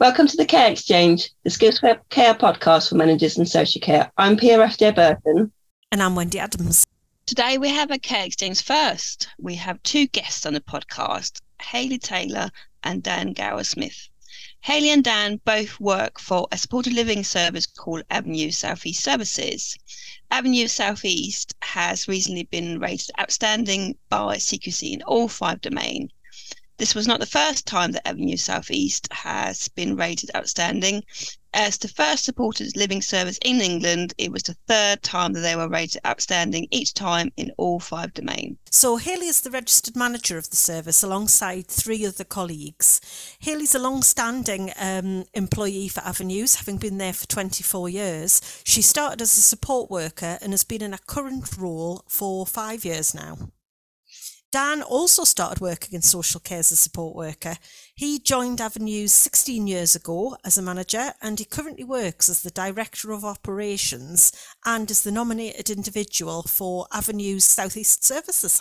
Welcome 0.00 0.28
to 0.28 0.36
the 0.38 0.46
Care 0.46 0.72
Exchange, 0.72 1.30
the 1.44 1.50
Skills 1.50 1.78
Care 1.78 2.32
podcast 2.32 2.88
for 2.88 2.94
managers 2.94 3.36
and 3.36 3.46
social 3.46 3.82
care. 3.82 4.10
I'm 4.16 4.34
Pia 4.34 4.56
Burton. 4.56 5.52
And 5.92 6.02
I'm 6.02 6.14
Wendy 6.14 6.38
Adams. 6.38 6.86
Today 7.26 7.58
we 7.58 7.68
have 7.68 7.90
a 7.90 7.98
Care 7.98 8.24
Exchange 8.24 8.62
first. 8.62 9.28
We 9.38 9.56
have 9.56 9.82
two 9.82 10.06
guests 10.06 10.46
on 10.46 10.54
the 10.54 10.62
podcast, 10.62 11.42
Hayley 11.60 11.98
Taylor 11.98 12.50
and 12.82 13.02
Dan 13.02 13.34
Gower 13.34 13.62
Smith. 13.62 14.08
Hayley 14.60 14.88
and 14.88 15.04
Dan 15.04 15.38
both 15.44 15.78
work 15.78 16.18
for 16.18 16.48
a 16.50 16.56
supported 16.56 16.94
living 16.94 17.22
service 17.22 17.66
called 17.66 18.02
Avenue 18.08 18.50
Southeast 18.52 19.04
Services. 19.04 19.76
Avenue 20.30 20.66
Southeast 20.66 21.54
has 21.60 22.08
recently 22.08 22.44
been 22.44 22.78
rated 22.80 23.10
outstanding 23.20 23.98
by 24.08 24.38
CQC 24.38 24.94
in 24.94 25.02
all 25.02 25.28
five 25.28 25.60
domains 25.60 26.10
this 26.80 26.94
was 26.94 27.06
not 27.06 27.20
the 27.20 27.26
first 27.26 27.66
time 27.66 27.92
that 27.92 28.08
Avenue 28.08 28.38
Southeast 28.38 29.06
has 29.12 29.68
been 29.68 29.96
rated 29.96 30.30
outstanding. 30.34 31.04
As 31.52 31.76
the 31.76 31.88
first 31.88 32.24
supported 32.24 32.74
living 32.74 33.02
service 33.02 33.38
in 33.44 33.60
England, 33.60 34.14
it 34.16 34.32
was 34.32 34.44
the 34.44 34.56
third 34.66 35.02
time 35.02 35.34
that 35.34 35.40
they 35.40 35.54
were 35.56 35.68
rated 35.68 36.00
outstanding, 36.06 36.68
each 36.70 36.94
time 36.94 37.32
in 37.36 37.52
all 37.58 37.80
five 37.80 38.14
domains. 38.14 38.56
So, 38.70 38.96
Hayley 38.96 39.26
is 39.26 39.42
the 39.42 39.50
registered 39.50 39.94
manager 39.94 40.38
of 40.38 40.48
the 40.48 40.56
service 40.56 41.02
alongside 41.02 41.66
three 41.66 42.06
other 42.06 42.24
colleagues. 42.24 43.02
Hayley's 43.40 43.74
a 43.74 43.78
long 43.78 44.00
standing 44.02 44.72
um, 44.80 45.26
employee 45.34 45.88
for 45.88 46.00
Avenues, 46.00 46.54
having 46.54 46.78
been 46.78 46.96
there 46.96 47.12
for 47.12 47.26
24 47.26 47.90
years. 47.90 48.62
She 48.64 48.80
started 48.80 49.20
as 49.20 49.36
a 49.36 49.42
support 49.42 49.90
worker 49.90 50.38
and 50.40 50.54
has 50.54 50.64
been 50.64 50.80
in 50.80 50.94
a 50.94 50.98
current 50.98 51.58
role 51.58 52.04
for 52.08 52.46
five 52.46 52.86
years 52.86 53.14
now. 53.14 53.50
Dan 54.52 54.82
also 54.82 55.22
started 55.22 55.60
working 55.60 55.94
in 55.94 56.02
social 56.02 56.40
care 56.40 56.58
as 56.58 56.72
a 56.72 56.76
support 56.76 57.14
worker. 57.14 57.56
He 57.94 58.18
joined 58.18 58.60
Avenues 58.60 59.12
16 59.12 59.68
years 59.68 59.94
ago 59.94 60.36
as 60.44 60.58
a 60.58 60.62
manager 60.62 61.12
and 61.22 61.38
he 61.38 61.44
currently 61.44 61.84
works 61.84 62.28
as 62.28 62.42
the 62.42 62.50
Director 62.50 63.12
of 63.12 63.24
Operations 63.24 64.32
and 64.64 64.90
is 64.90 65.04
the 65.04 65.12
nominated 65.12 65.70
individual 65.70 66.42
for 66.42 66.88
Avenues 66.92 67.44
Southeast 67.44 68.04
Services. 68.04 68.60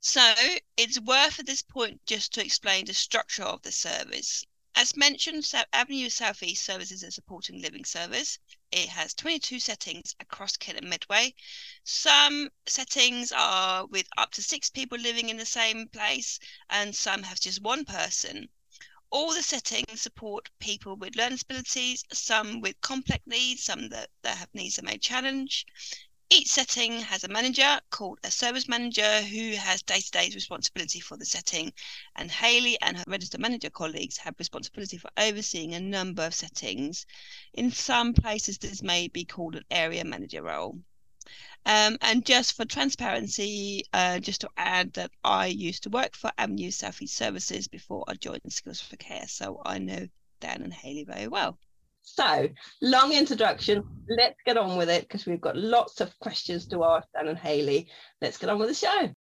So 0.00 0.34
it's 0.76 1.00
worth 1.00 1.40
at 1.40 1.46
this 1.46 1.62
point 1.62 2.00
just 2.06 2.34
to 2.34 2.44
explain 2.44 2.84
the 2.84 2.94
structure 2.94 3.44
of 3.44 3.62
the 3.62 3.72
service. 3.72 4.44
As 4.80 4.96
mentioned, 4.96 5.52
Avenue 5.72 6.08
Southeast 6.08 6.64
Services 6.64 7.02
is 7.02 7.08
a 7.08 7.10
supporting 7.10 7.60
living 7.60 7.84
service. 7.84 8.38
It 8.70 8.88
has 8.90 9.12
22 9.12 9.58
settings 9.58 10.14
across 10.20 10.56
Kent 10.56 10.78
and. 10.84 11.34
Some 11.82 12.48
settings 12.64 13.32
are 13.32 13.86
with 13.86 14.06
up 14.16 14.30
to 14.34 14.40
six 14.40 14.70
people 14.70 14.96
living 14.96 15.30
in 15.30 15.36
the 15.36 15.44
same 15.44 15.88
place, 15.88 16.38
and 16.70 16.94
some 16.94 17.24
have 17.24 17.40
just 17.40 17.60
one 17.60 17.84
person. 17.86 18.50
All 19.10 19.34
the 19.34 19.42
settings 19.42 20.00
support 20.00 20.48
people 20.60 20.94
with 20.94 21.16
learning 21.16 21.38
disabilities, 21.38 22.04
some 22.12 22.60
with 22.60 22.80
complex 22.80 23.26
needs, 23.26 23.64
some 23.64 23.88
that, 23.88 24.10
that 24.22 24.38
have 24.38 24.54
needs 24.54 24.76
that 24.76 24.84
may 24.84 24.98
challenge. 24.98 25.66
Each 26.30 26.48
setting 26.48 27.00
has 27.00 27.24
a 27.24 27.28
manager 27.28 27.80
called 27.88 28.18
a 28.22 28.30
service 28.30 28.68
manager 28.68 29.22
who 29.22 29.52
has 29.52 29.82
day 29.82 30.00
to 30.00 30.10
day 30.10 30.30
responsibility 30.34 31.00
for 31.00 31.16
the 31.16 31.24
setting. 31.24 31.72
And 32.16 32.30
Hayley 32.30 32.78
and 32.82 32.98
her 32.98 33.04
registered 33.06 33.40
manager 33.40 33.70
colleagues 33.70 34.18
have 34.18 34.34
responsibility 34.38 34.98
for 34.98 35.10
overseeing 35.16 35.74
a 35.74 35.80
number 35.80 36.26
of 36.26 36.34
settings. 36.34 37.06
In 37.54 37.72
some 37.72 38.12
places, 38.12 38.58
this 38.58 38.82
may 38.82 39.08
be 39.08 39.24
called 39.24 39.56
an 39.56 39.64
area 39.70 40.04
manager 40.04 40.42
role. 40.42 40.78
Um, 41.64 41.96
and 42.02 42.26
just 42.26 42.52
for 42.52 42.66
transparency, 42.66 43.84
uh, 43.94 44.18
just 44.18 44.42
to 44.42 44.50
add 44.56 44.92
that 44.94 45.10
I 45.24 45.46
used 45.46 45.84
to 45.84 45.90
work 45.90 46.14
for 46.14 46.30
Avenue 46.36 46.70
Southeast 46.70 47.16
Services 47.16 47.68
before 47.68 48.04
I 48.06 48.14
joined 48.14 48.52
Skills 48.52 48.82
for 48.82 48.96
Care, 48.96 49.28
so 49.28 49.62
I 49.64 49.78
know 49.78 50.08
Dan 50.40 50.62
and 50.62 50.74
Hayley 50.74 51.04
very 51.04 51.28
well. 51.28 51.58
So, 52.14 52.48
long 52.80 53.12
introduction. 53.12 53.84
Let's 54.08 54.40
get 54.44 54.56
on 54.56 54.76
with 54.76 54.88
it 54.88 55.02
because 55.02 55.26
we've 55.26 55.40
got 55.40 55.56
lots 55.56 56.00
of 56.00 56.18
questions 56.18 56.66
to 56.68 56.82
ask 56.82 57.06
Dan 57.14 57.28
and 57.28 57.38
Hayley. 57.38 57.88
Let's 58.20 58.38
get 58.38 58.50
on 58.50 58.58
with 58.58 58.68
the 58.68 58.74
show. 58.74 59.12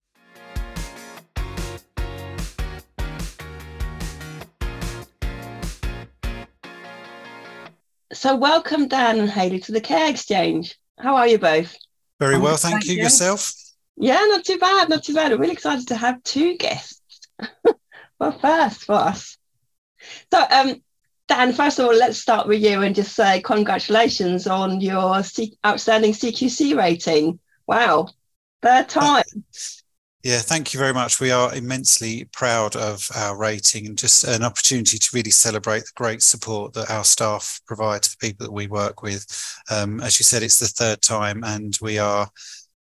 So, 8.14 8.36
welcome, 8.36 8.88
Dan 8.88 9.20
and 9.20 9.30
Hayley, 9.30 9.60
to 9.60 9.72
the 9.74 9.82
Care 9.82 10.10
Exchange. 10.10 10.76
How 10.98 11.18
are 11.18 11.28
you 11.28 11.38
both? 11.38 11.76
Very 12.20 12.40
well, 12.40 12.58
thank 12.58 12.86
you. 12.86 12.96
Yourself? 12.96 13.54
Yeah, 13.98 14.24
not 14.28 14.46
too 14.46 14.58
bad, 14.58 14.90
not 14.90 15.04
too 15.04 15.14
bad. 15.14 15.34
I'm 15.34 15.40
really 15.40 15.54
excited 15.54 15.90
to 15.90 15.96
have 15.96 16.24
two 16.24 16.56
guests. 16.58 17.02
well, 18.20 18.40
first 18.40 18.86
for 18.86 18.96
us. 18.96 19.38
So, 20.34 20.44
um, 20.50 20.82
Dan, 21.28 21.52
first 21.52 21.78
of 21.78 21.86
all, 21.86 21.96
let's 21.96 22.20
start 22.20 22.48
with 22.48 22.62
you 22.62 22.84
and 22.84 22.96
just 22.96 23.14
say 23.14 23.42
congratulations 23.42 24.48
on 24.48 24.80
your 24.80 25.22
C- 25.24 25.58
outstanding 25.66 26.14
CQC 26.14 26.78
rating. 26.78 27.40
Wow, 27.68 28.08
third 28.62 28.88
time. 28.88 29.26
Yeah, 30.24 30.40
thank 30.40 30.74
you 30.74 30.80
very 30.80 30.94
much. 30.94 31.20
We 31.20 31.32
are 31.32 31.54
immensely 31.54 32.26
proud 32.34 32.76
of 32.76 33.10
our 33.16 33.38
rating 33.38 33.86
and 33.88 33.98
just 33.98 34.24
an 34.24 34.44
opportunity 34.44 34.98
to 34.98 35.10
really 35.14 35.32
celebrate 35.32 35.82
the 35.82 35.92
great 35.96 36.24
support 36.24 36.74
that 36.74 36.90
our 36.90 37.04
staff 37.04 37.62
provide 37.66 38.04
to 38.04 38.12
the 38.12 38.18
people 38.18 38.46
that 38.46 38.52
we 38.52 38.68
work 38.68 39.04
with. 39.04 39.26
Um, 39.70 40.02
as 40.02 40.20
you 40.20 40.24
said, 40.24 40.44
it's 40.44 40.60
the 40.60 40.68
third 40.68 41.02
time, 41.02 41.44
and 41.44 41.78
we 41.82 41.98
are 41.98 42.30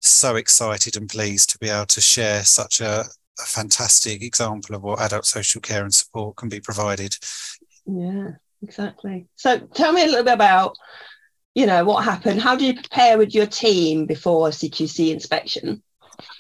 so 0.01 0.37
excited 0.37 0.97
and 0.97 1.09
pleased 1.09 1.51
to 1.51 1.59
be 1.59 1.71
able 1.71 1.87
to 1.87 2.01
share 2.01 2.45
such 2.45 2.81
a, 2.81 3.05
a 3.41 3.45
fantastic 3.47 4.23
example 4.23 4.77
of 4.77 4.83
what 4.83 5.01
adult 5.01 5.25
social 5.25 5.61
care 5.61 5.83
and 5.83 5.95
support 5.95 6.37
can 6.37 6.49
be 6.49 6.61
provided 6.61 7.17
yeah, 7.87 8.31
exactly. 8.63 9.27
So 9.37 9.59
tell 9.59 9.93
me 9.93 10.03
a 10.03 10.07
little 10.07 10.25
bit 10.25 10.35
about, 10.35 10.77
you 11.55 11.67
know, 11.67 11.85
what 11.85 12.05
happened. 12.05 12.41
How 12.41 12.57
do 12.57 12.67
you 12.67 12.75
prepare 12.75 13.19
with 13.19 13.35
your 13.35 13.47
team 13.47 14.07
before 14.07 14.49
CQC 14.49 15.13
inspection? 15.13 15.83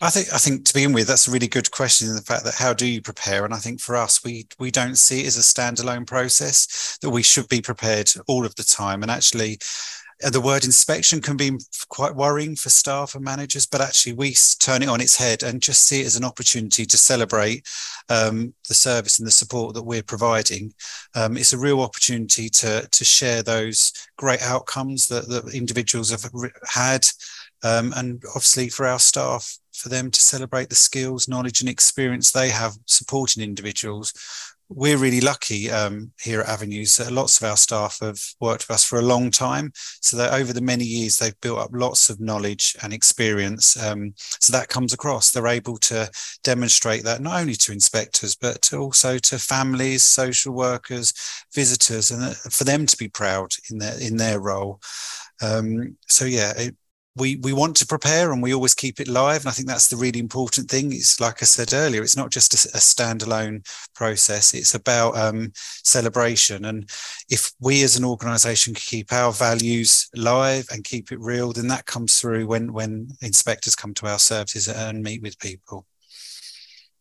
I 0.00 0.10
think 0.10 0.32
I 0.32 0.38
think 0.38 0.64
to 0.66 0.74
begin 0.74 0.92
with, 0.92 1.08
that's 1.08 1.26
a 1.28 1.30
really 1.30 1.48
good 1.48 1.70
question. 1.70 2.08
In 2.08 2.14
the 2.14 2.22
fact 2.22 2.44
that 2.44 2.54
how 2.54 2.72
do 2.72 2.86
you 2.86 3.02
prepare? 3.02 3.44
And 3.44 3.52
I 3.52 3.58
think 3.58 3.80
for 3.80 3.96
us, 3.96 4.22
we 4.24 4.46
we 4.58 4.70
don't 4.70 4.96
see 4.96 5.22
it 5.22 5.26
as 5.26 5.36
a 5.36 5.40
standalone 5.40 6.06
process 6.06 6.98
that 7.02 7.10
we 7.10 7.22
should 7.22 7.48
be 7.48 7.60
prepared 7.60 8.10
all 8.26 8.44
of 8.44 8.54
the 8.54 8.64
time. 8.64 9.02
And 9.02 9.10
actually, 9.10 9.58
the 10.20 10.40
word 10.40 10.64
inspection 10.64 11.20
can 11.20 11.36
be 11.36 11.52
quite 11.88 12.14
worrying 12.14 12.56
for 12.56 12.70
staff 12.70 13.14
and 13.14 13.24
managers, 13.24 13.66
but 13.66 13.80
actually 13.80 14.12
we 14.12 14.34
turn 14.58 14.82
it 14.82 14.88
on 14.88 15.00
its 15.00 15.16
head 15.16 15.42
and 15.42 15.60
just 15.60 15.84
see 15.84 16.02
it 16.02 16.06
as 16.06 16.16
an 16.16 16.24
opportunity 16.24 16.84
to 16.86 16.96
celebrate 16.96 17.66
um, 18.08 18.54
the 18.68 18.74
service 18.74 19.18
and 19.18 19.26
the 19.26 19.32
support 19.32 19.74
that 19.74 19.82
we're 19.82 20.02
providing. 20.02 20.72
Um, 21.14 21.36
it's 21.36 21.52
a 21.52 21.58
real 21.58 21.80
opportunity 21.80 22.48
to 22.50 22.88
to 22.90 23.04
share 23.04 23.42
those 23.42 23.92
great 24.16 24.42
outcomes 24.42 25.08
that, 25.08 25.28
that 25.28 25.54
individuals 25.54 26.10
have 26.10 26.24
had, 26.68 27.06
um, 27.62 27.92
and 27.96 28.22
obviously 28.28 28.68
for 28.68 28.86
our 28.86 28.98
staff, 28.98 29.58
for 29.72 29.88
them 29.88 30.10
to 30.10 30.20
celebrate 30.20 30.68
the 30.68 30.74
skills, 30.74 31.28
knowledge, 31.28 31.60
and 31.60 31.68
experience 31.68 32.30
they 32.30 32.50
have 32.50 32.76
supporting 32.86 33.42
individuals 33.42 34.12
we're 34.68 34.96
really 34.96 35.20
lucky 35.20 35.70
um, 35.70 36.12
here 36.20 36.40
at 36.40 36.48
Avenues. 36.48 36.98
Uh, 36.98 37.08
lots 37.10 37.40
of 37.40 37.48
our 37.48 37.56
staff 37.56 37.98
have 38.00 38.20
worked 38.40 38.66
with 38.68 38.74
us 38.74 38.84
for 38.84 38.98
a 38.98 39.02
long 39.02 39.30
time, 39.30 39.72
so 39.74 40.16
that 40.16 40.32
over 40.32 40.52
the 40.52 40.60
many 40.60 40.84
years 40.84 41.18
they've 41.18 41.40
built 41.40 41.58
up 41.58 41.70
lots 41.72 42.08
of 42.08 42.20
knowledge 42.20 42.76
and 42.82 42.92
experience. 42.92 43.80
Um, 43.82 44.14
so 44.16 44.52
that 44.52 44.68
comes 44.68 44.92
across. 44.92 45.30
They're 45.30 45.46
able 45.46 45.76
to 45.78 46.10
demonstrate 46.42 47.04
that 47.04 47.20
not 47.20 47.40
only 47.40 47.54
to 47.54 47.72
inspectors 47.72 48.34
but 48.34 48.62
to 48.62 48.78
also 48.78 49.18
to 49.18 49.38
families, 49.38 50.02
social 50.02 50.54
workers, 50.54 51.12
visitors, 51.54 52.10
and 52.10 52.22
uh, 52.22 52.34
for 52.50 52.64
them 52.64 52.86
to 52.86 52.96
be 52.96 53.08
proud 53.08 53.52
in 53.70 53.78
their 53.78 54.00
in 54.00 54.16
their 54.16 54.40
role. 54.40 54.80
Um, 55.42 55.96
so 56.06 56.24
yeah, 56.24 56.52
it, 56.56 56.76
we 57.16 57.36
we 57.36 57.52
want 57.52 57.76
to 57.76 57.86
prepare 57.86 58.32
and 58.32 58.42
we 58.42 58.54
always 58.54 58.74
keep 58.74 59.00
it 59.00 59.08
live. 59.08 59.42
And 59.42 59.48
i 59.48 59.52
think 59.52 59.68
that's 59.68 59.88
the 59.88 59.96
really 59.96 60.20
important 60.20 60.70
thing. 60.70 60.92
It's 60.92 61.20
like 61.20 61.42
i 61.42 61.46
said 61.46 61.72
earlier 61.72 62.02
it's 62.02 62.16
not 62.16 62.30
just 62.30 62.54
a, 62.54 62.76
a 62.76 62.80
standalone 62.80 63.66
process. 63.94 64.54
It's 64.54 64.74
about 64.74 65.16
um, 65.16 65.52
celebration. 65.54 66.64
And 66.64 66.90
if 67.30 67.52
we 67.60 67.82
as 67.82 67.96
an 67.96 68.04
organization 68.04 68.74
can 68.74 68.82
keep 68.82 69.12
our 69.12 69.32
values 69.32 70.08
live 70.14 70.66
and 70.70 70.84
keep 70.84 71.12
it 71.12 71.20
real 71.20 71.52
then 71.52 71.68
that 71.68 71.86
comes 71.86 72.20
through 72.20 72.46
when 72.46 72.72
when 72.72 73.08
inspectors 73.22 73.76
come 73.76 73.94
to 73.94 74.06
our 74.06 74.18
services 74.18 74.68
and 74.68 75.02
meet 75.02 75.22
with 75.22 75.38
people 75.38 75.86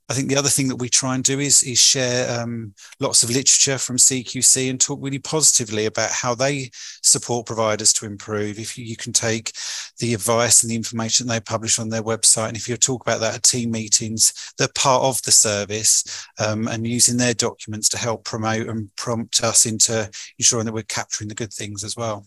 I 0.10 0.14
think 0.14 0.28
the 0.28 0.36
other 0.36 0.50
thing 0.50 0.68
that 0.68 0.76
we 0.76 0.90
try 0.90 1.16
and 1.16 1.24
do 1.24 1.40
is 1.40 1.64
is 1.64 1.80
share 1.80 2.30
um, 2.40 2.74
lots 3.00 3.24
of 3.24 3.30
literature 3.30 3.78
from 3.78 3.96
CQC 3.96 4.70
and 4.70 4.80
talk 4.80 5.00
really 5.02 5.20
positively 5.20 5.86
about 5.86 6.12
how 6.12 6.36
they 6.36 6.72
support 7.02 7.46
providers 7.46 7.94
to 7.94 8.06
improve. 8.06 8.60
If 8.60 8.78
you, 8.78 8.98
can 8.98 9.14
take 9.14 9.54
the 10.00 10.14
advice 10.14 10.62
and 10.62 10.70
the 10.70 10.76
information 10.76 11.26
they 11.26 11.40
publish 11.40 11.80
on 11.80 11.90
their 11.90 12.04
website, 12.04 12.50
and 12.50 12.58
if 12.58 12.68
you 12.68 12.76
talk 12.76 13.02
about 13.02 13.22
that 13.22 13.36
at 13.36 13.44
team 13.44 13.72
meetings, 13.72 14.54
they're 14.58 14.68
part 14.76 15.04
of 15.04 15.22
the 15.22 15.32
service 15.32 16.28
um, 16.38 16.68
and 16.68 16.86
using 16.86 17.18
their 17.18 17.34
documents 17.34 17.88
to 17.90 17.98
help 17.98 18.26
promote 18.26 18.68
and 18.68 18.94
prompt 18.98 19.42
us 19.44 19.66
into 19.66 20.10
ensuring 20.38 20.66
that 20.66 20.74
we're 20.74 20.84
capturing 20.84 21.30
the 21.30 21.36
good 21.36 21.54
things 21.54 21.84
as 21.84 21.96
well. 21.96 22.26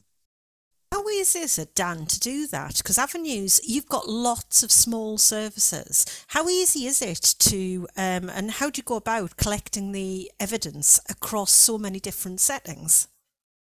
How 0.92 1.08
easy 1.08 1.40
is 1.40 1.58
it, 1.58 1.74
Dan, 1.74 2.06
to 2.06 2.20
do 2.20 2.46
that? 2.46 2.78
Because 2.78 2.96
Avenues, 2.96 3.60
you've 3.66 3.88
got 3.88 4.08
lots 4.08 4.62
of 4.62 4.70
small 4.70 5.18
services. 5.18 6.24
How 6.28 6.48
easy 6.48 6.86
is 6.86 7.02
it 7.02 7.34
to, 7.40 7.88
um, 7.96 8.30
and 8.30 8.50
how 8.52 8.70
do 8.70 8.78
you 8.78 8.84
go 8.84 8.96
about 8.96 9.36
collecting 9.36 9.92
the 9.92 10.30
evidence 10.38 11.00
across 11.08 11.50
so 11.50 11.76
many 11.76 11.98
different 11.98 12.40
settings? 12.40 13.08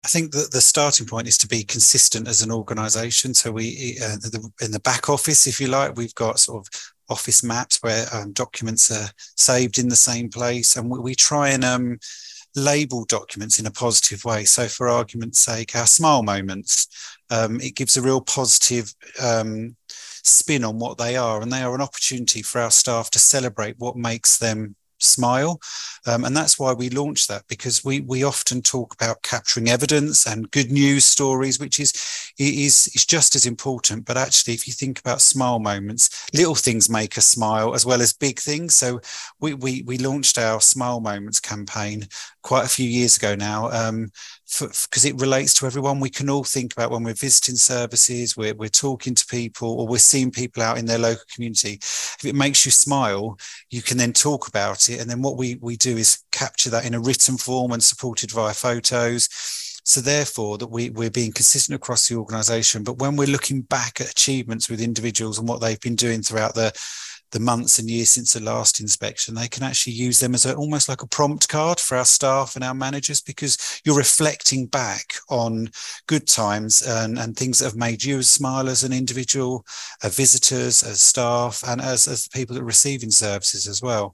I 0.03 0.07
think 0.07 0.31
that 0.31 0.51
the 0.51 0.61
starting 0.61 1.05
point 1.05 1.27
is 1.27 1.37
to 1.39 1.47
be 1.47 1.63
consistent 1.63 2.27
as 2.27 2.41
an 2.41 2.51
organisation. 2.51 3.33
So 3.33 3.51
we, 3.51 3.99
uh, 4.03 4.15
the, 4.15 4.49
in 4.61 4.71
the 4.71 4.79
back 4.79 5.09
office, 5.09 5.45
if 5.45 5.61
you 5.61 5.67
like, 5.67 5.95
we've 5.95 6.15
got 6.15 6.39
sort 6.39 6.65
of 6.65 6.93
office 7.09 7.43
maps 7.43 7.83
where 7.83 8.07
um, 8.13 8.31
documents 8.31 8.89
are 8.89 9.09
saved 9.35 9.77
in 9.77 9.89
the 9.89 9.95
same 9.95 10.29
place, 10.29 10.75
and 10.75 10.89
we, 10.89 10.97
we 10.99 11.13
try 11.13 11.49
and 11.49 11.63
um, 11.63 11.99
label 12.56 13.06
documents 13.06 13.59
in 13.59 13.65
a 13.65 13.71
positive 13.71 14.24
way. 14.25 14.45
So, 14.45 14.68
for 14.68 14.89
argument's 14.89 15.39
sake, 15.39 15.75
our 15.75 15.88
smile 15.88 16.24
moments, 16.24 16.88
um, 17.30 17.59
it 17.62 17.75
gives 17.75 17.98
a 17.98 18.01
real 18.01 18.21
positive 18.21 18.94
um, 19.21 19.75
spin 20.24 20.63
on 20.63 20.80
what 20.80 20.98
they 20.98 21.15
are, 21.15 21.42
and 21.42 21.51
they 21.51 21.62
are 21.62 21.75
an 21.75 21.81
opportunity 21.81 22.42
for 22.42 22.59
our 22.59 22.71
staff 22.71 23.09
to 23.12 23.19
celebrate 23.19 23.80
what 23.80 23.95
makes 23.95 24.38
them 24.38 24.75
smile. 25.03 25.59
Um, 26.07 26.25
and 26.25 26.36
that's 26.36 26.57
why 26.57 26.74
we 26.74 26.89
launched 26.89 27.27
that 27.27 27.48
because 27.48 27.83
we 27.83 28.01
we 28.01 28.24
often 28.24 28.62
talk 28.62 28.94
about 28.94 29.21
capturing 29.24 29.69
evidence 29.69 30.25
and 30.27 30.50
good 30.51 30.71
news 30.71 31.06
stories 31.06 31.59
which 31.59 31.80
is 31.80 31.94
is 32.39 32.89
is 32.95 33.06
just 33.06 33.36
as 33.36 33.45
important. 33.45 34.06
But 34.06 34.18
actually 34.18 34.54
if 34.54 34.68
you 34.68 34.74
think 34.74 35.00
about 35.00 35.21
smile 35.21 35.59
moments 35.59 36.30
little 36.33 36.56
things 36.56 36.89
make 36.89 37.18
us 37.18 37.25
smile 37.25 37.74
as 37.74 37.86
well 37.86 38.01
as 38.01 38.13
big 38.13 38.39
things. 38.39 38.75
So 38.75 39.01
we 39.39 39.54
we, 39.54 39.83
we 39.83 39.97
launched 39.97 40.38
our 40.38 40.62
smile 40.62 41.00
moments 41.00 41.39
campaign 41.39 42.07
quite 42.43 42.65
a 42.65 42.69
few 42.69 42.88
years 42.88 43.17
ago 43.17 43.35
now 43.35 43.69
um, 43.71 44.11
because 44.59 45.05
it 45.05 45.19
relates 45.19 45.53
to 45.53 45.65
everyone. 45.65 45.99
We 45.99 46.09
can 46.09 46.29
all 46.29 46.43
think 46.43 46.73
about 46.73 46.91
when 46.91 47.03
we're 47.03 47.13
visiting 47.13 47.55
services, 47.55 48.35
we're, 48.35 48.55
we're 48.55 48.69
talking 48.69 49.15
to 49.15 49.25
people, 49.27 49.79
or 49.79 49.88
we're 49.88 49.97
seeing 49.99 50.31
people 50.31 50.63
out 50.63 50.77
in 50.77 50.85
their 50.85 50.97
local 50.97 51.23
community. 51.33 51.73
If 51.81 52.25
it 52.25 52.35
makes 52.35 52.65
you 52.65 52.71
smile, 52.71 53.38
you 53.69 53.81
can 53.81 53.97
then 53.97 54.13
talk 54.13 54.47
about 54.47 54.89
it. 54.89 54.99
And 54.99 55.09
then 55.09 55.21
what 55.21 55.38
we, 55.38 55.57
we 55.61 55.77
do 55.77 55.97
is 55.97 56.23
capture 56.31 56.69
that 56.71 56.85
in 56.85 56.93
a 56.93 56.99
written 56.99 57.38
form 57.38 57.71
and 57.71 57.83
supported 57.83 58.31
via 58.31 58.53
photos. 58.53 59.29
So 59.83 60.01
therefore, 60.01 60.57
that 60.59 60.67
we, 60.67 60.89
we're 60.91 61.09
being 61.09 61.31
consistent 61.31 61.75
across 61.75 62.07
the 62.07 62.15
organisation. 62.15 62.83
But 62.83 62.99
when 62.99 63.15
we're 63.15 63.27
looking 63.27 63.61
back 63.61 63.99
at 63.99 64.11
achievements 64.11 64.69
with 64.69 64.81
individuals 64.81 65.39
and 65.39 65.47
what 65.47 65.59
they've 65.61 65.79
been 65.79 65.95
doing 65.95 66.21
throughout 66.21 66.53
the 66.53 66.71
the 67.31 67.39
months 67.39 67.80
and 67.80 67.89
years 67.89 68.10
since 68.10 68.33
the 68.33 68.39
last 68.42 68.80
inspection, 68.80 69.36
they 69.36 69.48
can 69.48 69.63
actually 69.63 69.94
use 69.94 70.19
them 70.19 70.33
as 70.33 70.45
a, 70.45 70.56
almost 70.56 70.89
like 70.89 71.01
a 71.01 71.07
prompt 71.07 71.48
card 71.48 71.80
for 71.80 71.98
our 71.98 72.06
staff 72.06 72.56
and 72.56 72.63
our 72.63 72.74
managers 72.74 73.22
because 73.22 73.81
you're 73.86 73.98
reflecting 73.98 74.66
back 74.66 75.13
on 75.30 75.69
good 76.07 76.28
times 76.28 76.81
and, 76.81 77.18
and 77.18 77.36
things 77.36 77.60
that 77.60 77.66
have 77.66 77.75
made 77.75 78.04
you 78.04 78.22
smile 78.22 78.68
as 78.68 78.83
an 78.83 78.94
individual, 78.94 79.66
as 80.04 80.16
visitors, 80.16 80.83
as 80.83 81.01
staff, 81.01 81.63
and 81.68 81.81
as, 81.81 82.07
as 82.07 82.28
people 82.28 82.54
that 82.54 82.62
are 82.62 82.66
receiving 82.66 83.12
services 83.12 83.68
as 83.68 83.81
well. 83.81 84.13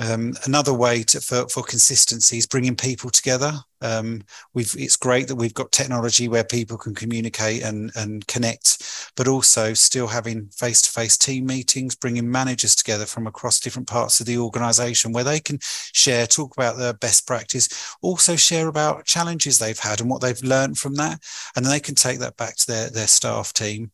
Um, 0.00 0.34
another 0.44 0.72
way 0.72 1.02
to, 1.04 1.20
for, 1.20 1.48
for 1.48 1.62
consistency 1.62 2.38
is 2.38 2.46
bringing 2.46 2.76
people 2.76 3.10
together. 3.10 3.52
Um, 3.80 4.22
we've, 4.54 4.74
it's 4.78 4.96
great 4.96 5.28
that 5.28 5.36
we've 5.36 5.54
got 5.54 5.72
technology 5.72 6.28
where 6.28 6.44
people 6.44 6.76
can 6.76 6.94
communicate 6.94 7.62
and, 7.62 7.90
and 7.96 8.26
connect, 8.26 9.10
but 9.16 9.28
also 9.28 9.74
still 9.74 10.06
having 10.06 10.48
face 10.48 10.82
to 10.82 10.90
face 10.90 11.16
team 11.16 11.46
meetings, 11.46 11.96
bringing 11.96 12.30
managers 12.30 12.74
together 12.76 13.06
from 13.06 13.26
across 13.26 13.60
different 13.60 13.88
parts 13.88 14.20
of 14.20 14.26
the 14.26 14.38
organization 14.38 15.12
where 15.12 15.24
they 15.24 15.40
can 15.40 15.58
share, 15.60 16.26
talk 16.26 16.56
about 16.56 16.76
their 16.76 16.92
best 16.92 17.26
practice, 17.26 17.96
also 18.00 18.36
share 18.36 18.68
about 18.68 19.04
challenges 19.04 19.58
they've 19.58 19.78
had 19.78 20.00
and 20.00 20.10
what 20.10 20.20
they've 20.20 20.42
learned 20.42 20.78
from 20.78 20.94
that. 20.94 21.20
And 21.56 21.64
then 21.64 21.72
they 21.72 21.80
can 21.80 21.94
take 21.94 22.20
that 22.20 22.36
back 22.36 22.56
to 22.56 22.66
their, 22.66 22.90
their 22.90 23.08
staff 23.08 23.52
team. 23.52 23.90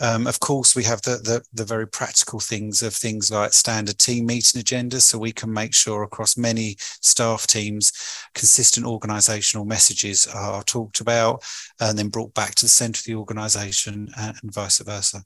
Um, 0.00 0.26
of 0.26 0.38
course, 0.38 0.76
we 0.76 0.84
have 0.84 1.02
the, 1.02 1.16
the, 1.16 1.42
the 1.52 1.64
very 1.64 1.86
practical 1.86 2.38
things 2.38 2.82
of 2.82 2.94
things 2.94 3.30
like 3.30 3.52
standard 3.52 3.98
team 3.98 4.26
meeting 4.26 4.62
agendas, 4.62 5.02
so 5.02 5.18
we 5.18 5.32
can 5.32 5.52
make 5.52 5.74
sure 5.74 6.02
across 6.02 6.36
many 6.36 6.76
staff 6.78 7.46
teams, 7.46 7.92
consistent 8.34 8.86
organisational 8.86 9.66
messages 9.66 10.28
are 10.28 10.62
talked 10.62 11.00
about 11.00 11.42
and 11.80 11.98
then 11.98 12.08
brought 12.08 12.32
back 12.34 12.54
to 12.56 12.66
the 12.66 12.70
centre 12.70 13.00
of 13.00 13.04
the 13.04 13.14
organisation 13.16 14.08
and, 14.16 14.36
and, 14.42 14.54
vice 14.54 14.78
versa. 14.78 15.24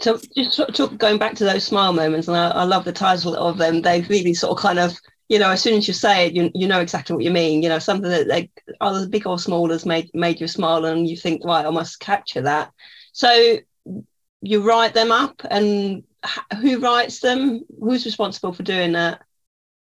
So, 0.00 0.18
just 0.34 0.98
going 0.98 1.18
back 1.18 1.34
to 1.36 1.44
those 1.44 1.64
smile 1.64 1.92
moments, 1.92 2.28
and 2.28 2.36
I, 2.36 2.50
I 2.50 2.64
love 2.64 2.84
the 2.84 2.92
title 2.92 3.36
of 3.36 3.58
them. 3.58 3.82
They 3.82 4.00
really 4.02 4.34
sort 4.34 4.56
of 4.56 4.62
kind 4.62 4.78
of 4.78 4.98
you 5.28 5.38
know, 5.38 5.50
as 5.50 5.62
soon 5.62 5.78
as 5.78 5.88
you 5.88 5.94
say 5.94 6.26
it, 6.26 6.34
you, 6.34 6.50
you 6.54 6.68
know 6.68 6.80
exactly 6.80 7.16
what 7.16 7.24
you 7.24 7.30
mean. 7.30 7.62
You 7.62 7.70
know, 7.70 7.78
something 7.78 8.10
that 8.10 8.28
they 8.28 8.50
either 8.80 9.08
big 9.08 9.26
or 9.26 9.38
small 9.38 9.70
has 9.70 9.86
made 9.86 10.10
made 10.14 10.40
you 10.40 10.46
smile, 10.46 10.84
and 10.84 11.08
you 11.08 11.16
think, 11.16 11.44
right, 11.44 11.64
I 11.64 11.70
must 11.70 12.00
capture 12.00 12.42
that. 12.42 12.70
So 13.14 13.58
you 14.42 14.60
write 14.62 14.92
them 14.92 15.12
up, 15.12 15.40
and 15.48 16.02
who 16.60 16.80
writes 16.80 17.20
them? 17.20 17.64
Who's 17.80 18.04
responsible 18.04 18.52
for 18.52 18.64
doing 18.64 18.92
that? 18.92 19.22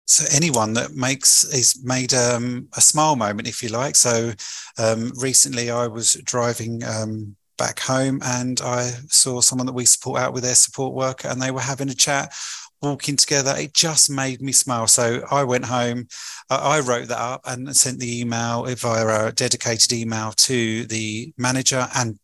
So 0.08 0.24
anyone 0.34 0.72
that 0.74 0.94
makes 0.94 1.44
is 1.44 1.80
made 1.84 2.12
um, 2.12 2.66
a 2.76 2.80
smile 2.80 3.14
moment, 3.14 3.46
if 3.46 3.62
you 3.62 3.68
like. 3.68 3.94
So 3.94 4.32
um, 4.78 5.12
recently, 5.16 5.70
I 5.70 5.86
was 5.86 6.14
driving 6.24 6.82
um, 6.82 7.36
back 7.56 7.78
home, 7.78 8.20
and 8.24 8.60
I 8.60 8.90
saw 9.08 9.40
someone 9.40 9.66
that 9.66 9.74
we 9.74 9.84
support 9.84 10.20
out 10.20 10.34
with 10.34 10.42
their 10.42 10.56
support 10.56 10.92
worker, 10.92 11.28
and 11.28 11.40
they 11.40 11.52
were 11.52 11.60
having 11.60 11.88
a 11.88 11.94
chat 11.94 12.34
walking 12.82 13.14
together. 13.14 13.54
It 13.56 13.74
just 13.74 14.10
made 14.10 14.42
me 14.42 14.50
smile. 14.50 14.88
So 14.88 15.22
I 15.30 15.44
went 15.44 15.66
home, 15.66 16.08
I 16.48 16.80
wrote 16.80 17.06
that 17.08 17.20
up 17.20 17.42
and 17.44 17.76
sent 17.76 18.00
the 18.00 18.20
email 18.20 18.64
via 18.64 19.28
a 19.28 19.32
dedicated 19.32 19.92
email 19.92 20.32
to 20.32 20.86
the 20.86 21.32
manager 21.36 21.86
and 21.94 22.18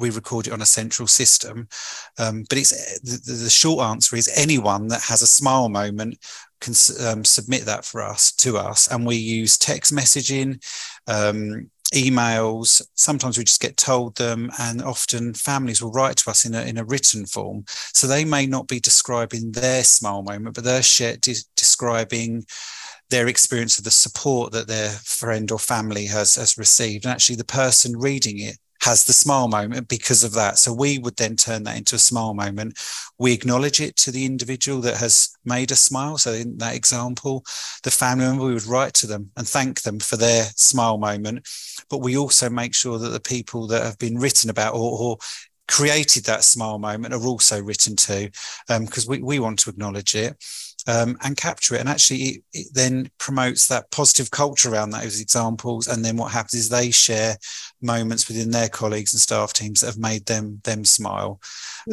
we 0.00 0.10
record 0.10 0.46
it 0.46 0.52
on 0.52 0.62
a 0.62 0.66
central 0.66 1.06
system. 1.06 1.68
Um, 2.18 2.44
but 2.48 2.58
it's 2.58 3.00
the, 3.00 3.32
the, 3.44 3.50
short 3.50 3.84
answer 3.84 4.16
is 4.16 4.30
anyone 4.34 4.88
that 4.88 5.02
has 5.02 5.22
a 5.22 5.26
smile 5.26 5.68
moment 5.68 6.18
can 6.60 6.74
um, 7.06 7.24
submit 7.24 7.64
that 7.66 7.84
for 7.84 8.02
us 8.02 8.32
to 8.32 8.58
us, 8.58 8.88
and 8.88 9.06
we 9.06 9.16
use 9.16 9.58
text 9.58 9.94
messaging. 9.94 10.62
Um, 11.06 11.70
emails 11.92 12.82
sometimes 12.94 13.36
we 13.36 13.42
just 13.42 13.60
get 13.60 13.76
told 13.76 14.14
them 14.16 14.48
and 14.60 14.80
often 14.80 15.34
families 15.34 15.82
will 15.82 15.90
write 15.90 16.16
to 16.16 16.30
us 16.30 16.44
in 16.44 16.54
a, 16.54 16.62
in 16.62 16.78
a 16.78 16.84
written 16.84 17.26
form 17.26 17.64
so 17.66 18.06
they 18.06 18.24
may 18.24 18.46
not 18.46 18.68
be 18.68 18.78
describing 18.78 19.50
their 19.50 19.82
smile 19.82 20.22
moment 20.22 20.54
but 20.54 20.62
they're 20.62 20.84
share, 20.84 21.16
de- 21.16 21.34
describing 21.56 22.44
their 23.08 23.26
experience 23.26 23.76
of 23.76 23.82
the 23.82 23.90
support 23.90 24.52
that 24.52 24.68
their 24.68 24.90
friend 24.90 25.50
or 25.50 25.58
family 25.58 26.06
has 26.06 26.36
has 26.36 26.56
received 26.56 27.04
and 27.04 27.12
actually 27.12 27.34
the 27.34 27.44
person 27.44 27.98
reading 27.98 28.38
it 28.38 28.56
has 28.82 29.04
the 29.04 29.12
smile 29.12 29.48
moment 29.48 29.88
because 29.88 30.24
of 30.24 30.32
that. 30.34 30.58
So 30.58 30.72
we 30.72 30.98
would 30.98 31.16
then 31.16 31.36
turn 31.36 31.64
that 31.64 31.76
into 31.76 31.96
a 31.96 31.98
smile 31.98 32.34
moment. 32.34 32.78
We 33.18 33.32
acknowledge 33.32 33.80
it 33.80 33.96
to 33.96 34.10
the 34.10 34.24
individual 34.24 34.80
that 34.82 34.96
has 34.96 35.36
made 35.44 35.70
a 35.70 35.76
smile. 35.76 36.18
So 36.18 36.32
in 36.32 36.56
that 36.58 36.74
example, 36.74 37.44
the 37.82 37.90
family 37.90 38.26
member, 38.26 38.46
we 38.46 38.54
would 38.54 38.66
write 38.66 38.94
to 38.94 39.06
them 39.06 39.30
and 39.36 39.46
thank 39.46 39.82
them 39.82 40.00
for 40.00 40.16
their 40.16 40.44
smile 40.56 40.98
moment. 40.98 41.46
But 41.90 41.98
we 41.98 42.16
also 42.16 42.48
make 42.48 42.74
sure 42.74 42.98
that 42.98 43.10
the 43.10 43.20
people 43.20 43.66
that 43.68 43.82
have 43.82 43.98
been 43.98 44.18
written 44.18 44.48
about 44.50 44.74
or, 44.74 44.98
or 44.98 45.18
created 45.68 46.24
that 46.24 46.42
smile 46.42 46.78
moment 46.78 47.14
are 47.14 47.24
also 47.24 47.62
written 47.62 47.94
to 47.94 48.28
because 48.66 49.08
um, 49.08 49.10
we, 49.10 49.22
we 49.22 49.38
want 49.38 49.58
to 49.58 49.70
acknowledge 49.70 50.14
it 50.16 50.36
um, 50.86 51.16
and 51.22 51.36
capture 51.36 51.74
it. 51.74 51.80
And 51.80 51.88
actually, 51.88 52.22
it, 52.22 52.42
it, 52.52 52.66
then 52.72 53.10
promotes 53.18 53.68
that 53.68 53.90
positive 53.90 54.30
culture 54.30 54.72
around 54.72 54.90
those 54.90 55.20
examples. 55.20 55.86
And 55.86 56.04
then 56.04 56.16
what 56.16 56.32
happens 56.32 56.54
is 56.54 56.68
they 56.68 56.90
share 56.90 57.36
moments 57.82 58.28
within 58.28 58.50
their 58.50 58.68
colleagues 58.68 59.12
and 59.12 59.20
staff 59.20 59.52
teams 59.52 59.80
that 59.80 59.86
have 59.86 59.98
made 59.98 60.26
them 60.26 60.60
them 60.64 60.84
smile. 60.84 61.40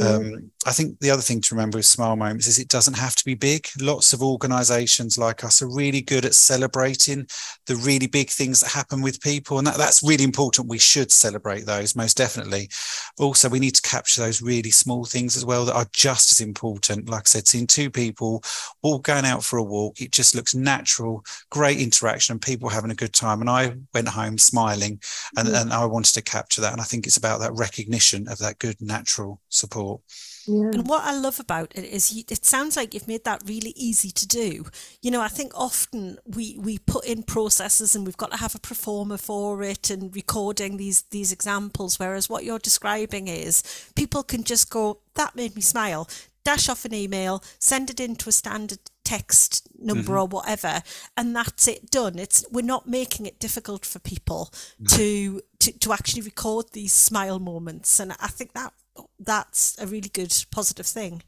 Um, 0.01 0.51
I 0.65 0.71
think 0.71 0.99
the 0.99 1.09
other 1.09 1.21
thing 1.21 1.39
to 1.41 1.55
remember 1.55 1.77
with 1.77 1.85
smile 1.85 2.15
moments 2.15 2.47
is 2.47 2.59
it 2.59 2.67
doesn't 2.67 2.97
have 2.97 3.15
to 3.15 3.25
be 3.25 3.35
big. 3.35 3.67
Lots 3.79 4.13
of 4.13 4.21
organisations 4.21 5.17
like 5.17 5.43
us 5.43 5.61
are 5.61 5.69
really 5.73 6.01
good 6.01 6.25
at 6.25 6.35
celebrating 6.35 7.25
the 7.65 7.75
really 7.77 8.07
big 8.07 8.29
things 8.29 8.59
that 8.59 8.71
happen 8.71 9.01
with 9.01 9.21
people, 9.21 9.57
and 9.57 9.67
that, 9.67 9.77
that's 9.77 10.03
really 10.03 10.23
important. 10.23 10.67
We 10.67 10.77
should 10.77 11.11
celebrate 11.11 11.65
those 11.65 11.95
most 11.95 12.17
definitely. 12.17 12.69
Also, 13.17 13.49
we 13.49 13.59
need 13.59 13.75
to 13.75 13.81
capture 13.81 14.21
those 14.21 14.41
really 14.41 14.71
small 14.71 15.05
things 15.05 15.37
as 15.37 15.45
well 15.45 15.65
that 15.65 15.75
are 15.75 15.87
just 15.93 16.31
as 16.31 16.41
important. 16.41 17.09
Like 17.09 17.21
I 17.21 17.29
said, 17.29 17.47
seeing 17.47 17.67
two 17.67 17.89
people 17.89 18.43
all 18.81 18.99
going 18.99 19.25
out 19.25 19.43
for 19.43 19.57
a 19.57 19.63
walk, 19.63 20.01
it 20.01 20.11
just 20.11 20.35
looks 20.35 20.53
natural, 20.53 21.23
great 21.49 21.79
interaction, 21.79 22.33
and 22.33 22.41
people 22.41 22.69
having 22.69 22.91
a 22.91 22.95
good 22.95 23.13
time. 23.13 23.41
And 23.41 23.49
I 23.49 23.75
went 23.93 24.09
home 24.09 24.37
smiling, 24.37 24.99
and, 25.37 25.47
mm-hmm. 25.47 25.55
and 25.55 25.73
I 25.81 25.85
wanted 25.85 26.13
to 26.13 26.21
capture 26.21 26.61
that. 26.61 26.71
And 26.71 26.81
I 26.81 26.85
think 26.85 27.07
it's 27.07 27.17
about 27.17 27.39
that 27.39 27.53
recognition 27.53 28.27
of 28.27 28.39
that 28.39 28.59
good 28.59 28.81
natural 28.81 29.41
support. 29.49 30.01
Yeah. 30.47 30.71
And 30.73 30.87
what 30.87 31.03
I 31.03 31.17
love 31.17 31.39
about 31.39 31.73
it 31.75 31.83
is 31.83 32.13
you, 32.13 32.23
it 32.29 32.45
sounds 32.45 32.77
like 32.77 32.93
you've 32.93 33.07
made 33.07 33.25
that 33.25 33.43
really 33.45 33.73
easy 33.75 34.11
to 34.11 34.27
do. 34.27 34.65
You 35.01 35.11
know, 35.11 35.21
I 35.21 35.27
think 35.27 35.51
often 35.53 36.17
we, 36.25 36.57
we 36.57 36.77
put 36.77 37.05
in 37.05 37.23
processes 37.23 37.95
and 37.95 38.05
we've 38.05 38.17
got 38.17 38.31
to 38.31 38.37
have 38.37 38.55
a 38.55 38.59
pro 38.59 38.75
forma 38.75 39.17
for 39.17 39.61
it 39.61 39.89
and 39.89 40.15
recording 40.15 40.77
these 40.77 41.03
these 41.11 41.31
examples. 41.31 41.99
Whereas 41.99 42.29
what 42.29 42.45
you're 42.45 42.59
describing 42.59 43.27
is 43.27 43.61
people 43.95 44.23
can 44.23 44.43
just 44.43 44.69
go, 44.69 44.99
that 45.15 45.35
made 45.35 45.55
me 45.55 45.61
smile, 45.61 46.07
dash 46.45 46.69
off 46.69 46.85
an 46.85 46.93
email, 46.93 47.43
send 47.59 47.89
it 47.89 47.99
into 47.99 48.29
a 48.29 48.31
standard 48.31 48.79
text 49.07 49.69
number 49.79 50.11
mm-hmm. 50.11 50.19
or 50.19 50.27
whatever, 50.27 50.83
and 51.15 51.33
that's 51.33 51.67
it 51.67 51.89
done. 51.89 52.19
It's 52.19 52.43
we're 52.51 52.61
not 52.61 52.87
making 52.87 53.25
it 53.25 53.39
difficult 53.39 53.85
for 53.85 53.99
people 53.99 54.51
mm-hmm. 54.51 54.97
to, 54.97 55.41
to 55.59 55.79
to 55.79 55.93
actually 55.93 56.23
record 56.23 56.65
these 56.73 56.91
smile 56.91 57.39
moments, 57.39 57.99
and 57.99 58.11
I 58.19 58.27
think 58.27 58.51
that 58.53 58.73
that's 59.17 59.77
a 59.79 59.87
really 59.87 60.09
good 60.09 60.35
positive 60.51 60.85
thing. 60.85 61.23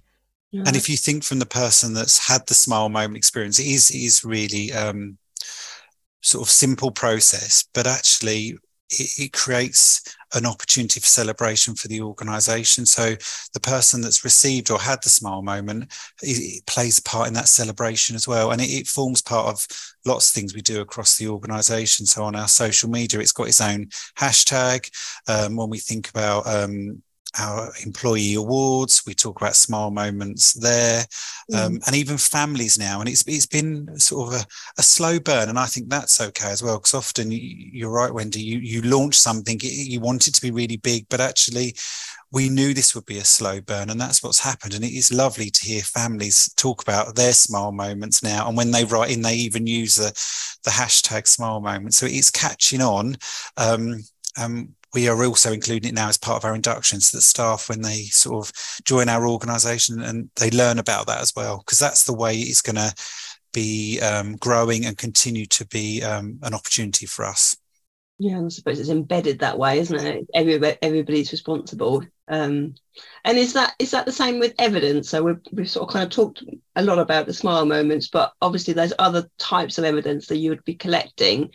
And 0.52 0.76
if 0.76 0.90
you 0.90 0.98
think 0.98 1.24
from 1.24 1.38
the 1.38 1.46
person 1.46 1.94
that's 1.94 2.28
had 2.28 2.48
the 2.48 2.56
smile 2.56 2.90
moment 2.90 3.18
experience, 3.18 3.60
it 3.60 3.68
is 3.68 3.92
it 3.92 4.00
is 4.00 4.26
really 4.26 4.74
um, 4.74 5.18
sort 6.22 6.46
of 6.46 6.50
simple 6.50 6.92
process, 6.92 7.64
but 7.74 7.88
actually 7.88 8.58
it, 8.90 9.10
it, 9.20 9.34
creates 9.34 10.02
an 10.34 10.46
opportunity 10.46 11.00
for 11.00 11.08
celebration 11.08 11.76
for 11.76 11.88
the 11.88 12.02
organization. 12.02 12.86
So 12.86 13.16
the 13.54 13.60
person 13.60 14.02
that's 14.02 14.24
received 14.24 14.72
or 14.72 14.80
had 14.80 15.02
the 15.04 15.10
smile 15.10 15.42
moment 15.42 15.92
it, 16.22 16.66
plays 16.66 17.00
a 17.00 17.04
part 17.04 17.28
in 17.28 17.34
that 17.34 17.48
celebration 17.48 18.16
as 18.16 18.28
well. 18.28 18.52
And 18.52 18.62
it, 18.62 18.66
it, 18.66 18.88
forms 18.88 19.22
part 19.22 19.48
of 19.48 19.68
lots 20.06 20.30
of 20.30 20.36
things 20.36 20.54
we 20.54 20.62
do 20.62 20.82
across 20.82 21.18
the 21.18 21.28
organization. 21.28 22.06
So 22.06 22.24
on 22.24 22.36
our 22.36 22.48
social 22.48 22.90
media, 22.90 23.20
it's 23.20 23.32
got 23.32 23.48
its 23.48 23.62
own 23.62 23.88
hashtag. 24.18 24.90
Um, 25.28 25.56
when 25.56 25.70
we 25.70 25.80
think 25.80 26.10
about 26.10 26.48
um, 26.48 27.02
our 27.38 27.72
employee 27.86 28.34
awards. 28.34 29.04
We 29.06 29.14
talk 29.14 29.40
about 29.40 29.56
smile 29.56 29.92
moments 29.92 30.54
there, 30.54 31.06
um, 31.54 31.76
mm. 31.76 31.88
and 31.88 31.96
even 31.96 32.18
families 32.18 32.80
now. 32.80 33.00
And 33.00 33.10
it's 33.10 33.28
it's 33.28 33.46
been 33.46 34.00
sort 34.00 34.34
of 34.34 34.42
a, 34.42 34.46
a 34.78 34.84
slow 34.84 35.20
burn, 35.20 35.50
and 35.50 35.60
I 35.60 35.66
think 35.66 35.90
that's 35.90 36.22
okay 36.22 36.50
as 36.50 36.64
well. 36.64 36.78
Because 36.78 36.94
often 36.94 37.30
you're 37.32 37.92
right, 37.92 38.14
Wendy. 38.14 38.42
You 38.42 38.60
you 38.60 38.82
launch 38.82 39.16
something, 39.16 39.60
you 39.62 40.00
want 40.00 40.28
it 40.28 40.36
to 40.36 40.42
be 40.42 40.52
really 40.52 40.78
big, 40.78 41.08
but 41.10 41.22
actually. 41.22 41.76
We 42.32 42.48
knew 42.48 42.76
this 42.76 42.94
would 42.94 43.08
be 43.08 43.18
a 43.18 43.26
slow 43.26 43.60
burn, 43.60 43.90
and 43.90 44.00
that's 44.00 44.22
what's 44.22 44.40
happened. 44.40 44.76
And 44.76 44.84
it 44.84 44.96
is 44.96 45.12
lovely 45.12 45.50
to 45.50 45.66
hear 45.66 45.82
families 45.82 46.54
talk 46.54 46.84
about 46.84 47.16
their 47.16 47.34
smile 47.34 47.72
moments 47.72 48.22
now. 48.22 48.48
And 48.48 48.56
when 48.56 48.70
they 48.70 48.86
write 48.86 49.10
in, 49.10 49.24
they 49.24 49.34
even 49.34 49.66
use 49.66 49.96
the, 49.96 50.12
the 50.64 50.70
hashtag 50.70 51.26
smile 51.26 51.60
moment. 51.60 51.96
So 51.96 52.06
it's 52.06 52.30
catching 52.30 52.84
on. 52.84 53.18
Um, 53.58 54.04
um, 54.38 54.76
we 54.94 55.08
are 55.08 55.24
also 55.24 55.52
including 55.52 55.90
it 55.90 55.96
now 55.96 56.10
as 56.10 56.18
part 56.18 56.38
of 56.38 56.46
our 56.46 56.56
induction 56.56 57.00
so 57.00 57.18
that 57.18 57.22
staff 57.22 57.70
when 57.70 57.82
they 57.82 58.04
sort 58.06 58.48
of 58.48 58.82
join 58.86 59.10
our 59.10 59.28
organization 59.28 60.02
and 60.02 60.30
they 60.36 60.50
learn 60.52 60.80
about 60.80 61.08
that 61.08 61.22
as 61.22 61.34
well 61.36 61.60
because 61.60 61.80
that's 61.80 62.04
the 62.04 62.14
way 62.14 62.36
it's 62.38 62.62
going 62.62 62.76
to 62.76 62.94
be 63.54 64.00
um, 64.02 64.36
growing 64.38 64.86
and 64.86 64.98
continue 64.98 65.46
to 65.46 65.66
be 65.68 66.04
um, 66.04 66.40
an 66.44 66.54
opportunity 66.54 67.06
for 67.06 67.26
us. 67.26 67.58
Yeah 68.22 68.42
i 68.44 68.48
suppose 68.50 68.80
it's 68.80 68.90
embedded 68.90 69.40
that 69.40 69.58
way 69.58 69.80
isn't 69.80 70.06
it? 70.06 70.28
Everybody, 70.34 70.78
everybody's 70.82 71.32
responsible. 71.32 72.04
Um, 72.28 72.76
and 73.24 73.38
is 73.38 73.54
that 73.54 73.74
is 73.80 73.92
that 73.92 74.06
the 74.06 74.12
same 74.12 74.40
with 74.40 74.54
evidence? 74.60 75.10
So 75.10 75.24
we've, 75.24 75.42
we've 75.52 75.70
sort 75.70 75.88
of 75.88 75.94
kind 75.94 76.04
of 76.04 76.12
talked 76.12 76.44
a 76.76 76.84
lot 76.84 77.00
about 77.00 77.28
the 77.28 77.34
smile 77.34 77.66
moments 77.66 78.10
but 78.10 78.34
obviously 78.42 78.74
there's 78.74 78.94
other 79.00 79.30
types 79.38 79.78
of 79.78 79.86
evidence 79.86 80.28
that 80.28 80.38
you 80.38 80.50
would 80.50 80.66
be 80.66 80.76
collecting 80.76 81.50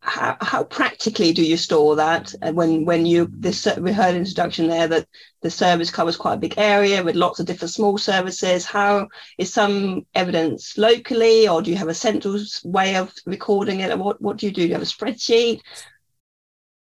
how, 0.00 0.36
how, 0.40 0.64
practically 0.64 1.32
do 1.32 1.44
you 1.44 1.56
store 1.56 1.96
that? 1.96 2.34
And 2.40 2.56
when 2.56 2.84
when 2.84 3.04
you 3.04 3.28
this 3.30 3.68
we 3.78 3.92
heard 3.92 4.14
introduction 4.14 4.68
there 4.68 4.88
that 4.88 5.06
the 5.42 5.50
service 5.50 5.90
covers 5.90 6.16
quite 6.16 6.34
a 6.34 6.38
big 6.38 6.54
area 6.56 7.04
with 7.04 7.14
lots 7.14 7.40
of 7.40 7.46
different 7.46 7.72
small 7.72 7.98
services. 7.98 8.64
How 8.64 9.08
is 9.36 9.52
some 9.52 10.06
evidence 10.14 10.78
locally 10.78 11.48
or 11.48 11.60
do 11.62 11.70
you 11.70 11.76
have 11.76 11.88
a 11.88 11.94
central 11.94 12.40
way 12.64 12.96
of 12.96 13.12
recording 13.26 13.80
it? 13.80 13.98
What 13.98 14.20
what 14.22 14.38
do 14.38 14.46
you 14.46 14.52
do, 14.52 14.62
do 14.62 14.68
you 14.68 14.74
have 14.74 14.82
a 14.82 14.86
spreadsheet? 14.86 15.60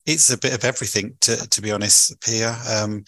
It's 0.05 0.31
a 0.31 0.37
bit 0.37 0.53
of 0.53 0.63
everything 0.63 1.15
to, 1.21 1.35
to 1.49 1.61
be 1.61 1.71
honest 1.71 2.19
pia. 2.21 2.57
Um, 2.69 3.03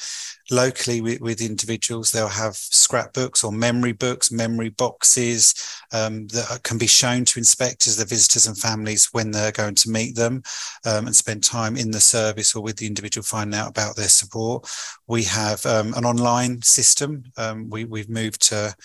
locally 0.53 1.01
with, 1.01 1.19
with, 1.21 1.41
individuals 1.41 2.11
they'll 2.11 2.27
have 2.27 2.55
scrapbooks 2.55 3.43
or 3.43 3.51
memory 3.51 3.91
books 3.91 4.31
memory 4.31 4.69
boxes 4.69 5.53
um, 5.91 6.27
that 6.27 6.61
can 6.63 6.77
be 6.77 6.87
shown 6.87 7.25
to 7.25 7.39
inspectors 7.39 7.97
the 7.97 8.05
visitors 8.05 8.47
and 8.47 8.57
families 8.57 9.09
when 9.11 9.31
they're 9.31 9.51
going 9.51 9.75
to 9.75 9.89
meet 9.89 10.15
them 10.15 10.41
um, 10.85 11.07
and 11.07 11.15
spend 11.15 11.43
time 11.43 11.75
in 11.75 11.91
the 11.91 11.99
service 11.99 12.55
or 12.55 12.63
with 12.63 12.77
the 12.77 12.87
individual 12.87 13.23
finding 13.23 13.59
out 13.59 13.69
about 13.69 13.95
their 13.95 14.07
support. 14.07 14.69
We 15.07 15.23
have 15.23 15.65
um, 15.65 15.93
an 15.95 16.05
online 16.05 16.61
system. 16.61 17.23
Um, 17.37 17.69
we, 17.69 17.85
we've 17.85 18.09
moved 18.09 18.41
to 18.49 18.75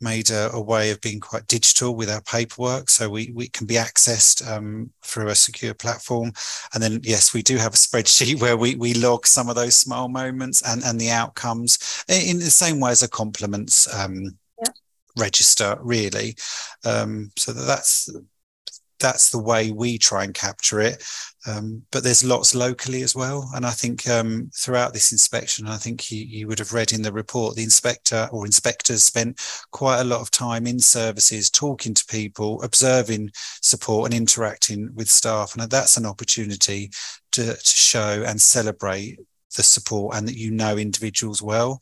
made 0.00 0.30
a, 0.30 0.50
a, 0.52 0.60
way 0.60 0.90
of 0.90 1.00
being 1.00 1.20
quite 1.20 1.46
digital 1.46 1.94
with 1.94 2.10
our 2.10 2.20
paperwork 2.22 2.90
so 2.90 3.08
we, 3.08 3.32
we 3.34 3.48
can 3.48 3.66
be 3.66 3.74
accessed 3.74 4.46
um, 4.50 4.90
through 5.02 5.28
a 5.28 5.34
secure 5.34 5.74
platform 5.74 6.32
and 6.74 6.82
then 6.82 7.00
yes 7.02 7.34
we 7.34 7.42
do 7.42 7.56
have 7.56 7.74
a 7.74 7.76
spreadsheet 7.86 8.40
where 8.40 8.56
we, 8.56 8.74
we 8.76 8.94
log 8.94 9.26
some 9.26 9.48
of 9.48 9.56
those 9.56 9.76
small 9.76 10.08
moments 10.08 10.62
and, 10.62 10.82
and 10.84 11.00
the 11.00 11.10
outcomes 11.10 12.04
in 12.08 12.38
the 12.38 12.44
same 12.44 12.80
way 12.80 12.90
as 12.90 13.02
a 13.02 13.08
compliments 13.08 13.92
um, 13.94 14.38
yeah. 14.60 14.72
register 15.16 15.78
really 15.82 16.34
um, 16.84 17.30
so 17.36 17.52
that's 17.52 18.10
that's 19.00 19.30
the 19.30 19.38
way 19.38 19.70
we 19.70 19.98
try 19.98 20.24
and 20.24 20.34
capture 20.34 20.80
it. 20.80 21.04
Um, 21.46 21.82
but 21.92 22.02
there's 22.02 22.24
lots 22.24 22.54
locally 22.54 23.02
as 23.02 23.14
well. 23.14 23.48
And 23.54 23.64
I 23.64 23.70
think 23.70 24.08
um, 24.08 24.50
throughout 24.54 24.92
this 24.92 25.12
inspection, 25.12 25.66
I 25.66 25.76
think 25.76 26.10
you, 26.10 26.24
you, 26.24 26.48
would 26.48 26.58
have 26.58 26.72
read 26.72 26.92
in 26.92 27.02
the 27.02 27.12
report, 27.12 27.54
the 27.54 27.62
inspector 27.62 28.28
or 28.32 28.44
inspectors 28.44 29.04
spent 29.04 29.40
quite 29.70 30.00
a 30.00 30.04
lot 30.04 30.20
of 30.20 30.30
time 30.30 30.66
in 30.66 30.78
services, 30.78 31.48
talking 31.48 31.94
to 31.94 32.04
people, 32.06 32.62
observing 32.62 33.30
support 33.62 34.10
and 34.10 34.20
interacting 34.20 34.90
with 34.94 35.08
staff. 35.08 35.54
And 35.56 35.70
that's 35.70 35.96
an 35.96 36.06
opportunity 36.06 36.90
to, 37.32 37.54
to 37.54 37.64
show 37.64 38.24
and 38.26 38.40
celebrate 38.40 39.18
the 39.56 39.62
support 39.62 40.16
and 40.16 40.28
that 40.28 40.36
you 40.36 40.50
know 40.50 40.76
individuals 40.76 41.40
well. 41.40 41.80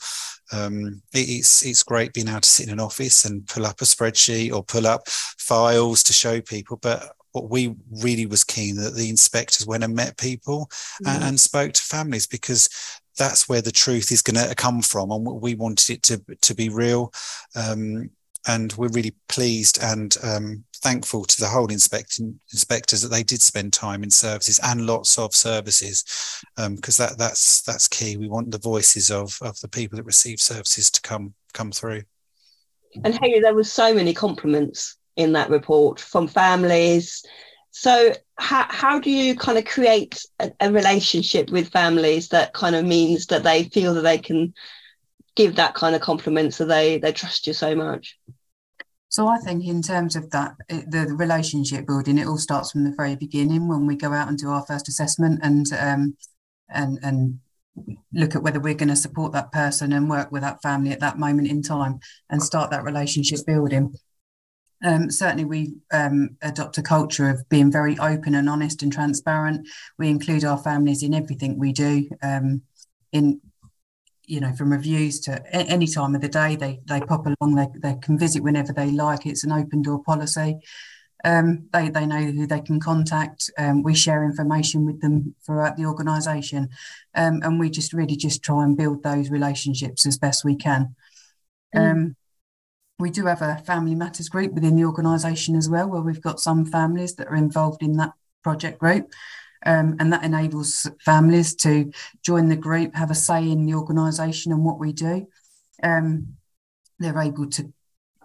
Um, 0.52 1.02
it's 1.12 1.64
it's 1.64 1.82
great 1.82 2.12
being 2.12 2.28
able 2.28 2.40
to 2.40 2.48
sit 2.48 2.66
in 2.66 2.72
an 2.72 2.80
office 2.80 3.24
and 3.24 3.46
pull 3.46 3.66
up 3.66 3.80
a 3.80 3.84
spreadsheet 3.84 4.52
or 4.52 4.62
pull 4.62 4.86
up 4.86 5.08
files 5.08 6.02
to 6.04 6.12
show 6.12 6.40
people. 6.40 6.78
But 6.80 7.12
what 7.32 7.50
we 7.50 7.74
really 8.02 8.26
was 8.26 8.44
keen 8.44 8.76
that 8.76 8.94
the 8.94 9.10
inspectors 9.10 9.66
went 9.66 9.84
and 9.84 9.94
met 9.94 10.16
people 10.16 10.70
mm. 11.02 11.14
and, 11.14 11.22
and, 11.22 11.40
spoke 11.40 11.72
to 11.74 11.82
families 11.82 12.26
because 12.26 12.70
that's 13.18 13.48
where 13.48 13.60
the 13.60 13.72
truth 13.72 14.10
is 14.10 14.22
going 14.22 14.48
to 14.48 14.54
come 14.54 14.82
from, 14.82 15.10
and 15.10 15.26
we 15.26 15.54
wanted 15.54 15.90
it 15.90 16.02
to 16.04 16.22
to 16.42 16.54
be 16.54 16.68
real. 16.68 17.12
Um, 17.54 18.10
and 18.46 18.72
we're 18.74 18.88
really 18.88 19.14
pleased 19.28 19.82
and 19.82 20.16
um, 20.22 20.64
thankful 20.76 21.24
to 21.24 21.40
the 21.40 21.48
whole 21.48 21.70
inspecting 21.70 22.38
inspectors 22.52 23.02
that 23.02 23.08
they 23.08 23.22
did 23.22 23.42
spend 23.42 23.72
time 23.72 24.02
in 24.02 24.10
services 24.10 24.60
and 24.62 24.86
lots 24.86 25.18
of 25.18 25.34
services 25.34 26.04
because 26.56 27.00
um, 27.00 27.06
that 27.06 27.18
that's 27.18 27.62
that's 27.62 27.88
key. 27.88 28.16
We 28.16 28.28
want 28.28 28.50
the 28.50 28.58
voices 28.58 29.10
of 29.10 29.36
of 29.42 29.58
the 29.60 29.68
people 29.68 29.96
that 29.96 30.04
receive 30.04 30.40
services 30.40 30.90
to 30.92 31.00
come 31.00 31.34
come 31.52 31.72
through. 31.72 32.02
And 33.04 33.18
Hayley, 33.20 33.40
there 33.40 33.54
were 33.54 33.64
so 33.64 33.94
many 33.94 34.14
compliments 34.14 34.96
in 35.16 35.32
that 35.32 35.50
report 35.50 35.98
from 36.00 36.28
families. 36.28 37.24
So 37.70 38.14
how, 38.36 38.66
how 38.70 39.00
do 39.00 39.10
you 39.10 39.34
kind 39.34 39.58
of 39.58 39.66
create 39.66 40.24
a, 40.40 40.50
a 40.60 40.72
relationship 40.72 41.50
with 41.50 41.68
families 41.68 42.28
that 42.28 42.54
kind 42.54 42.74
of 42.74 42.86
means 42.86 43.26
that 43.26 43.42
they 43.42 43.64
feel 43.64 43.92
that 43.94 44.02
they 44.02 44.18
can 44.18 44.54
give 45.34 45.56
that 45.56 45.74
kind 45.74 45.94
of 45.94 46.00
compliment 46.00 46.54
so 46.54 46.64
they 46.64 46.98
they 46.98 47.12
trust 47.12 47.46
you 47.46 47.52
so 47.52 47.74
much 47.74 48.18
so 49.16 49.28
I 49.28 49.38
think 49.38 49.64
in 49.64 49.80
terms 49.80 50.14
of 50.14 50.30
that, 50.32 50.56
it, 50.68 50.90
the, 50.90 51.06
the, 51.06 51.14
relationship 51.14 51.86
building, 51.86 52.18
it 52.18 52.26
all 52.26 52.36
starts 52.36 52.72
from 52.72 52.84
the 52.84 52.92
very 52.94 53.16
beginning 53.16 53.66
when 53.66 53.86
we 53.86 53.96
go 53.96 54.12
out 54.12 54.28
and 54.28 54.36
do 54.36 54.50
our 54.50 54.62
first 54.66 54.90
assessment 54.90 55.40
and 55.42 55.64
um, 55.72 56.18
and 56.68 56.98
and 57.02 57.40
look 58.12 58.36
at 58.36 58.42
whether 58.42 58.60
we're 58.60 58.74
going 58.74 58.90
to 58.90 58.94
support 58.96 59.32
that 59.32 59.52
person 59.52 59.94
and 59.94 60.10
work 60.10 60.30
with 60.30 60.42
that 60.42 60.60
family 60.60 60.90
at 60.90 61.00
that 61.00 61.18
moment 61.18 61.48
in 61.48 61.62
time 61.62 61.98
and 62.28 62.42
start 62.42 62.70
that 62.70 62.84
relationship 62.84 63.38
building. 63.46 63.94
Um, 64.84 65.10
certainly, 65.10 65.46
we 65.46 65.76
um, 65.94 66.36
adopt 66.42 66.76
a 66.76 66.82
culture 66.82 67.30
of 67.30 67.48
being 67.48 67.72
very 67.72 67.98
open 67.98 68.34
and 68.34 68.50
honest 68.50 68.82
and 68.82 68.92
transparent. 68.92 69.66
We 69.98 70.10
include 70.10 70.44
our 70.44 70.58
families 70.58 71.02
in 71.02 71.14
everything 71.14 71.58
we 71.58 71.72
do. 71.72 72.06
Um, 72.22 72.60
in 73.12 73.40
you 74.26 74.40
know, 74.40 74.52
from 74.52 74.72
reviews 74.72 75.20
to 75.20 75.54
any 75.54 75.86
time 75.86 76.14
of 76.14 76.20
the 76.20 76.28
day, 76.28 76.56
they 76.56 76.80
they 76.86 77.00
pop 77.00 77.26
along. 77.26 77.54
They, 77.54 77.68
they 77.78 77.96
can 78.00 78.18
visit 78.18 78.42
whenever 78.42 78.72
they 78.72 78.90
like. 78.90 79.26
It's 79.26 79.44
an 79.44 79.52
open 79.52 79.82
door 79.82 80.02
policy. 80.02 80.60
Um, 81.24 81.68
they 81.72 81.88
they 81.88 82.06
know 82.06 82.22
who 82.22 82.46
they 82.46 82.60
can 82.60 82.80
contact. 82.80 83.50
Um, 83.58 83.82
we 83.82 83.94
share 83.94 84.24
information 84.24 84.84
with 84.84 85.00
them 85.00 85.34
throughout 85.44 85.76
the 85.76 85.86
organisation, 85.86 86.68
um, 87.14 87.40
and 87.42 87.58
we 87.58 87.70
just 87.70 87.92
really 87.92 88.16
just 88.16 88.42
try 88.42 88.64
and 88.64 88.76
build 88.76 89.02
those 89.02 89.30
relationships 89.30 90.06
as 90.06 90.18
best 90.18 90.44
we 90.44 90.56
can. 90.56 90.94
Mm. 91.74 91.90
Um, 91.90 92.16
we 92.98 93.10
do 93.10 93.26
have 93.26 93.42
a 93.42 93.62
family 93.66 93.94
matters 93.94 94.28
group 94.28 94.52
within 94.52 94.76
the 94.76 94.84
organisation 94.84 95.54
as 95.56 95.68
well, 95.68 95.88
where 95.88 96.00
we've 96.00 96.22
got 96.22 96.40
some 96.40 96.64
families 96.64 97.14
that 97.16 97.28
are 97.28 97.36
involved 97.36 97.82
in 97.82 97.96
that 97.96 98.12
project 98.42 98.78
group. 98.78 99.10
Um, 99.64 99.96
and 99.98 100.12
that 100.12 100.22
enables 100.22 100.88
families 101.04 101.54
to 101.56 101.90
join 102.22 102.48
the 102.48 102.56
group, 102.56 102.94
have 102.94 103.10
a 103.10 103.14
say 103.14 103.50
in 103.50 103.66
the 103.66 103.74
organisation 103.74 104.52
and 104.52 104.64
what 104.64 104.78
we 104.78 104.92
do. 104.92 105.26
Um, 105.82 106.36
they're 106.98 107.20
able 107.20 107.48
to 107.50 107.72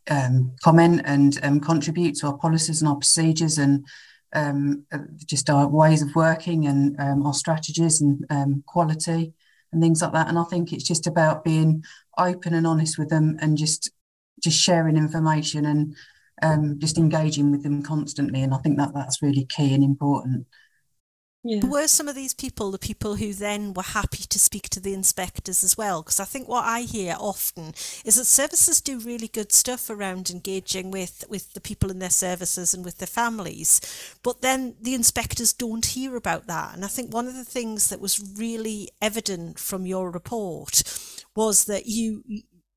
um, 0.09 0.53
comment 0.63 1.01
and 1.05 1.39
um, 1.43 1.59
contribute 1.59 2.15
to 2.15 2.27
our 2.27 2.37
policies 2.37 2.81
and 2.81 2.89
our 2.89 2.95
procedures 2.95 3.57
and 3.57 3.85
um, 4.33 4.85
uh, 4.91 4.99
just 5.25 5.49
our 5.49 5.67
ways 5.67 6.01
of 6.01 6.15
working 6.15 6.67
and 6.67 6.99
um, 6.99 7.25
our 7.25 7.33
strategies 7.33 8.01
and 8.01 8.65
quality 8.65 9.33
and 9.71 9.81
things 9.81 10.01
like 10.01 10.13
that. 10.13 10.27
And 10.27 10.37
I 10.37 10.43
think 10.43 10.73
it's 10.73 10.87
just 10.87 11.07
about 11.07 11.43
being 11.43 11.83
open 12.17 12.53
and 12.53 12.67
honest 12.67 12.97
with 12.97 13.09
them 13.09 13.37
and 13.41 13.57
just 13.57 13.91
just 14.41 14.59
sharing 14.59 14.97
information 14.97 15.65
and 16.41 16.81
just 16.81 16.97
engaging 16.97 17.51
with 17.51 17.61
them 17.61 17.83
constantly. 17.83 18.41
And 18.41 18.53
I 18.53 18.57
think 18.57 18.77
that 18.77 18.93
that's 18.93 19.21
really 19.21 19.45
key 19.45 19.75
and 19.75 19.83
important. 19.83 20.47
Yeah. 21.43 21.61
Were 21.63 21.87
some 21.87 22.07
of 22.07 22.13
these 22.13 22.35
people 22.35 22.69
the 22.69 22.77
people 22.77 23.15
who 23.15 23.33
then 23.33 23.73
were 23.73 23.81
happy 23.81 24.25
to 24.29 24.37
speak 24.37 24.69
to 24.69 24.79
the 24.79 24.93
inspectors 24.93 25.63
as 25.63 25.75
well? 25.75 26.03
Because 26.03 26.19
I 26.19 26.25
think 26.25 26.47
what 26.47 26.65
I 26.65 26.81
hear 26.81 27.15
often 27.19 27.73
is 28.05 28.15
that 28.15 28.25
services 28.25 28.79
do 28.79 28.99
really 28.99 29.27
good 29.27 29.51
stuff 29.51 29.89
around 29.89 30.29
engaging 30.29 30.91
with, 30.91 31.23
with 31.29 31.53
the 31.53 31.59
people 31.61 31.89
in 31.89 31.97
their 31.97 32.11
services 32.11 32.75
and 32.75 32.85
with 32.85 32.99
their 32.99 33.07
families, 33.07 33.81
but 34.21 34.41
then 34.41 34.75
the 34.79 34.93
inspectors 34.93 35.51
don't 35.51 35.85
hear 35.87 36.15
about 36.15 36.45
that. 36.45 36.75
And 36.75 36.85
I 36.85 36.87
think 36.87 37.11
one 37.11 37.27
of 37.27 37.33
the 37.33 37.43
things 37.45 37.89
that 37.89 37.99
was 37.99 38.19
really 38.37 38.89
evident 39.01 39.57
from 39.57 39.87
your 39.87 40.11
report 40.11 40.83
was 41.35 41.65
that 41.65 41.87
you 41.87 42.23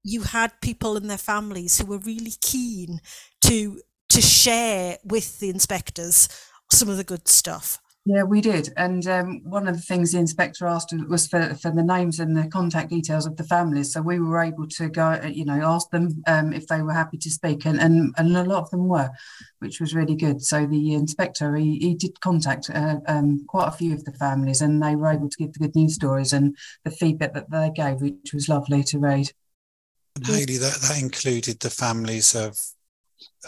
you 0.02 0.22
had 0.22 0.60
people 0.62 0.96
and 0.96 1.08
their 1.10 1.18
families 1.18 1.78
who 1.78 1.86
were 1.86 1.98
really 1.98 2.34
keen 2.40 3.00
to 3.42 3.80
to 4.08 4.22
share 4.22 4.96
with 5.04 5.38
the 5.40 5.50
inspectors 5.50 6.28
some 6.70 6.88
of 6.88 6.96
the 6.96 7.04
good 7.04 7.28
stuff. 7.28 7.78
Yeah, 8.06 8.24
we 8.24 8.42
did. 8.42 8.70
And 8.76 9.06
um, 9.06 9.40
one 9.44 9.66
of 9.66 9.76
the 9.76 9.80
things 9.80 10.12
the 10.12 10.18
inspector 10.18 10.66
asked 10.66 10.92
was 11.08 11.26
for, 11.26 11.54
for 11.54 11.70
the 11.70 11.82
names 11.82 12.20
and 12.20 12.36
the 12.36 12.46
contact 12.48 12.90
details 12.90 13.24
of 13.24 13.38
the 13.38 13.44
families. 13.44 13.94
So 13.94 14.02
we 14.02 14.20
were 14.20 14.42
able 14.42 14.68
to 14.68 14.90
go, 14.90 15.06
uh, 15.06 15.30
you 15.32 15.46
know, 15.46 15.58
ask 15.64 15.88
them 15.88 16.22
um, 16.26 16.52
if 16.52 16.66
they 16.66 16.82
were 16.82 16.92
happy 16.92 17.16
to 17.16 17.30
speak. 17.30 17.64
And, 17.64 17.80
and, 17.80 18.14
and 18.18 18.36
a 18.36 18.44
lot 18.44 18.64
of 18.64 18.70
them 18.70 18.88
were, 18.88 19.10
which 19.60 19.80
was 19.80 19.94
really 19.94 20.16
good. 20.16 20.42
So 20.42 20.66
the 20.66 20.92
inspector, 20.92 21.56
he, 21.56 21.78
he 21.78 21.94
did 21.94 22.20
contact 22.20 22.68
uh, 22.68 22.96
um, 23.06 23.46
quite 23.48 23.68
a 23.68 23.76
few 23.76 23.94
of 23.94 24.04
the 24.04 24.12
families 24.12 24.60
and 24.60 24.82
they 24.82 24.96
were 24.96 25.10
able 25.10 25.30
to 25.30 25.38
give 25.38 25.54
the 25.54 25.60
good 25.60 25.74
news 25.74 25.94
stories 25.94 26.34
and 26.34 26.54
the 26.84 26.90
feedback 26.90 27.32
that 27.32 27.50
they 27.50 27.70
gave, 27.74 28.02
which 28.02 28.34
was 28.34 28.50
lovely 28.50 28.82
to 28.84 28.98
read. 28.98 29.32
And 30.16 30.26
Hayley, 30.26 30.58
that, 30.58 30.74
that 30.82 31.00
included 31.00 31.60
the 31.60 31.70
families 31.70 32.34
of 32.34 32.60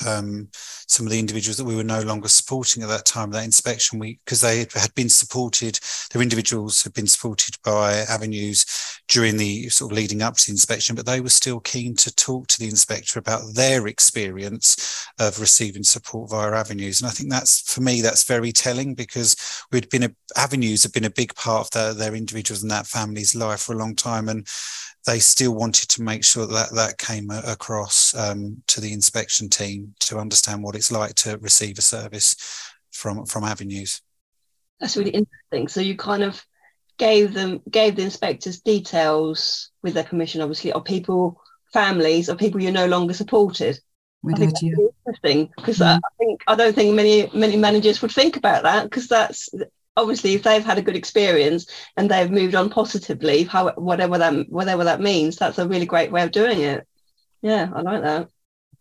um, 0.06 0.49
some 0.52 1.06
of 1.06 1.12
the 1.12 1.18
individuals 1.18 1.56
that 1.56 1.64
we 1.64 1.76
were 1.76 1.85
no 1.85 2.00
longer 2.02 2.28
supporting 2.28 2.82
at 2.82 2.88
that 2.88 3.06
time 3.06 3.30
that 3.30 3.44
inspection 3.44 3.99
we 3.99 4.18
because 4.25 4.40
they 4.40 4.66
had 4.75 4.94
been 4.94 5.08
supported 5.08 5.78
their 6.12 6.23
individuals 6.23 6.82
had 6.82 6.92
been 6.92 7.06
supported 7.06 7.56
by 7.64 7.94
avenues 8.08 8.66
during 9.08 9.37
the 9.37 9.68
sort 9.68 9.90
of 9.90 9.96
leading 9.96 10.23
up 10.23 10.37
to 10.37 10.46
the 10.46 10.52
inspection 10.52 10.94
but 10.94 11.06
they 11.06 11.20
were 11.20 11.28
still 11.28 11.61
keen 11.61 11.94
to 11.94 12.14
talk 12.14 12.46
to 12.46 12.58
the 12.58 12.68
inspector 12.68 13.18
about 13.18 13.54
their 13.54 13.87
experience 13.87 15.06
of 15.18 15.40
receiving 15.40 15.82
support 15.82 16.30
via 16.30 16.52
avenues. 16.52 17.00
And 17.00 17.08
i 17.08 17.12
think 17.12 17.30
that's 17.30 17.73
for 17.73 17.80
me 17.80 18.00
that's 18.00 18.25
very 18.25 18.52
telling 18.52 18.94
because 18.94 19.37
we'd 19.73 19.88
been 19.88 20.04
a, 20.04 20.11
avenues 20.37 20.82
have 20.82 20.92
been 20.92 21.04
a 21.04 21.11
big 21.11 21.35
part 21.35 21.66
of 21.66 21.70
their, 21.70 21.94
their 21.94 22.14
individuals 22.14 22.62
and 22.62 22.70
that 22.70 22.87
family's 22.87 23.35
life 23.35 23.61
for 23.61 23.75
a 23.75 23.78
long 23.78 23.94
time. 23.94 24.28
And 24.28 24.46
they 25.07 25.21
still 25.21 25.55
wanted 25.55 25.89
to 25.89 26.03
make 26.03 26.25
sure 26.25 26.47
that 26.47 26.75
that 26.75 26.99
came 26.99 27.31
across 27.31 28.15
um, 28.15 28.63
to 28.67 28.81
the 28.81 28.93
inspection 28.93 29.49
team 29.49 29.95
to 30.01 30.19
understand 30.19 30.63
what 30.63 30.75
it's 30.75 30.91
like 30.91 31.15
to 31.15 31.39
receive 31.39 31.79
a 31.79 31.83
service 31.83 32.37
from 32.93 33.25
from 33.25 33.45
avenues. 33.45 34.03
That's 34.81 34.97
really 34.97 35.11
interesting. 35.11 35.69
So 35.69 35.81
you 35.81 35.97
kind 35.97 36.23
of 36.23 36.45
gave 36.99 37.35
them 37.35 37.63
gave 37.71 37.97
the 37.97 38.03
inspectors 38.03 38.61
details 38.61 39.71
with 39.83 39.95
their 39.95 40.05
permission, 40.05 40.41
obviously, 40.41 40.73
of 40.73 40.85
people, 40.85 41.41
families, 41.73 42.29
of 42.29 42.39
people 42.39 42.61
you're 42.61 42.73
no 42.73 42.87
longer 42.87 43.15
supported. 43.15 43.79
We 44.23 44.35
I 44.35 44.37
did, 44.39 44.53
yeah. 44.61 44.73
Interesting 45.07 45.51
because 45.57 45.79
mm-hmm. 45.79 45.99
I 46.05 46.09
think 46.19 46.43
I 46.49 46.57
don't 46.57 46.75
think 46.75 46.95
many 46.95 47.31
many 47.33 47.57
managers 47.57 48.03
would 48.03 48.11
think 48.11 48.37
about 48.37 48.65
that 48.65 48.85
because 48.85 49.07
that's 49.07 49.49
obviously 49.97 50.35
if 50.35 50.43
they've 50.43 50.65
had 50.65 50.79
a 50.79 50.83
good 50.83 50.97
experience 50.97 51.67
and 51.97 52.11
they've 52.11 52.31
moved 52.31 52.55
on 52.55 52.71
positively 52.71 53.45
how 53.45 53.73
whatever 53.73 54.19
that 54.19 54.49
whatever 54.49 54.85
that 54.85 55.00
means 55.00 55.37
that's 55.37 55.59
a 55.59 55.69
really 55.69 55.87
great 55.87 56.12
way 56.12 56.23
of 56.23 56.31
doing 56.31 56.61
it. 56.61 56.87
Yeah 57.43 57.71
i 57.75 57.81
like 57.81 58.03
that 58.03 58.29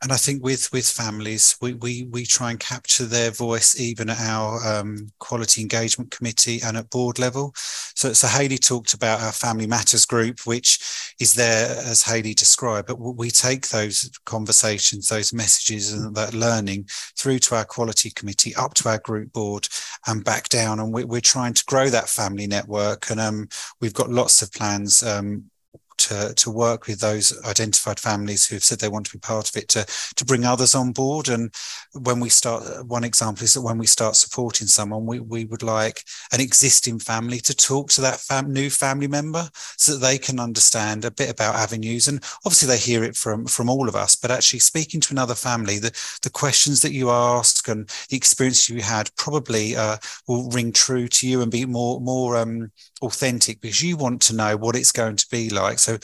and 0.06 0.14
I 0.14 0.18
think 0.18 0.44
with 0.44 0.72
with 0.72 0.88
families, 0.88 1.58
we 1.62 1.74
we 1.74 2.04
we 2.12 2.28
try 2.28 2.52
and 2.52 2.60
capture 2.60 3.06
their 3.06 3.32
voice 3.32 3.80
even 3.80 4.12
at 4.12 4.20
our 4.20 4.64
um, 4.64 5.08
quality 5.18 5.64
engagement 5.64 6.12
committee 6.12 6.62
and 6.64 6.78
at 6.78 6.92
board 6.92 7.18
level. 7.18 7.54
So 7.56 8.14
so 8.14 8.28
Hayley 8.28 8.60
talked 8.60 8.94
about 8.94 9.22
our 9.22 9.32
Family 9.32 9.66
Matters 9.66 10.06
group, 10.06 10.42
which 10.46 10.78
is 11.20 11.34
there 11.34 11.76
as 11.84 12.04
Hayley 12.04 12.36
described. 12.36 12.88
But 12.88 13.00
we 13.00 13.32
take 13.32 13.70
those 13.70 14.12
conversations, 14.28 15.10
those 15.10 15.34
messages, 15.34 15.92
and 15.92 16.14
that 16.14 16.36
learning 16.36 16.88
through 17.18 17.40
to 17.40 17.56
our 17.56 17.66
quality 17.66 18.12
committee, 18.12 18.54
up 18.54 18.76
to 18.76 18.90
our 18.90 19.00
group 19.00 19.34
board, 19.34 19.68
and 20.06 20.24
back 20.24 20.50
down. 20.50 20.80
And 20.80 20.94
we, 20.94 21.04
are 21.18 21.22
trying 21.22 21.56
to 21.56 21.66
grow 21.66 21.90
that 21.90 22.10
family 22.10 22.46
network. 22.46 23.10
And 23.10 23.20
um, 23.20 23.50
we've 23.82 23.96
got 23.96 24.12
lots 24.12 24.44
of 24.44 24.54
plans 24.54 25.02
um, 25.02 25.50
to, 25.98 26.34
to 26.36 26.52
work 26.52 26.88
with 26.88 27.00
those 27.00 27.34
identified 27.46 28.00
families 28.00 28.48
who've 28.48 28.64
said 28.64 28.80
they 28.80 28.88
want 28.88 29.06
to 29.08 29.14
be 29.14 29.20
part 29.20 29.50
of 29.50 29.56
it 29.56 29.68
to, 29.70 29.86
to 30.16 30.26
bring 30.26 30.46
others 30.46 30.76
on 30.76 30.92
board. 30.92 31.30
And 31.30 31.54
when 31.94 32.20
we 32.20 32.30
start, 32.30 32.86
one 32.86 33.04
example 33.04 33.44
is 33.44 33.54
that 33.54 33.62
when 33.62 33.78
we 33.78 33.88
start 33.88 34.16
supporting 34.16 34.68
someone, 34.68 35.06
we, 35.06 35.20
we 35.20 35.46
would 35.46 35.64
like 35.64 36.04
an 36.32 36.42
existing 36.42 37.00
family 37.00 37.40
to 37.40 37.56
talk 37.56 37.90
to 37.92 38.02
that 38.02 38.20
fam- 38.20 38.52
new 38.52 38.70
family 38.70 39.08
member 39.08 39.50
so 39.78 39.94
that 39.94 40.06
they 40.06 40.18
can 40.18 40.40
understand 40.40 41.06
a 41.06 41.12
bit 41.12 41.30
about 41.30 41.56
avenues. 41.56 42.08
And 42.08 42.24
obviously 42.46 42.68
they 42.68 42.78
hear 42.78 43.04
it 43.04 43.16
from, 43.16 43.46
from 43.46 43.70
all 43.70 43.90
of 43.90 43.96
us, 43.96 44.16
but 44.16 44.32
actually 44.32 44.60
speaking 44.60 45.02
to 45.02 45.14
another 45.14 45.36
family, 45.36 45.80
the, 45.80 45.92
the 46.22 46.30
questions 46.30 46.82
that 46.82 46.94
you 46.94 47.10
ask 47.10 47.68
and 47.68 47.90
the 48.10 48.18
experience 48.18 48.70
you 48.70 48.82
had 48.82 49.10
probably 49.16 49.76
uh, 49.76 49.98
will 50.28 50.50
ring 50.50 50.72
true 50.72 51.08
to 51.08 51.28
you 51.28 51.42
and 51.42 51.52
be 51.52 51.66
more, 51.66 52.00
more 52.00 52.38
um, 52.38 52.72
authentic 53.02 53.62
because 53.62 53.82
you 53.82 53.98
want 53.98 54.22
to 54.22 54.36
know 54.36 54.58
what 54.58 54.76
it's 54.76 54.92
going 54.92 55.16
to 55.16 55.28
be 55.30 55.50
like. 55.50 55.80
So 55.86 55.98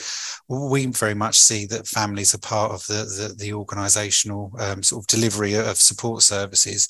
we 0.48 0.86
very 0.86 1.14
much 1.14 1.38
see 1.38 1.66
that 1.66 1.86
families 1.86 2.34
are 2.34 2.38
part 2.38 2.72
of 2.72 2.86
the 2.86 3.04
the, 3.04 3.34
the 3.36 3.50
organisational 3.50 4.58
um, 4.60 4.82
sort 4.82 5.02
of 5.02 5.06
delivery 5.08 5.54
of 5.54 5.76
support 5.76 6.22
services, 6.22 6.88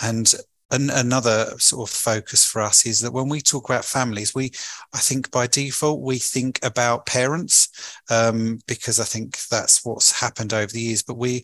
and 0.00 0.34
an, 0.72 0.90
another 0.90 1.52
sort 1.58 1.88
of 1.88 1.94
focus 1.94 2.44
for 2.44 2.62
us 2.62 2.86
is 2.86 3.00
that 3.00 3.12
when 3.12 3.28
we 3.28 3.40
talk 3.40 3.68
about 3.68 3.84
families, 3.84 4.34
we, 4.34 4.50
I 4.94 4.98
think 4.98 5.30
by 5.30 5.46
default, 5.46 6.00
we 6.00 6.18
think 6.18 6.58
about 6.62 7.06
parents 7.06 7.68
um, 8.10 8.58
because 8.66 8.98
I 8.98 9.04
think 9.04 9.38
that's 9.48 9.84
what's 9.84 10.18
happened 10.18 10.52
over 10.52 10.72
the 10.72 10.80
years. 10.80 11.02
But 11.02 11.18
we 11.18 11.42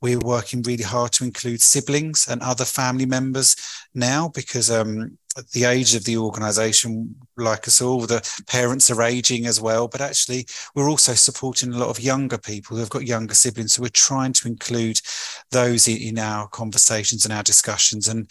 we're 0.00 0.18
working 0.20 0.62
really 0.62 0.84
hard 0.84 1.12
to 1.12 1.24
include 1.24 1.60
siblings 1.60 2.28
and 2.28 2.40
other 2.42 2.64
family 2.64 3.06
members 3.06 3.56
now 3.94 4.28
because 4.28 4.70
um, 4.70 5.18
the 5.52 5.64
age 5.64 5.94
of 5.94 6.04
the 6.04 6.16
organization 6.16 7.14
like 7.36 7.68
us 7.68 7.80
all 7.80 8.00
the 8.00 8.42
parents 8.48 8.90
are 8.90 9.02
aging 9.02 9.46
as 9.46 9.60
well 9.60 9.86
but 9.86 10.00
actually 10.00 10.46
we're 10.74 10.88
also 10.88 11.14
supporting 11.14 11.72
a 11.72 11.78
lot 11.78 11.88
of 11.88 12.00
younger 12.00 12.38
people 12.38 12.76
who've 12.76 12.90
got 12.90 13.06
younger 13.06 13.34
siblings. 13.34 13.74
So 13.74 13.82
we're 13.82 13.88
trying 13.88 14.32
to 14.34 14.48
include 14.48 15.00
those 15.50 15.88
in 15.88 16.18
our 16.18 16.48
conversations 16.48 17.24
and 17.24 17.32
our 17.32 17.42
discussions 17.42 18.08
and 18.08 18.30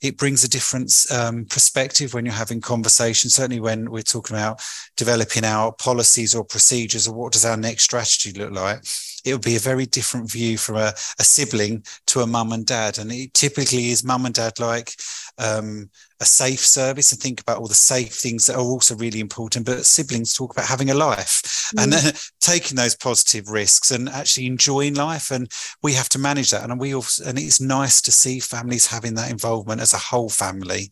it 0.00 0.16
brings 0.16 0.44
a 0.44 0.48
different 0.48 1.06
um, 1.10 1.44
perspective 1.46 2.14
when 2.14 2.24
you're 2.24 2.32
having 2.32 2.60
conversations. 2.60 3.34
Certainly 3.34 3.60
when 3.60 3.90
we're 3.90 4.02
talking 4.02 4.36
about 4.36 4.62
developing 4.96 5.44
our 5.44 5.72
policies 5.72 6.36
or 6.36 6.44
procedures 6.44 7.08
or 7.08 7.14
what 7.14 7.32
does 7.32 7.44
our 7.44 7.56
next 7.56 7.84
strategy 7.84 8.32
look 8.32 8.52
like 8.52 8.84
it 9.24 9.32
would 9.32 9.42
be 9.42 9.56
a 9.56 9.60
very 9.60 9.86
different 9.86 10.30
view 10.30 10.58
from 10.58 10.76
a, 10.76 10.92
a 11.18 11.24
sibling 11.24 11.84
to 12.06 12.20
a 12.20 12.26
mum 12.26 12.52
and 12.52 12.66
dad. 12.66 12.98
And 12.98 13.12
it 13.12 13.34
typically 13.34 13.90
is 13.90 14.04
mum 14.04 14.26
and 14.26 14.34
dad 14.34 14.58
like 14.58 14.94
um, 15.38 15.90
a 16.20 16.24
safe 16.24 16.60
service 16.60 17.12
and 17.12 17.20
think 17.20 17.40
about 17.40 17.58
all 17.58 17.66
the 17.66 17.74
safe 17.74 18.12
things 18.14 18.46
that 18.46 18.56
are 18.56 18.62
also 18.62 18.96
really 18.96 19.20
important. 19.20 19.66
But 19.66 19.86
siblings 19.86 20.34
talk 20.34 20.52
about 20.52 20.66
having 20.66 20.90
a 20.90 20.94
life 20.94 21.42
mm. 21.74 21.82
and 21.82 21.92
then 21.92 22.12
taking 22.40 22.76
those 22.76 22.96
positive 22.96 23.50
risks 23.50 23.90
and 23.90 24.08
actually 24.08 24.46
enjoying 24.46 24.94
life. 24.94 25.30
And 25.30 25.50
we 25.82 25.92
have 25.94 26.08
to 26.10 26.18
manage 26.18 26.50
that. 26.50 26.68
And 26.68 26.80
we 26.80 26.94
also, 26.94 27.24
and 27.24 27.38
it's 27.38 27.60
nice 27.60 28.00
to 28.02 28.12
see 28.12 28.40
families 28.40 28.86
having 28.86 29.14
that 29.14 29.30
involvement 29.30 29.80
as 29.80 29.94
a 29.94 29.98
whole 29.98 30.30
family. 30.30 30.90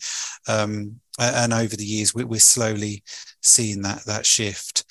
Um, 0.48 1.00
and 1.18 1.52
over 1.52 1.76
the 1.76 1.84
years, 1.84 2.14
we're 2.14 2.38
slowly 2.38 3.02
seeing 3.42 3.82
that 3.82 4.04
that 4.04 4.26
shift. 4.26 4.84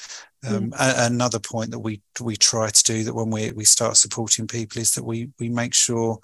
Um, 0.48 0.74
a, 0.80 0.94
another 0.98 1.40
point 1.40 1.72
that 1.72 1.80
we 1.80 2.02
we 2.22 2.36
try 2.36 2.70
to 2.70 2.84
do 2.84 3.04
that 3.04 3.16
when 3.16 3.32
we 3.32 3.52
we 3.52 3.66
start 3.66 3.98
supporting 3.98 4.48
people 4.48 4.82
is 4.82 4.94
that 4.96 5.04
we 5.04 5.30
we 5.40 5.50
make 5.50 5.74
sure 5.74 6.20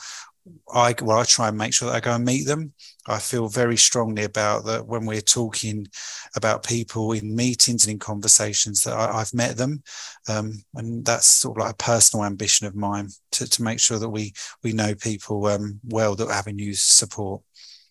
I 0.74 0.95
well 1.02 1.19
I 1.19 1.24
try 1.24 1.47
and 1.50 1.58
make 1.58 1.74
sure 1.74 1.89
that 1.89 1.95
I 1.95 2.00
go 2.00 2.13
and 2.15 2.26
meet 2.26 2.45
them. 2.45 2.74
I 3.08 3.19
feel 3.19 3.47
very 3.47 3.78
strongly 3.78 4.24
about 4.24 4.65
that 4.65 4.86
when 4.88 5.06
we're 5.06 5.21
talking 5.21 5.88
about 6.36 6.65
people 6.65 7.12
in 7.13 7.36
meetings 7.36 7.86
and 7.86 7.93
in 7.93 8.00
conversations 8.00 8.84
that 8.84 8.93
I, 8.93 9.19
have 9.19 9.34
met 9.34 9.58
them, 9.58 9.84
um, 10.28 10.63
and 10.76 11.06
that's 11.06 11.26
sort 11.26 11.58
of 11.58 11.63
like 11.63 11.74
a 11.74 11.78
personal 11.78 12.26
ambition 12.26 12.67
of 12.67 12.76
mine 12.76 13.10
to, 13.34 13.47
to 13.50 13.63
make 13.63 13.80
sure 13.80 14.00
that 14.00 14.10
we 14.10 14.34
we 14.63 14.74
know 14.74 14.95
people 14.95 15.45
um, 15.47 15.80
well 15.84 16.15
that 16.15 16.30
avenues 16.30 16.82
support. 16.82 17.41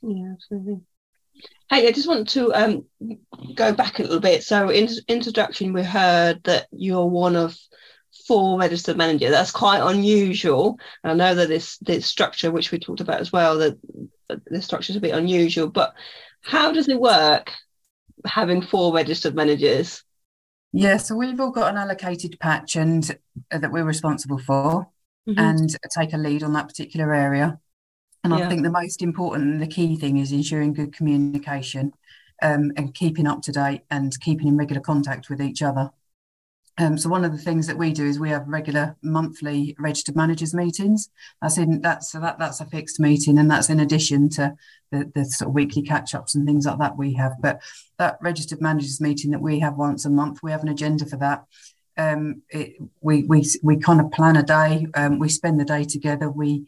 Yeah, 0.02 0.32
absolutely. 0.32 0.80
Hey, 1.70 1.86
I 1.86 1.92
just 1.92 2.08
want 2.08 2.28
to 2.30 2.52
um, 2.52 2.84
go 3.54 3.72
back 3.72 3.98
a 3.98 4.02
little 4.02 4.18
bit. 4.18 4.42
So, 4.42 4.70
in 4.70 4.88
introduction, 5.06 5.72
we 5.72 5.84
heard 5.84 6.42
that 6.44 6.66
you're 6.72 7.06
one 7.06 7.36
of 7.36 7.56
four 8.26 8.58
registered 8.58 8.96
managers. 8.96 9.30
That's 9.30 9.52
quite 9.52 9.80
unusual. 9.80 10.78
I 11.04 11.14
know 11.14 11.34
that 11.34 11.48
this 11.48 11.78
this 11.78 12.06
structure, 12.06 12.50
which 12.50 12.72
we 12.72 12.80
talked 12.80 13.00
about 13.00 13.20
as 13.20 13.32
well, 13.32 13.58
that 13.58 13.78
the 14.46 14.60
structure 14.60 14.90
is 14.90 14.96
a 14.96 15.00
bit 15.00 15.14
unusual. 15.14 15.68
But 15.68 15.94
how 16.42 16.72
does 16.72 16.88
it 16.88 17.00
work 17.00 17.52
having 18.24 18.62
four 18.62 18.92
registered 18.92 19.36
managers? 19.36 20.02
Yeah, 20.72 20.96
so 20.96 21.14
we've 21.14 21.40
all 21.40 21.52
got 21.52 21.70
an 21.70 21.78
allocated 21.78 22.38
patch 22.40 22.74
and 22.74 23.16
uh, 23.52 23.58
that 23.58 23.72
we're 23.72 23.84
responsible 23.84 24.38
for. 24.38 24.88
mm-hmm. 25.28 25.38
and 25.38 25.76
take 25.96 26.12
a 26.12 26.16
lead 26.16 26.42
on 26.42 26.52
that 26.54 26.68
particular 26.68 27.14
area. 27.14 27.58
And 28.22 28.32
yeah. 28.32 28.44
I 28.44 28.48
think 28.48 28.62
the 28.62 28.70
most 28.70 29.02
important 29.02 29.52
and 29.52 29.62
the 29.62 29.66
key 29.66 29.96
thing 29.96 30.18
is 30.18 30.32
ensuring 30.32 30.74
good 30.74 30.94
communication 30.94 31.92
um, 32.42 32.72
and 32.76 32.94
keeping 32.94 33.26
up 33.26 33.42
to 33.42 33.52
date 33.52 33.82
and 33.90 34.18
keeping 34.20 34.48
in 34.48 34.56
regular 34.56 34.82
contact 34.82 35.30
with 35.30 35.40
each 35.40 35.62
other. 35.62 35.90
Um, 36.78 36.96
so 36.96 37.10
one 37.10 37.24
of 37.26 37.32
the 37.32 37.38
things 37.38 37.66
that 37.66 37.76
we 37.76 37.92
do 37.92 38.06
is 38.06 38.18
we 38.18 38.30
have 38.30 38.48
regular 38.48 38.96
monthly 39.02 39.76
registered 39.78 40.16
managers 40.16 40.54
meetings. 40.54 41.10
That's 41.42 41.58
in 41.58 41.82
that's 41.82 42.10
so 42.10 42.20
that 42.20 42.38
that's 42.38 42.60
a 42.60 42.64
fixed 42.64 42.98
meeting, 42.98 43.38
and 43.38 43.50
that's 43.50 43.68
in 43.68 43.80
addition 43.80 44.30
to 44.30 44.54
the, 44.90 45.10
the 45.14 45.26
sort 45.26 45.48
of 45.48 45.54
weekly 45.54 45.82
catch 45.82 46.14
ups 46.14 46.34
and 46.34 46.46
things 46.46 46.64
like 46.64 46.78
that 46.78 46.96
we 46.96 47.12
have. 47.14 47.32
But 47.42 47.60
that 47.98 48.16
registered 48.22 48.62
managers 48.62 49.00
meeting 49.00 49.30
that 49.32 49.42
we 49.42 49.58
have 49.58 49.76
once 49.76 50.06
a 50.06 50.10
month, 50.10 50.42
we 50.42 50.52
have 50.52 50.62
an 50.62 50.68
agenda 50.68 51.04
for 51.04 51.18
that. 51.18 51.44
Um, 51.98 52.42
it, 52.48 52.76
we 53.02 53.24
we 53.24 53.44
we 53.62 53.76
kind 53.76 54.00
of 54.00 54.10
plan 54.10 54.36
a 54.36 54.42
day. 54.42 54.86
Um, 54.94 55.18
we 55.18 55.28
spend 55.28 55.60
the 55.60 55.66
day 55.66 55.84
together. 55.84 56.30
We 56.30 56.66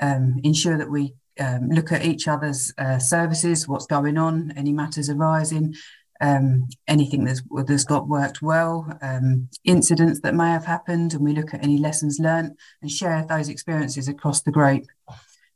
um, 0.00 0.40
ensure 0.42 0.78
that 0.78 0.90
we 0.90 1.14
um, 1.40 1.68
look 1.68 1.92
at 1.92 2.04
each 2.04 2.28
other's 2.28 2.72
uh, 2.78 2.98
services, 2.98 3.66
what's 3.68 3.86
going 3.86 4.18
on, 4.18 4.52
any 4.56 4.72
matters 4.72 5.08
arising, 5.08 5.74
um, 6.20 6.68
anything 6.86 7.24
that's, 7.24 7.42
that's 7.66 7.84
got 7.84 8.08
worked 8.08 8.42
well, 8.42 8.86
um, 9.02 9.48
incidents 9.64 10.20
that 10.20 10.34
may 10.34 10.50
have 10.50 10.64
happened, 10.64 11.14
and 11.14 11.22
we 11.22 11.32
look 11.32 11.52
at 11.52 11.64
any 11.64 11.78
lessons 11.78 12.18
learned 12.20 12.56
and 12.80 12.90
share 12.90 13.24
those 13.28 13.48
experiences 13.48 14.08
across 14.08 14.42
the 14.42 14.52
group. 14.52 14.84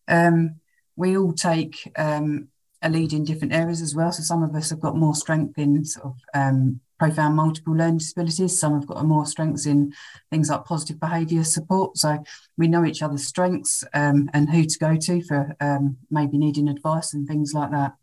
Um, 0.08 0.56
we 0.96 1.16
all 1.16 1.32
take 1.32 1.92
um, 1.96 2.48
a 2.82 2.88
lead 2.88 3.12
in 3.12 3.24
different 3.24 3.54
areas 3.54 3.80
as 3.82 3.94
well. 3.94 4.10
So 4.12 4.22
some 4.22 4.42
of 4.42 4.54
us 4.54 4.70
have 4.70 4.80
got 4.80 4.96
more 4.96 5.14
strength 5.14 5.58
in 5.58 5.84
sort 5.84 6.06
of 6.06 6.14
um, 6.34 6.80
profound 6.98 7.36
multiple 7.36 7.74
learning 7.74 7.98
disabilities. 7.98 8.58
Some 8.58 8.74
have 8.74 8.86
got 8.86 9.04
more 9.04 9.26
strengths 9.26 9.66
in 9.66 9.92
things 10.30 10.48
like 10.48 10.64
positive 10.64 10.98
behaviour 10.98 11.44
support. 11.44 11.98
So 11.98 12.22
we 12.56 12.68
know 12.68 12.84
each 12.84 13.02
other's 13.02 13.26
strengths 13.26 13.84
um, 13.92 14.30
and 14.32 14.50
who 14.50 14.64
to 14.64 14.78
go 14.78 14.96
to 14.96 15.22
for 15.22 15.54
um, 15.60 15.98
maybe 16.10 16.38
needing 16.38 16.68
advice 16.68 17.12
and 17.12 17.26
things 17.26 17.52
like 17.52 17.70
that. 17.70 17.94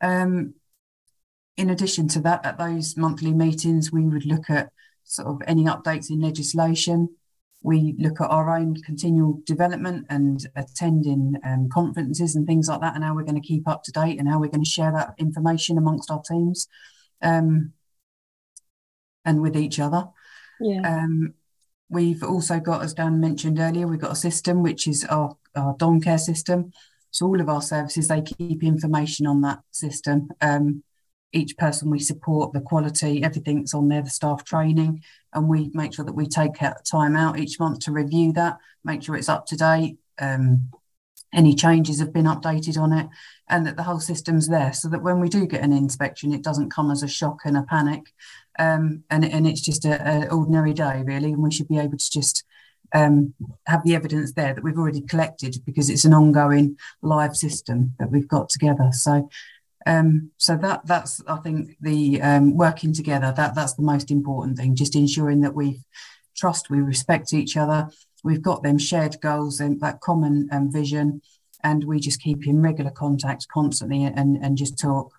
Um, 0.00 0.54
in 1.56 1.70
addition 1.70 2.08
to 2.08 2.20
that, 2.20 2.44
at 2.44 2.58
those 2.58 2.96
monthly 2.96 3.32
meetings, 3.32 3.90
we 3.90 4.04
would 4.04 4.26
look 4.26 4.50
at 4.50 4.70
sort 5.04 5.28
of 5.28 5.42
any 5.46 5.64
updates 5.64 6.10
in 6.10 6.20
legislation. 6.20 7.08
We 7.62 7.94
look 7.98 8.20
at 8.20 8.30
our 8.30 8.56
own 8.56 8.76
continual 8.82 9.40
development 9.44 10.06
and 10.10 10.46
attending 10.54 11.36
um, 11.44 11.68
conferences 11.70 12.36
and 12.36 12.46
things 12.46 12.68
like 12.68 12.80
that, 12.82 12.94
and 12.94 13.02
how 13.02 13.14
we're 13.14 13.22
going 13.22 13.40
to 13.40 13.48
keep 13.48 13.66
up 13.66 13.84
to 13.84 13.92
date 13.92 14.18
and 14.18 14.28
how 14.28 14.38
we're 14.38 14.50
going 14.50 14.64
to 14.64 14.70
share 14.70 14.92
that 14.92 15.14
information 15.18 15.78
amongst 15.78 16.10
our 16.10 16.22
teams 16.22 16.68
um, 17.22 17.72
and 19.24 19.42
with 19.42 19.56
each 19.56 19.78
other. 19.78 20.08
Yeah. 20.60 20.80
Um, 20.80 21.34
we've 21.88 22.22
also 22.22 22.60
got, 22.60 22.82
as 22.82 22.94
Dan 22.94 23.20
mentioned 23.20 23.58
earlier, 23.58 23.86
we've 23.86 24.00
got 24.00 24.12
a 24.12 24.16
system 24.16 24.62
which 24.62 24.86
is 24.86 25.04
our, 25.04 25.36
our 25.54 25.74
Dom 25.78 26.00
Care 26.00 26.18
system. 26.18 26.72
So 27.10 27.26
all 27.26 27.40
of 27.40 27.48
our 27.48 27.62
services, 27.62 28.08
they 28.08 28.22
keep 28.22 28.62
information 28.62 29.26
on 29.26 29.40
that 29.42 29.60
system. 29.70 30.28
Um, 30.40 30.82
each 31.32 31.56
person 31.56 31.90
we 31.90 31.98
support, 31.98 32.52
the 32.52 32.60
quality, 32.60 33.22
everything's 33.22 33.74
on 33.74 33.88
there, 33.88 34.02
the 34.02 34.10
staff 34.10 34.44
training, 34.44 35.02
and 35.32 35.48
we 35.48 35.70
make 35.74 35.94
sure 35.94 36.04
that 36.04 36.14
we 36.14 36.26
take 36.26 36.54
time 36.84 37.16
out 37.16 37.38
each 37.38 37.58
month 37.58 37.80
to 37.80 37.92
review 37.92 38.32
that, 38.32 38.58
make 38.84 39.02
sure 39.02 39.16
it's 39.16 39.28
up 39.28 39.46
to 39.46 39.56
date. 39.56 39.98
Um, 40.18 40.70
any 41.36 41.54
changes 41.54 42.00
have 42.00 42.12
been 42.12 42.24
updated 42.24 42.76
on 42.76 42.92
it, 42.92 43.06
and 43.48 43.66
that 43.66 43.76
the 43.76 43.84
whole 43.84 44.00
system's 44.00 44.48
there, 44.48 44.72
so 44.72 44.88
that 44.88 45.02
when 45.02 45.20
we 45.20 45.28
do 45.28 45.46
get 45.46 45.62
an 45.62 45.72
inspection, 45.72 46.32
it 46.32 46.42
doesn't 46.42 46.70
come 46.70 46.90
as 46.90 47.02
a 47.02 47.08
shock 47.08 47.40
and 47.44 47.56
a 47.56 47.62
panic, 47.62 48.12
um, 48.58 49.04
and 49.10 49.24
and 49.24 49.46
it's 49.46 49.60
just 49.60 49.84
an 49.84 50.28
ordinary 50.30 50.72
day 50.72 51.02
really, 51.04 51.32
and 51.32 51.42
we 51.42 51.52
should 51.52 51.68
be 51.68 51.78
able 51.78 51.98
to 51.98 52.10
just 52.10 52.44
um, 52.94 53.34
have 53.66 53.84
the 53.84 53.94
evidence 53.94 54.32
there 54.32 54.54
that 54.54 54.64
we've 54.64 54.78
already 54.78 55.02
collected 55.02 55.56
because 55.64 55.90
it's 55.90 56.04
an 56.04 56.14
ongoing 56.14 56.76
live 57.02 57.36
system 57.36 57.94
that 57.98 58.10
we've 58.10 58.28
got 58.28 58.48
together. 58.48 58.88
So 58.92 59.28
um, 59.86 60.32
so 60.36 60.56
that 60.56 60.84
that's 60.84 61.22
I 61.28 61.36
think 61.36 61.76
the 61.80 62.20
um, 62.20 62.56
working 62.56 62.92
together 62.92 63.32
that 63.36 63.54
that's 63.54 63.74
the 63.74 63.82
most 63.82 64.10
important 64.10 64.58
thing. 64.58 64.74
Just 64.74 64.96
ensuring 64.96 65.42
that 65.42 65.54
we 65.54 65.80
trust, 66.36 66.68
we 66.68 66.80
respect 66.80 67.32
each 67.32 67.56
other. 67.56 67.88
We've 68.26 68.42
got 68.42 68.62
them 68.62 68.76
shared 68.76 69.20
goals 69.20 69.60
and 69.60 69.80
that 69.80 70.00
common 70.00 70.48
um, 70.52 70.70
vision, 70.70 71.22
and 71.62 71.84
we 71.84 72.00
just 72.00 72.20
keep 72.20 72.46
in 72.46 72.60
regular 72.60 72.90
contact 72.90 73.46
constantly 73.48 74.04
and 74.04 74.36
and 74.36 74.58
just 74.58 74.78
talk. 74.78 75.12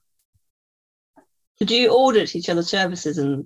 Do 1.59 1.75
you 1.75 1.89
audit 1.89 2.35
each 2.35 2.49
other's 2.49 2.69
services 2.69 3.17
and 3.17 3.45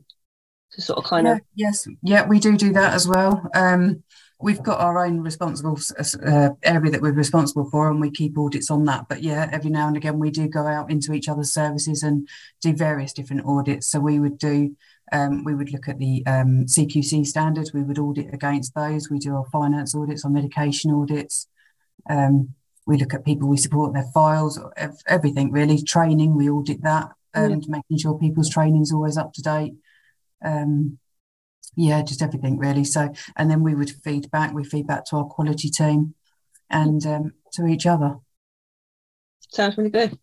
to 0.72 0.82
sort 0.82 0.98
of 0.98 1.06
kind 1.06 1.28
yeah, 1.28 1.34
of? 1.34 1.42
Yes, 1.56 1.88
yeah, 2.02 2.28
we 2.28 2.40
do 2.40 2.58
do 2.58 2.74
that 2.74 2.94
as 2.94 3.08
well. 3.08 3.48
Um, 3.54 4.04
we've 4.42 4.64
got 4.64 4.80
our 4.80 5.06
own 5.06 5.20
responsible 5.20 5.78
uh, 6.26 6.50
area 6.64 6.92
that 6.92 7.02
we're 7.02 7.12
responsible 7.12 7.70
for 7.70 7.90
and 7.90 8.02
we 8.02 8.10
keep 8.10 8.38
audits 8.38 8.72
on 8.72 8.86
that 8.86 9.08
but 9.08 9.22
yeah 9.22 9.48
every 9.52 9.70
now 9.70 9.88
and 9.88 9.96
again 9.96 10.18
we 10.20 10.32
do 10.32 10.48
go 10.48 10.66
out 10.66 10.90
into 10.90 11.14
each 11.14 11.30
other's 11.30 11.52
services 11.52 12.04
and 12.04 12.28
do 12.60 12.74
various 12.74 13.14
different 13.14 13.46
audits 13.46 13.88
so 13.88 14.00
we 14.00 14.20
would 14.20 14.38
do 14.38 14.76
um, 15.12 15.44
we 15.44 15.54
would 15.54 15.72
look 15.72 15.88
at 15.88 16.00
the 16.00 16.24
um, 16.26 16.66
cqc 16.66 17.26
standards 17.26 17.74
we 17.74 17.84
would 17.84 18.00
audit 18.00 18.34
against 18.34 18.74
those 18.76 19.10
we 19.10 19.20
do 19.20 19.36
our 19.36 19.46
finance 19.46 19.96
audits 19.96 20.26
our 20.26 20.32
medication 20.32 20.92
audits 20.92 21.48
um, 22.10 22.54
we 22.86 22.98
look 22.98 23.14
at 23.14 23.26
people 23.26 23.48
we 23.48 23.58
support 23.58 23.94
their 23.94 24.10
files 24.14 24.60
everything 25.08 25.52
really 25.52 25.82
training 25.82 26.36
we 26.36 26.50
audit 26.50 26.82
that 26.84 27.10
and 27.34 27.64
yeah. 27.64 27.78
making 27.78 27.98
sure 27.98 28.18
people's 28.18 28.50
training 28.50 28.82
is 28.82 28.92
always 28.92 29.18
up 29.18 29.34
to 29.34 29.42
date 29.42 29.74
um, 30.44 30.98
yeah, 31.76 32.02
just 32.02 32.22
everything 32.22 32.58
really. 32.58 32.84
So, 32.84 33.14
and 33.38 33.50
then 33.50 33.64
we 33.64 33.76
would 33.76 33.92
feed 34.04 34.30
back. 34.32 34.54
We 34.54 34.64
feed 34.64 34.88
back 34.88 35.06
to 35.06 35.18
our 35.18 35.26
quality 35.26 35.70
team 35.70 36.16
and 36.70 37.06
um, 37.06 37.34
to 37.54 37.66
each 37.68 37.86
other. 37.86 38.18
Sounds 39.50 39.78
really 39.78 39.90
good. 39.90 40.18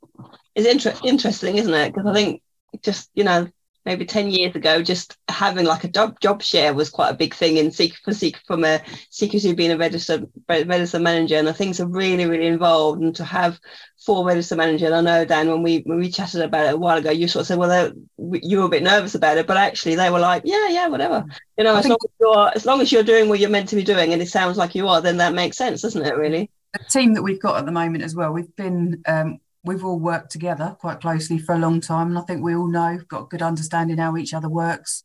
It's 0.54 0.66
inter- 0.66 0.98
interesting, 1.04 1.56
isn't 1.56 1.72
it? 1.72 1.94
Because 1.94 2.06
I 2.06 2.14
think 2.14 2.42
just 2.82 3.10
you 3.14 3.24
know 3.24 3.48
maybe 3.88 4.04
10 4.04 4.30
years 4.30 4.54
ago, 4.54 4.82
just 4.82 5.16
having 5.28 5.64
like 5.64 5.82
a 5.82 5.88
job 5.88 6.20
job 6.20 6.42
share 6.42 6.74
was 6.74 6.90
quite 6.90 7.08
a 7.08 7.16
big 7.16 7.32
thing 7.32 7.56
in 7.56 7.68
CQ, 7.68 7.96
for 8.04 8.10
CQ, 8.10 8.36
from 8.46 8.62
a 8.62 8.82
CQC 9.10 9.56
being 9.56 9.72
a 9.72 9.78
registered 9.78 10.28
registered 10.46 11.00
manager. 11.00 11.36
And 11.36 11.48
the 11.48 11.54
things 11.54 11.80
are 11.80 11.86
really, 11.86 12.26
really 12.26 12.48
involved. 12.48 13.00
And 13.00 13.16
to 13.16 13.24
have 13.24 13.58
four 14.04 14.26
registered 14.26 14.58
managers, 14.58 14.92
I 14.92 15.00
know, 15.00 15.24
Dan, 15.24 15.48
when 15.48 15.62
we 15.62 15.78
when 15.86 15.98
we 15.98 16.10
chatted 16.10 16.42
about 16.42 16.66
it 16.66 16.74
a 16.74 16.76
while 16.76 16.98
ago, 16.98 17.10
you 17.10 17.28
sort 17.28 17.44
of 17.44 17.46
said, 17.46 17.56
well, 17.56 17.92
you 18.18 18.58
were 18.58 18.66
a 18.66 18.68
bit 18.76 18.82
nervous 18.82 19.14
about 19.14 19.38
it, 19.38 19.46
but 19.46 19.56
actually 19.56 19.94
they 19.94 20.10
were 20.10 20.20
like, 20.20 20.42
yeah, 20.44 20.68
yeah, 20.68 20.88
whatever. 20.88 21.24
You 21.56 21.64
know, 21.64 21.74
as 21.74 21.86
long 21.86 21.98
as, 22.04 22.10
you're, 22.20 22.52
as 22.54 22.66
long 22.66 22.80
as 22.82 22.92
you're 22.92 23.02
doing 23.02 23.30
what 23.30 23.40
you're 23.40 23.48
meant 23.48 23.70
to 23.70 23.76
be 23.76 23.84
doing, 23.84 24.12
and 24.12 24.20
it 24.20 24.28
sounds 24.28 24.58
like 24.58 24.74
you 24.74 24.86
are, 24.86 25.00
then 25.00 25.16
that 25.16 25.32
makes 25.32 25.56
sense, 25.56 25.80
doesn't 25.80 26.04
it, 26.04 26.14
really? 26.14 26.50
The 26.74 26.84
team 26.84 27.14
that 27.14 27.22
we've 27.22 27.40
got 27.40 27.56
at 27.56 27.64
the 27.64 27.72
moment 27.72 28.04
as 28.04 28.14
well, 28.14 28.32
we've 28.32 28.54
been 28.54 29.02
um, 29.06 29.40
we've 29.68 29.84
all 29.84 29.98
worked 29.98 30.30
together 30.30 30.76
quite 30.80 31.00
closely 31.00 31.38
for 31.38 31.54
a 31.54 31.58
long 31.58 31.80
time, 31.80 32.08
and 32.08 32.18
I 32.18 32.22
think 32.22 32.42
we 32.42 32.56
all 32.56 32.66
know, 32.66 32.98
got 33.08 33.22
a 33.22 33.26
good 33.26 33.42
understanding 33.42 33.98
how 33.98 34.16
each 34.16 34.34
other 34.34 34.48
works. 34.48 35.04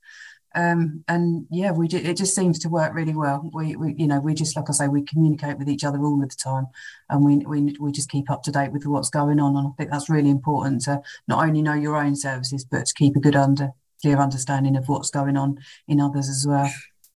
Um, 0.55 1.03
and 1.07 1.47
yeah, 1.49 1.71
we 1.71 1.87
do, 1.87 1.97
it 1.97 2.15
just 2.15 2.35
seems 2.35 2.59
to 2.59 2.69
work 2.69 2.93
really 2.93 3.15
well. 3.15 3.49
We, 3.53 3.75
we, 3.75 3.95
you 3.97 4.07
know, 4.07 4.19
we 4.19 4.33
just 4.35 4.55
like 4.55 4.69
I 4.69 4.73
say, 4.73 4.87
we 4.87 5.03
communicate 5.03 5.57
with 5.57 5.67
each 5.67 5.83
other 5.83 5.99
all 6.03 6.21
of 6.23 6.29
the 6.29 6.35
time, 6.35 6.67
and 7.09 7.25
we 7.25 7.37
we 7.37 7.75
we 7.79 7.91
just 7.91 8.09
keep 8.09 8.29
up 8.29 8.43
to 8.43 8.51
date 8.51 8.71
with 8.71 8.85
what's 8.85 9.09
going 9.09 9.39
on. 9.39 9.57
And 9.57 9.67
I 9.67 9.71
think 9.77 9.91
that's 9.91 10.09
really 10.09 10.29
important 10.29 10.81
to 10.83 11.01
not 11.27 11.45
only 11.45 11.61
know 11.61 11.73
your 11.73 11.97
own 11.97 12.15
services, 12.15 12.65
but 12.65 12.85
to 12.85 12.93
keep 12.93 13.15
a 13.15 13.19
good 13.19 13.35
under 13.35 13.71
clear 14.01 14.17
understanding 14.17 14.75
of 14.75 14.87
what's 14.89 15.09
going 15.09 15.37
on 15.37 15.57
in 15.87 16.01
others 16.01 16.29
as 16.29 16.45
well. 16.47 16.71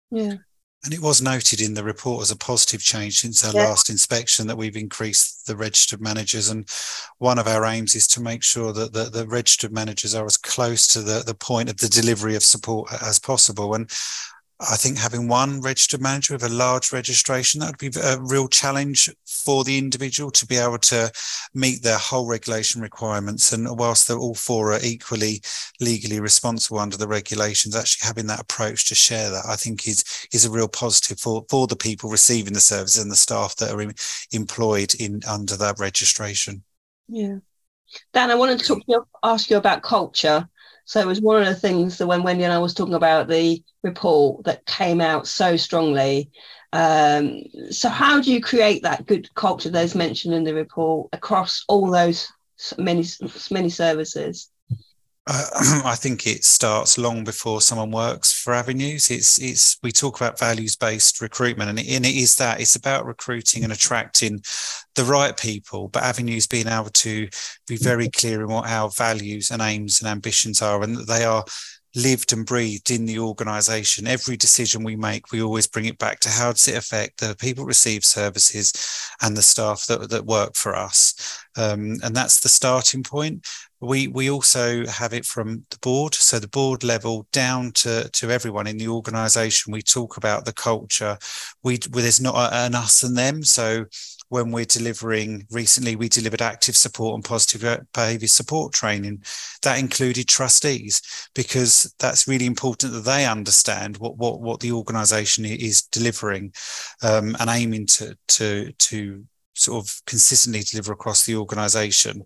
Yeah. 0.09 0.35
And 0.87 0.93
it 0.93 1.01
was 1.01 1.21
noted 1.21 1.59
in 1.59 1.73
the 1.73 1.83
report 1.83 2.21
as 2.21 2.31
a 2.31 2.37
positive 2.37 2.81
change 2.81 3.19
since 3.19 3.43
our 3.43 3.53
yeah. 3.53 3.67
last 3.67 3.89
inspection 3.89 4.47
that 4.47 4.55
we've 4.55 4.77
increased 4.77 5.45
the 5.45 5.53
registered 5.53 5.99
managers. 5.99 6.47
And 6.47 6.65
one 7.17 7.37
of 7.37 7.45
our 7.45 7.65
aims 7.65 7.93
is 7.93 8.07
to 8.07 8.21
make 8.21 8.41
sure 8.41 8.71
that 8.71 8.93
the, 8.93 9.03
the 9.03 9.27
registered 9.27 9.73
managers 9.73 10.15
are 10.15 10.25
as 10.25 10.37
close 10.37 10.87
to 10.93 11.01
the, 11.01 11.23
the 11.25 11.33
point 11.33 11.69
of 11.69 11.75
the 11.75 11.89
delivery 11.89 12.37
of 12.37 12.43
support 12.43 12.89
as 13.03 13.19
possible. 13.19 13.75
And 13.75 13.91
I 14.59 14.75
think 14.75 14.97
having 14.97 15.27
one 15.27 15.61
registered 15.61 16.01
manager 16.01 16.33
with 16.33 16.43
a 16.43 16.49
large 16.49 16.91
registration, 16.91 17.59
that 17.59 17.79
would 17.79 17.93
be 17.93 17.99
a 17.99 18.19
real 18.19 18.47
challenge 18.47 19.07
for 19.25 19.63
the 19.63 19.77
individual 19.77 20.31
to 20.31 20.47
be 20.47 20.57
able 20.57 20.79
to 20.79 21.11
meet 21.53 21.83
their 21.83 21.99
whole 21.99 22.27
regulation 22.27 22.81
requirements. 22.81 23.51
And 23.51 23.67
whilst 23.77 24.07
they're 24.07 24.17
all 24.17 24.33
four 24.33 24.73
are 24.73 24.79
equally 24.83 25.41
legally 25.79 26.19
responsible 26.19 26.79
under 26.79 26.97
the 26.97 27.07
regulations, 27.07 27.75
actually 27.75 28.07
having 28.07 28.25
that 28.27 28.41
approach 28.41 28.85
to 28.89 28.95
share 28.95 29.29
that, 29.29 29.45
I 29.47 29.55
think 29.55 29.87
is 29.87 30.03
is 30.33 30.45
a 30.45 30.51
real 30.51 30.67
positive 30.67 31.19
for, 31.19 31.45
for 31.49 31.67
the 31.67 31.75
people 31.75 32.09
receiving 32.09 32.53
the 32.53 32.59
services 32.59 33.01
and 33.01 33.11
the 33.11 33.15
staff 33.15 33.55
that 33.57 33.71
are 33.71 33.93
employed 34.31 34.95
in 34.95 35.21
under 35.27 35.55
that 35.57 35.79
registration. 35.79 36.63
Yeah. 37.07 37.37
Dan, 38.11 38.31
I 38.31 38.35
wanted 38.35 38.59
to 38.61 38.81
you, 38.87 39.05
ask 39.23 39.49
you 39.51 39.57
about 39.57 39.83
culture. 39.83 40.49
So 40.87 41.01
it 41.01 41.05
was 41.05 41.19
one 41.19 41.41
of 41.41 41.45
the 41.45 41.53
things 41.53 41.97
that 41.97 42.07
when 42.07 42.23
Wendy 42.23 42.45
and 42.45 42.53
I 42.53 42.59
was 42.59 42.73
talking 42.73 42.93
about 42.93 43.27
the 43.27 43.61
report 43.83 44.45
that 44.45 44.65
came 44.65 45.01
out 45.01 45.27
so 45.27 45.57
strongly. 45.57 46.31
Um, 46.71 47.43
so 47.71 47.89
how 47.89 48.21
do 48.21 48.31
you 48.31 48.39
create 48.39 48.83
that 48.83 49.05
good 49.05 49.33
culture 49.35 49.69
that's 49.69 49.95
mentioned 49.95 50.33
in 50.33 50.45
the 50.45 50.53
report 50.53 51.09
across 51.11 51.65
all 51.67 51.91
those 51.91 52.31
many 52.77 53.05
many 53.51 53.69
services? 53.69 54.49
Uh, 55.27 55.45
I 55.85 55.95
think 55.95 56.25
it 56.25 56.45
starts 56.45 56.97
long 56.97 57.23
before 57.23 57.59
someone 57.61 57.91
works 57.91 58.31
for 58.31 58.53
Avenues. 58.53 59.11
It's 59.11 59.39
it's 59.39 59.77
we 59.83 59.91
talk 59.91 60.19
about 60.19 60.39
values 60.39 60.75
based 60.75 61.21
recruitment, 61.21 61.69
and 61.69 61.79
it, 61.79 61.87
and 61.89 62.05
it 62.05 62.15
is 62.15 62.37
that 62.37 62.61
it's 62.61 62.77
about 62.77 63.05
recruiting 63.05 63.63
and 63.63 63.73
attracting 63.73 64.41
the 64.95 65.03
right 65.03 65.35
people, 65.35 65.89
but 65.89 66.03
Avenues 66.03 66.47
being 66.47 66.67
able 66.67 66.89
to 66.89 67.27
be 67.67 67.77
very 67.77 68.09
clear 68.09 68.41
in 68.41 68.47
what 68.47 68.67
our 68.67 68.89
values 68.89 69.51
and 69.51 69.61
aims 69.61 69.99
and 69.99 70.09
ambitions 70.09 70.61
are, 70.61 70.81
and 70.81 70.95
that 70.95 71.07
they 71.07 71.25
are 71.25 71.43
lived 71.95 72.31
and 72.31 72.45
breathed 72.45 72.91
in 72.91 73.05
the 73.05 73.19
organization. 73.19 74.07
Every 74.07 74.37
decision 74.37 74.83
we 74.83 74.95
make, 74.95 75.31
we 75.31 75.41
always 75.41 75.67
bring 75.67 75.85
it 75.85 75.97
back 75.97 76.19
to 76.21 76.29
how 76.29 76.51
does 76.51 76.67
it 76.67 76.77
affect 76.77 77.19
the 77.19 77.35
people 77.39 77.65
receive 77.65 78.05
services 78.05 78.71
and 79.21 79.35
the 79.35 79.41
staff 79.41 79.87
that, 79.87 80.09
that 80.09 80.25
work 80.25 80.55
for 80.55 80.75
us. 80.75 81.43
Um, 81.57 81.97
and 82.03 82.15
that's 82.15 82.39
the 82.39 82.49
starting 82.49 83.03
point. 83.03 83.47
We 83.79 84.07
we 84.07 84.29
also 84.29 84.85
have 84.87 85.13
it 85.13 85.25
from 85.25 85.65
the 85.69 85.77
board, 85.79 86.15
so 86.15 86.39
the 86.39 86.47
board 86.47 86.83
level 86.83 87.27
down 87.31 87.71
to 87.73 88.09
to 88.09 88.31
everyone 88.31 88.67
in 88.67 88.77
the 88.77 88.87
organisation. 88.87 89.71
We 89.71 89.81
talk 89.81 90.17
about 90.17 90.45
the 90.45 90.53
culture. 90.53 91.17
We 91.63 91.77
there's 91.77 92.19
not 92.19 92.53
an 92.53 92.73
us 92.73 93.03
and 93.03 93.15
them. 93.15 93.43
So 93.43 93.85
when 94.29 94.51
we're 94.51 94.65
delivering 94.65 95.47
recently 95.51 95.95
we 95.95 96.09
delivered 96.09 96.41
active 96.41 96.75
support 96.75 97.15
and 97.15 97.23
positive 97.23 97.85
behavior 97.93 98.27
support 98.27 98.73
training 98.73 99.23
that 99.61 99.79
included 99.79 100.27
trustees 100.27 101.01
because 101.33 101.93
that's 101.99 102.27
really 102.27 102.45
important 102.45 102.91
that 102.91 103.05
they 103.05 103.25
understand 103.25 103.97
what 103.97 104.17
what, 104.17 104.41
what 104.41 104.59
the 104.59 104.71
organization 104.71 105.45
is 105.45 105.83
delivering 105.83 106.51
um, 107.03 107.35
and 107.39 107.49
aiming 107.49 107.85
to 107.85 108.17
to 108.27 108.71
to 108.73 109.23
sort 109.57 109.83
of 109.83 110.01
consistently 110.05 110.61
deliver 110.61 110.93
across 110.93 111.25
the 111.25 111.35
organization 111.35 112.23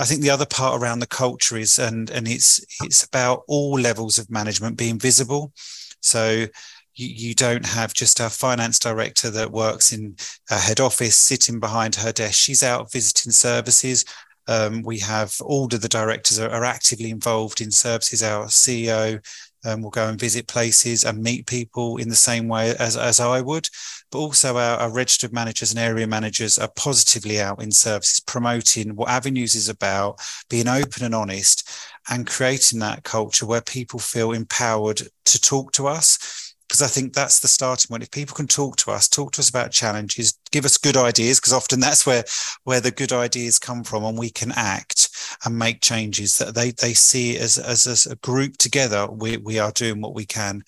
I 0.00 0.04
think 0.06 0.22
the 0.22 0.30
other 0.30 0.46
part 0.46 0.80
around 0.80 1.00
the 1.00 1.06
culture 1.06 1.58
is, 1.58 1.78
and 1.78 2.08
and 2.10 2.26
it's 2.26 2.64
it's 2.82 3.04
about 3.04 3.42
all 3.48 3.78
levels 3.78 4.18
of 4.18 4.30
management 4.30 4.78
being 4.78 4.98
visible. 4.98 5.52
So 6.00 6.46
you, 6.94 7.34
don't 7.34 7.64
have 7.64 7.94
just 7.94 8.20
our 8.20 8.28
finance 8.28 8.78
director 8.78 9.30
that 9.30 9.52
works 9.52 9.92
in 9.92 10.16
a 10.50 10.58
head 10.58 10.80
office 10.80 11.16
sitting 11.16 11.58
behind 11.60 11.94
her 11.94 12.12
desk. 12.12 12.34
She's 12.34 12.62
out 12.62 12.92
visiting 12.92 13.32
services. 13.32 14.04
Um, 14.48 14.82
we 14.82 14.98
have 14.98 15.34
all 15.40 15.64
of 15.64 15.80
the 15.80 15.88
directors 15.88 16.38
are, 16.38 16.50
are, 16.50 16.64
actively 16.64 17.10
involved 17.10 17.60
in 17.60 17.70
services. 17.70 18.22
Our 18.22 18.46
CEO 18.46 19.24
um, 19.64 19.82
will 19.82 19.90
go 19.90 20.08
and 20.08 20.18
visit 20.18 20.46
places 20.46 21.04
and 21.04 21.22
meet 21.22 21.46
people 21.46 21.96
in 21.98 22.08
the 22.08 22.16
same 22.16 22.48
way 22.48 22.74
as, 22.76 22.96
as 22.96 23.20
I 23.20 23.40
would 23.40 23.68
but 24.10 24.18
also 24.18 24.56
our, 24.56 24.78
our, 24.78 24.90
registered 24.90 25.32
managers 25.32 25.70
and 25.70 25.78
area 25.78 26.06
managers 26.06 26.58
are 26.58 26.70
positively 26.76 27.40
out 27.40 27.62
in 27.62 27.70
services, 27.70 28.20
promoting 28.20 28.96
what 28.96 29.08
Avenues 29.08 29.54
is 29.54 29.68
about, 29.68 30.20
being 30.48 30.68
open 30.68 31.04
and 31.04 31.14
honest, 31.14 31.68
and 32.10 32.26
creating 32.26 32.80
that 32.80 33.04
culture 33.04 33.46
where 33.46 33.60
people 33.60 33.98
feel 33.98 34.32
empowered 34.32 35.00
to 35.26 35.40
talk 35.40 35.72
to 35.72 35.86
us. 35.86 36.54
Because 36.68 36.82
I 36.82 36.86
think 36.86 37.12
that's 37.12 37.40
the 37.40 37.48
starting 37.48 37.88
point. 37.88 38.04
If 38.04 38.12
people 38.12 38.34
can 38.34 38.46
talk 38.46 38.76
to 38.76 38.92
us, 38.92 39.08
talk 39.08 39.32
to 39.32 39.40
us 39.40 39.50
about 39.50 39.72
challenges, 39.72 40.38
give 40.52 40.64
us 40.64 40.76
good 40.76 40.96
ideas, 40.96 41.40
because 41.40 41.52
often 41.52 41.80
that's 41.80 42.06
where 42.06 42.22
where 42.62 42.80
the 42.80 42.92
good 42.92 43.12
ideas 43.12 43.58
come 43.58 43.82
from, 43.82 44.04
and 44.04 44.16
we 44.16 44.30
can 44.30 44.52
act 44.54 45.09
and 45.44 45.58
make 45.58 45.80
changes. 45.80 46.38
That 46.38 46.54
they 46.54 46.70
they 46.70 46.94
see 46.94 47.38
as 47.38 47.58
as, 47.58 48.06
a 48.06 48.16
group 48.16 48.56
together, 48.56 49.06
we 49.10 49.36
we 49.36 49.58
are 49.58 49.72
doing 49.72 50.00
what 50.00 50.14
we 50.14 50.26
can. 50.26 50.62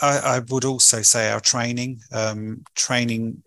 I, 0.00 0.18
I 0.18 0.38
would 0.50 0.64
also 0.64 1.02
say 1.02 1.30
our 1.30 1.40
training, 1.40 2.00
um, 2.12 2.64
training 2.74 3.42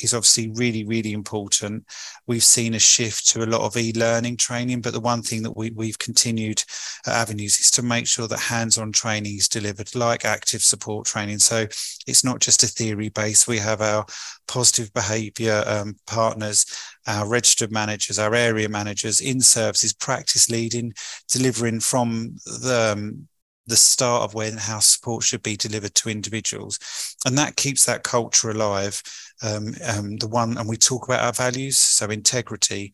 is 0.00 0.14
obviously 0.14 0.50
really, 0.54 0.84
really 0.84 1.12
important. 1.12 1.84
We've 2.26 2.42
seen 2.42 2.74
a 2.74 2.78
shift 2.78 3.26
to 3.28 3.44
a 3.44 3.46
lot 3.46 3.62
of 3.62 3.76
e-learning 3.76 4.36
training, 4.38 4.80
but 4.80 4.92
the 4.92 5.00
one 5.00 5.22
thing 5.22 5.42
that 5.42 5.56
we, 5.56 5.70
we've 5.70 5.98
continued 5.98 6.62
at 7.06 7.14
Avenues 7.14 7.58
is 7.60 7.70
to 7.72 7.82
make 7.82 8.06
sure 8.06 8.26
that 8.28 8.38
hands-on 8.38 8.92
training 8.92 9.36
is 9.36 9.48
delivered, 9.48 9.94
like 9.94 10.24
active 10.24 10.62
support 10.62 11.06
training. 11.06 11.38
So 11.38 11.66
it's 12.06 12.24
not 12.24 12.40
just 12.40 12.62
a 12.62 12.66
theory 12.66 13.10
base. 13.10 13.46
We 13.46 13.58
have 13.58 13.80
our 13.80 14.06
positive 14.48 14.92
behaviour 14.92 15.62
um, 15.66 15.96
partners, 16.06 16.66
our 17.06 17.28
registered 17.28 17.72
managers, 17.72 18.18
our 18.18 18.34
area 18.34 18.68
managers 18.68 19.20
in 19.20 19.40
services, 19.40 19.92
practice 19.92 20.50
leading, 20.50 20.92
delivering 21.28 21.80
from 21.80 22.36
the 22.44 22.92
um, 22.92 23.28
the 23.66 23.76
start 23.76 24.22
of 24.22 24.34
when 24.34 24.56
how 24.56 24.80
support 24.80 25.22
should 25.22 25.42
be 25.42 25.56
delivered 25.56 25.94
to 25.94 26.08
individuals 26.10 27.16
and 27.24 27.38
that 27.38 27.56
keeps 27.56 27.86
that 27.86 28.02
culture 28.02 28.50
alive 28.50 29.00
um, 29.42 29.74
um, 29.86 30.16
the 30.16 30.28
one 30.28 30.56
and 30.56 30.68
we 30.68 30.76
talk 30.76 31.04
about 31.06 31.24
our 31.24 31.32
values 31.32 31.76
so 31.78 32.06
integrity. 32.06 32.92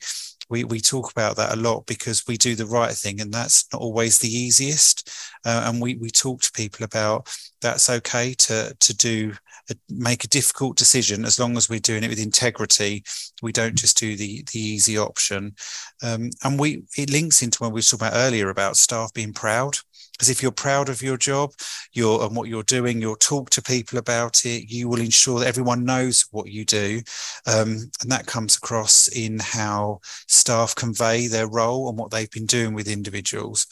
We, 0.51 0.65
we 0.65 0.81
talk 0.81 1.11
about 1.13 1.37
that 1.37 1.53
a 1.53 1.61
lot 1.61 1.85
because 1.85 2.27
we 2.27 2.39
do 2.39 2.55
the 2.55 2.65
right 2.65 2.93
thing 2.93 3.21
and 3.21 3.31
that's 3.31 3.71
not 3.71 3.83
always 3.83 4.19
the 4.19 4.35
easiest. 4.35 5.11
Uh, 5.45 5.65
and 5.67 5.81
we, 5.81 5.97
we 5.97 6.09
talk 6.09 6.41
to 6.41 6.53
people 6.53 6.85
about 6.85 7.29
that's 7.61 7.91
okay 7.91 8.33
to 8.35 8.75
to 8.79 8.97
do 8.97 9.35
a, 9.71 9.75
make 9.91 10.25
a 10.25 10.29
difficult 10.29 10.79
decision. 10.79 11.27
As 11.27 11.39
long 11.39 11.57
as 11.59 11.69
we're 11.69 11.81
doing 11.81 12.03
it 12.03 12.09
with 12.09 12.23
integrity 12.23 13.05
we 13.43 13.53
don't 13.53 13.77
just 13.77 13.99
do 13.99 14.17
the 14.17 14.45
the 14.53 14.59
easy 14.59 14.99
option. 14.99 15.55
Um, 16.03 16.31
and 16.45 16.59
we 16.59 16.83
it 16.97 17.11
links 17.11 17.43
into 17.43 17.63
when 17.63 17.73
we 17.73 17.79
were 17.79 17.83
talking 17.83 18.07
about 18.07 18.17
earlier 18.17 18.49
about 18.49 18.77
staff 18.77 19.13
being 19.13 19.33
proud 19.33 19.79
because 20.19 20.29
if 20.31 20.43
you're 20.43 20.51
proud 20.51 20.89
of 20.89 21.01
your 21.01 21.17
job 21.17 21.53
you're 21.93 22.25
and 22.25 22.37
what 22.37 22.49
you're 22.49 22.63
doing 22.65 23.01
you'll 23.01 23.17
talk 23.17 23.49
to 23.51 23.63
people 23.63 23.99
about 23.99 24.45
it 24.45 24.71
you 24.71 24.89
will 24.89 25.01
ensure 25.01 25.39
that 25.39 25.47
everyone 25.47 25.85
knows 25.85 26.27
what 26.33 26.49
you 26.49 26.65
do 26.65 27.01
um, 27.47 27.91
and 28.03 28.11
that 28.11 28.27
comes 28.27 28.57
across 28.57 29.09
in 29.09 29.39
how 29.39 30.01
staff 30.03 30.75
convey 30.75 31.27
their 31.27 31.49
role 31.49 31.89
and 31.89 31.99
what 31.99 32.11
they've 32.11 32.31
been 32.31 32.47
doing 32.47 32.75
with 32.75 32.89
individuals 32.89 33.67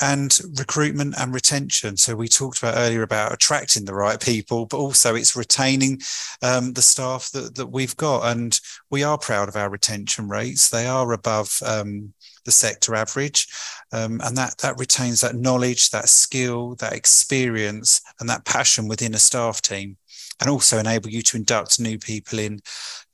and 0.00 0.38
recruitment 0.58 1.14
and 1.18 1.34
retention. 1.34 1.96
So 1.96 2.14
we 2.14 2.28
talked 2.28 2.58
about 2.58 2.76
earlier 2.76 3.02
about 3.02 3.32
attracting 3.32 3.84
the 3.84 3.94
right 3.94 4.20
people, 4.20 4.66
but 4.66 4.78
also 4.78 5.14
it's 5.14 5.36
retaining 5.36 6.00
um, 6.42 6.72
the 6.72 6.82
staff 6.82 7.30
that, 7.32 7.54
that 7.56 7.66
we've 7.66 7.96
got. 7.96 8.30
And 8.30 8.58
we 8.90 9.02
are 9.02 9.18
proud 9.18 9.48
of 9.48 9.56
our 9.56 9.70
retention 9.70 10.28
rates. 10.28 10.70
They 10.70 10.86
are 10.86 11.12
above 11.12 11.60
um, 11.66 12.12
the 12.44 12.52
sector 12.52 12.94
average. 12.94 13.48
Um, 13.92 14.20
and 14.24 14.36
that, 14.36 14.58
that 14.58 14.78
retains 14.78 15.20
that 15.20 15.36
knowledge, 15.36 15.90
that 15.90 16.08
skill, 16.08 16.76
that 16.76 16.94
experience, 16.94 18.00
and 18.20 18.28
that 18.28 18.44
passion 18.44 18.88
within 18.88 19.14
a 19.14 19.18
staff 19.18 19.60
team, 19.60 19.96
and 20.40 20.48
also 20.48 20.78
enable 20.78 21.10
you 21.10 21.22
to 21.22 21.36
induct 21.36 21.80
new 21.80 21.98
people 21.98 22.38
in. 22.38 22.60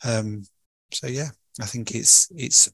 Um, 0.04 0.44
so 0.92 1.08
yeah, 1.08 1.30
I 1.60 1.66
think 1.66 1.94
it's 1.94 2.30
it's 2.36 2.70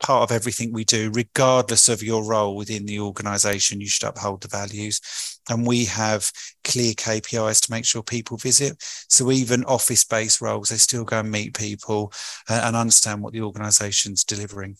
part 0.00 0.22
of 0.22 0.34
everything 0.34 0.72
we 0.72 0.84
do, 0.84 1.10
regardless 1.14 1.88
of 1.88 2.02
your 2.02 2.24
role 2.24 2.56
within 2.56 2.86
the 2.86 3.00
organization, 3.00 3.80
you 3.80 3.88
should 3.88 4.08
uphold 4.08 4.42
the 4.42 4.48
values. 4.48 5.00
And 5.48 5.66
we 5.66 5.84
have 5.86 6.30
clear 6.64 6.92
KPIs 6.94 7.64
to 7.66 7.70
make 7.70 7.84
sure 7.84 8.02
people 8.02 8.36
visit. 8.36 8.76
So 8.80 9.30
even 9.30 9.64
office 9.64 10.04
based 10.04 10.40
roles, 10.40 10.70
they 10.70 10.76
still 10.76 11.04
go 11.04 11.20
and 11.20 11.30
meet 11.30 11.54
people 11.54 12.12
uh, 12.48 12.60
and 12.64 12.76
understand 12.76 13.22
what 13.22 13.32
the 13.32 13.42
organization's 13.42 14.24
delivering. 14.24 14.76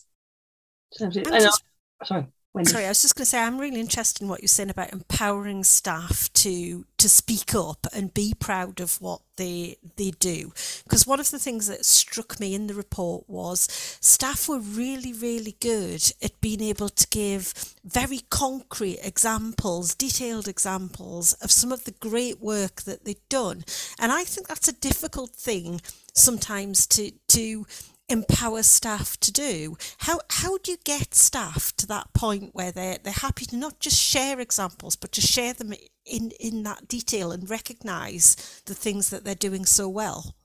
Just, 0.97 2.33
sorry. 2.53 2.65
Sorry, 2.65 2.85
I 2.85 2.89
was 2.89 3.01
just 3.01 3.15
going 3.15 3.23
to 3.23 3.29
say 3.29 3.39
I'm 3.39 3.59
really 3.59 3.79
interested 3.79 4.21
in 4.21 4.27
what 4.27 4.41
you're 4.41 4.47
saying 4.47 4.69
about 4.69 4.91
empowering 4.91 5.63
staff 5.63 6.31
to 6.33 6.85
to 6.97 7.09
speak 7.09 7.55
up 7.55 7.87
and 7.93 8.13
be 8.13 8.33
proud 8.37 8.79
of 8.79 8.99
what 9.01 9.21
they 9.37 9.77
they 9.95 10.11
do. 10.11 10.51
Because 10.83 11.07
one 11.07 11.19
of 11.19 11.31
the 11.31 11.39
things 11.39 11.67
that 11.67 11.85
struck 11.85 12.39
me 12.39 12.53
in 12.53 12.67
the 12.67 12.73
report 12.73 13.29
was 13.29 13.61
staff 14.01 14.49
were 14.49 14.59
really 14.59 15.13
really 15.13 15.55
good 15.61 16.11
at 16.21 16.41
being 16.41 16.61
able 16.61 16.89
to 16.89 17.07
give 17.07 17.53
very 17.85 18.19
concrete 18.29 18.99
examples, 19.01 19.95
detailed 19.95 20.47
examples 20.47 21.33
of 21.41 21.51
some 21.51 21.71
of 21.71 21.85
the 21.85 21.91
great 21.91 22.41
work 22.41 22.81
that 22.81 23.05
they've 23.05 23.29
done. 23.29 23.63
And 23.97 24.11
I 24.11 24.23
think 24.25 24.47
that's 24.47 24.67
a 24.67 24.73
difficult 24.73 25.31
thing 25.31 25.81
sometimes 26.13 26.85
to 26.87 27.11
to 27.29 27.65
empower 28.11 28.61
staff 28.63 29.17
to 29.21 29.31
do. 29.31 29.77
How 29.99 30.19
how 30.29 30.57
do 30.57 30.71
you 30.71 30.77
get 30.83 31.15
staff 31.15 31.75
to 31.77 31.87
that 31.87 32.13
point 32.13 32.53
where 32.53 32.71
they're 32.71 32.97
they're 33.01 33.13
happy 33.13 33.45
to 33.45 33.57
not 33.57 33.79
just 33.79 33.97
share 33.97 34.39
examples, 34.39 34.95
but 34.95 35.11
to 35.13 35.21
share 35.21 35.53
them 35.53 35.73
in 36.05 36.31
in 36.39 36.63
that 36.63 36.87
detail 36.87 37.31
and 37.31 37.49
recognise 37.49 38.61
the 38.65 38.75
things 38.75 39.09
that 39.09 39.23
they're 39.23 39.35
doing 39.35 39.65
so 39.65 39.87
well? 39.87 40.35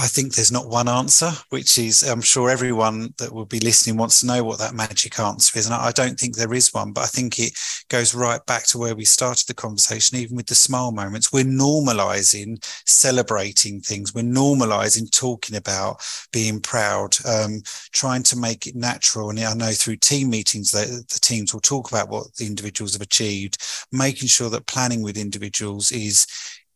I 0.00 0.06
think 0.06 0.34
there's 0.34 0.52
not 0.52 0.68
one 0.68 0.88
answer, 0.88 1.32
which 1.48 1.76
is 1.76 2.04
I'm 2.04 2.20
sure 2.20 2.50
everyone 2.50 3.14
that 3.18 3.32
will 3.32 3.46
be 3.46 3.58
listening 3.58 3.96
wants 3.96 4.20
to 4.20 4.26
know 4.26 4.44
what 4.44 4.60
that 4.60 4.72
magic 4.72 5.18
answer 5.18 5.58
is. 5.58 5.66
And 5.66 5.74
I 5.74 5.90
don't 5.90 6.18
think 6.18 6.36
there 6.36 6.54
is 6.54 6.72
one, 6.72 6.92
but 6.92 7.02
I 7.02 7.06
think 7.08 7.40
it 7.40 7.58
goes 7.88 8.14
right 8.14 8.44
back 8.46 8.64
to 8.68 8.78
where 8.78 8.94
we 8.94 9.04
started 9.04 9.48
the 9.48 9.54
conversation, 9.54 10.16
even 10.16 10.36
with 10.36 10.46
the 10.46 10.54
smile 10.54 10.92
moments. 10.92 11.32
We're 11.32 11.44
normalizing 11.44 12.64
celebrating 12.86 13.80
things. 13.80 14.14
We're 14.14 14.22
normalizing 14.22 15.10
talking 15.10 15.56
about 15.56 16.00
being 16.32 16.60
proud, 16.60 17.16
um, 17.26 17.62
trying 17.90 18.22
to 18.24 18.38
make 18.38 18.68
it 18.68 18.76
natural. 18.76 19.30
And 19.30 19.40
I 19.40 19.52
know 19.54 19.72
through 19.72 19.96
team 19.96 20.30
meetings 20.30 20.70
that 20.70 20.86
the 20.86 21.18
teams 21.20 21.52
will 21.52 21.60
talk 21.60 21.90
about 21.90 22.08
what 22.08 22.32
the 22.36 22.46
individuals 22.46 22.92
have 22.92 23.02
achieved, 23.02 23.58
making 23.90 24.28
sure 24.28 24.50
that 24.50 24.68
planning 24.68 25.02
with 25.02 25.18
individuals 25.18 25.90
is 25.90 26.28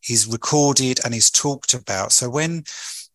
is 0.09 0.27
recorded 0.27 0.99
and 1.05 1.13
is 1.13 1.31
talked 1.31 1.73
about. 1.73 2.11
So 2.11 2.29
when 2.29 2.65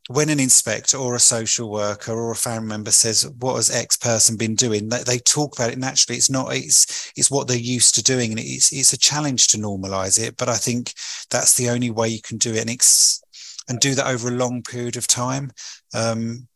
when 0.09 0.31
an 0.31 0.40
inspector 0.40 0.97
or 0.97 1.14
a 1.14 1.21
social 1.21 1.71
worker 1.71 2.12
or 2.12 2.31
a 2.31 2.37
family 2.37 2.68
member 2.68 2.90
says, 2.90 3.29
"What 3.38 3.57
has 3.57 3.71
X 3.71 3.97
person 3.97 4.37
been 4.37 4.55
doing?" 4.55 4.88
They, 4.88 5.03
they 5.03 5.18
talk 5.18 5.57
about 5.57 5.71
it 5.71 5.79
naturally. 5.79 6.16
It's 6.16 6.31
not. 6.31 6.55
It's 6.55 7.12
it's 7.14 7.31
what 7.31 7.47
they're 7.47 7.57
used 7.57 7.94
to 7.97 8.03
doing, 8.03 8.31
and 8.31 8.40
it's 8.40 8.73
it's 8.73 8.94
a 8.94 8.99
challenge 8.99 9.49
to 9.49 9.59
normalize 9.59 10.18
it. 10.18 10.37
But 10.38 10.49
I 10.49 10.57
think 10.57 10.94
that's 11.31 11.55
the 11.55 11.68
only 11.68 11.90
way 11.90 12.09
you 12.09 12.23
can 12.23 12.38
do 12.38 12.55
it, 12.55 12.62
and 12.62 12.71
it's 12.71 13.23
and 13.68 13.79
do 13.81 13.94
that 13.94 14.07
over 14.07 14.29
a 14.29 14.33
long 14.33 14.62
period 14.62 14.97
of 14.97 15.07
time, 15.07 15.53
um, 15.94 16.49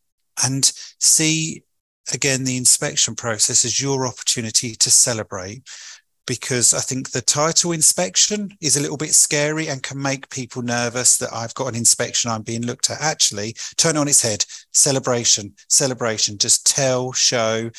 and 0.43 0.73
see 0.99 1.63
again 2.13 2.45
the 2.45 2.57
inspection 2.57 3.15
process 3.15 3.67
as 3.67 3.81
your 3.81 4.07
opportunity 4.07 4.75
to 4.75 4.91
celebrate 4.91 5.63
because 6.27 6.73
I 6.73 6.81
think 6.81 7.11
the 7.11 7.21
title 7.21 7.73
inspection 7.73 8.57
is 8.61 8.77
a 8.77 8.81
little 8.81 8.97
bit 8.97 9.13
scary 9.13 9.69
and 9.69 9.83
can 9.83 10.01
make 10.01 10.31
people 10.31 10.63
nervous 10.63 11.17
that 11.19 11.33
I've 11.33 11.55
got 11.55 11.69
an 11.69 11.75
inspection, 11.75 12.31
I'm 12.31 12.43
being 12.43 12.63
looked 12.63 12.91
at. 12.91 13.01
Actually, 13.01 13.57
turn 13.77 13.97
on 13.97 14.09
its 14.09 14.23
head, 14.23 14.45
celebration, 14.73 15.55
celebration, 15.69 16.39
just 16.39 16.67
tell, 16.67 17.13
show. 17.13 17.71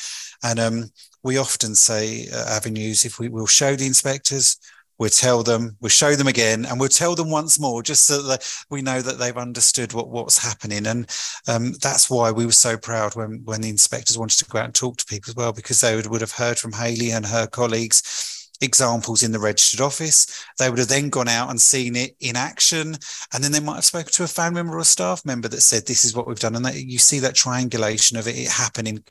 And 0.42 0.60
um, 0.60 0.84
we 1.22 1.38
often 1.38 1.74
say 1.74 2.28
uh, 2.32 2.44
avenues, 2.50 3.04
if 3.04 3.18
we 3.18 3.28
will 3.28 3.46
show 3.46 3.76
the 3.76 3.86
inspectors, 3.86 4.58
we'll 4.98 5.08
tell 5.08 5.42
them, 5.42 5.76
we'll 5.80 5.88
show 5.88 6.14
them 6.14 6.28
again, 6.28 6.66
and 6.66 6.78
we'll 6.78 6.88
tell 6.88 7.14
them 7.14 7.30
once 7.30 7.58
more, 7.58 7.82
just 7.82 8.04
so 8.04 8.22
that 8.22 8.46
we 8.70 8.82
know 8.82 9.00
that 9.00 9.18
they've 9.18 9.38
understood 9.38 9.94
what, 9.94 10.10
what's 10.10 10.38
happening. 10.38 10.86
And 10.86 11.10
um, 11.48 11.72
that's 11.80 12.10
why 12.10 12.30
we 12.30 12.44
were 12.44 12.52
so 12.52 12.76
proud 12.76 13.16
when, 13.16 13.40
when 13.44 13.62
the 13.62 13.70
inspectors 13.70 14.18
wanted 14.18 14.38
to 14.38 14.44
go 14.50 14.58
out 14.58 14.66
and 14.66 14.74
talk 14.74 14.98
to 14.98 15.06
people 15.06 15.30
as 15.30 15.36
well, 15.36 15.52
because 15.52 15.80
they 15.80 15.96
would, 15.96 16.06
would 16.08 16.20
have 16.20 16.32
heard 16.32 16.58
from 16.58 16.72
Hayley 16.72 17.10
and 17.10 17.24
her 17.24 17.46
colleagues 17.46 18.32
examples 18.60 19.22
in 19.22 19.32
the 19.32 19.38
registered 19.38 19.80
office. 19.80 20.44
They 20.58 20.70
would 20.70 20.78
have 20.78 20.88
then 20.88 21.10
gone 21.10 21.28
out 21.28 21.50
and 21.50 21.60
seen 21.60 21.96
it 21.96 22.16
in 22.20 22.36
action. 22.36 22.96
And 23.32 23.42
then 23.42 23.52
they 23.52 23.60
might 23.60 23.76
have 23.76 23.84
spoken 23.84 24.12
to 24.12 24.24
a 24.24 24.28
family 24.28 24.62
member 24.62 24.76
or 24.76 24.80
a 24.80 24.84
staff 24.84 25.24
member 25.24 25.48
that 25.48 25.60
said, 25.60 25.86
This 25.86 26.04
is 26.04 26.14
what 26.14 26.26
we've 26.26 26.38
done. 26.38 26.56
And 26.56 26.64
that, 26.64 26.74
you 26.74 26.98
see 26.98 27.18
that 27.20 27.34
triangulation 27.34 28.16
of 28.16 28.26
it, 28.26 28.36
it 28.36 28.48
happening, 28.48 29.02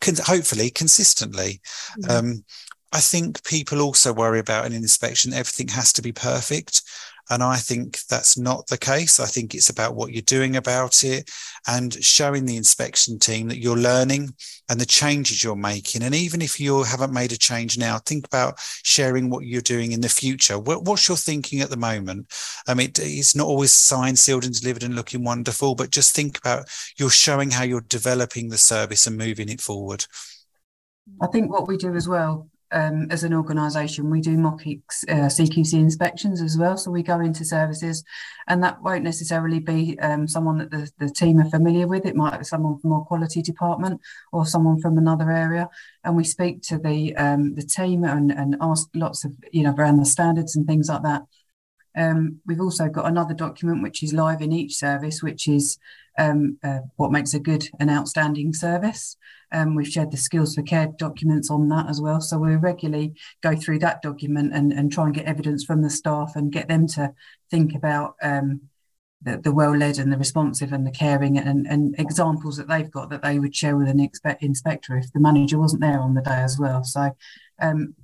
con- 0.00 0.14
hopefully 0.24 0.70
consistently. 0.70 1.60
Mm-hmm. 2.00 2.10
Um, 2.10 2.44
I 2.92 3.00
think 3.00 3.42
people 3.44 3.80
also 3.80 4.12
worry 4.12 4.38
about 4.38 4.66
an 4.66 4.74
inspection, 4.74 5.32
everything 5.32 5.68
has 5.68 5.92
to 5.94 6.02
be 6.02 6.12
perfect. 6.12 6.82
And 7.30 7.42
I 7.42 7.56
think 7.56 8.00
that's 8.10 8.36
not 8.36 8.66
the 8.66 8.78
case. 8.78 9.20
I 9.20 9.26
think 9.26 9.54
it's 9.54 9.70
about 9.70 9.94
what 9.94 10.12
you're 10.12 10.22
doing 10.22 10.56
about 10.56 11.04
it 11.04 11.30
and 11.66 11.92
showing 12.04 12.44
the 12.44 12.56
inspection 12.56 13.18
team 13.18 13.48
that 13.48 13.58
you're 13.58 13.76
learning 13.76 14.34
and 14.68 14.80
the 14.80 14.86
changes 14.86 15.42
you're 15.42 15.56
making. 15.56 16.02
And 16.02 16.14
even 16.14 16.42
if 16.42 16.58
you 16.58 16.82
haven't 16.82 17.12
made 17.12 17.32
a 17.32 17.38
change 17.38 17.78
now, 17.78 17.98
think 17.98 18.26
about 18.26 18.58
sharing 18.82 19.30
what 19.30 19.46
you're 19.46 19.60
doing 19.60 19.92
in 19.92 20.00
the 20.00 20.08
future. 20.08 20.58
what's 20.58 21.08
your 21.08 21.16
thinking 21.16 21.60
at 21.60 21.70
the 21.70 21.76
moment? 21.76 22.26
I 22.66 22.74
mean, 22.74 22.90
it's 22.96 23.36
not 23.36 23.46
always 23.46 23.72
signed, 23.72 24.18
sealed, 24.18 24.44
and 24.44 24.58
delivered 24.58 24.82
and 24.82 24.96
looking 24.96 25.24
wonderful, 25.24 25.74
but 25.74 25.90
just 25.90 26.14
think 26.14 26.38
about 26.38 26.68
you're 26.98 27.10
showing 27.10 27.50
how 27.50 27.62
you're 27.62 27.82
developing 27.82 28.48
the 28.48 28.58
service 28.58 29.06
and 29.06 29.16
moving 29.16 29.48
it 29.48 29.60
forward. 29.60 30.04
I 31.20 31.26
think 31.28 31.50
what 31.50 31.68
we 31.68 31.76
do 31.76 31.94
as 31.94 32.08
well 32.08 32.48
um, 32.72 33.06
as 33.10 33.24
an 33.24 33.34
organisation, 33.34 34.10
we 34.10 34.20
do 34.20 34.36
mock 34.36 34.62
uh, 34.62 35.28
CQC 35.28 35.74
inspections 35.74 36.40
as 36.40 36.56
well. 36.56 36.76
So 36.76 36.90
we 36.90 37.02
go 37.02 37.20
into 37.20 37.44
services, 37.44 38.02
and 38.48 38.62
that 38.62 38.82
won't 38.82 39.04
necessarily 39.04 39.60
be 39.60 39.98
um, 40.00 40.26
someone 40.26 40.58
that 40.58 40.70
the, 40.70 40.90
the 40.98 41.10
team 41.10 41.38
are 41.40 41.50
familiar 41.50 41.86
with. 41.86 42.06
It 42.06 42.16
might 42.16 42.38
be 42.38 42.44
someone 42.44 42.78
from 42.78 42.92
our 42.92 43.04
quality 43.04 43.42
department 43.42 44.00
or 44.32 44.46
someone 44.46 44.80
from 44.80 44.98
another 44.98 45.30
area. 45.30 45.68
And 46.04 46.16
we 46.16 46.24
speak 46.24 46.62
to 46.62 46.78
the 46.78 47.14
um, 47.16 47.54
the 47.54 47.62
team 47.62 48.04
and, 48.04 48.32
and 48.32 48.56
ask 48.60 48.88
lots 48.94 49.24
of 49.24 49.32
you 49.52 49.62
know 49.62 49.74
around 49.74 49.98
the 49.98 50.06
standards 50.06 50.56
and 50.56 50.66
things 50.66 50.88
like 50.88 51.02
that. 51.02 51.22
Um, 51.94 52.40
we've 52.46 52.60
also 52.60 52.88
got 52.88 53.06
another 53.06 53.34
document 53.34 53.82
which 53.82 54.02
is 54.02 54.12
live 54.12 54.40
in 54.40 54.52
each 54.52 54.76
service, 54.76 55.22
which 55.22 55.46
is 55.46 55.78
um, 56.18 56.58
uh, 56.62 56.80
what 56.96 57.12
makes 57.12 57.34
a 57.34 57.40
good 57.40 57.68
and 57.78 57.90
outstanding 57.90 58.52
service. 58.52 59.16
Um, 59.52 59.74
we've 59.74 59.88
shared 59.88 60.10
the 60.10 60.16
skills 60.16 60.54
for 60.54 60.62
care 60.62 60.88
documents 60.98 61.50
on 61.50 61.68
that 61.68 61.88
as 61.88 62.00
well. 62.00 62.20
So 62.20 62.38
we 62.38 62.56
regularly 62.56 63.14
go 63.42 63.54
through 63.54 63.80
that 63.80 64.02
document 64.02 64.54
and, 64.54 64.72
and 64.72 64.90
try 64.90 65.04
and 65.04 65.14
get 65.14 65.26
evidence 65.26 65.64
from 65.64 65.82
the 65.82 65.90
staff 65.90 66.32
and 66.34 66.50
get 66.50 66.68
them 66.68 66.86
to 66.88 67.12
think 67.50 67.74
about 67.74 68.14
um, 68.22 68.62
the, 69.22 69.38
the 69.38 69.52
well-led 69.52 69.98
and 69.98 70.12
the 70.12 70.18
responsive 70.18 70.72
and 70.72 70.86
the 70.86 70.90
caring 70.90 71.38
and, 71.38 71.66
and 71.66 71.94
examples 71.98 72.56
that 72.56 72.68
they've 72.68 72.90
got 72.90 73.10
that 73.10 73.22
they 73.22 73.38
would 73.38 73.54
share 73.54 73.76
with 73.76 73.88
an 73.88 74.08
inspector 74.40 74.96
if 74.96 75.12
the 75.12 75.20
manager 75.20 75.58
wasn't 75.58 75.82
there 75.82 76.00
on 76.00 76.14
the 76.14 76.22
day 76.22 76.30
as 76.30 76.58
well. 76.58 76.82
So 76.82 77.14
um, 77.60 77.94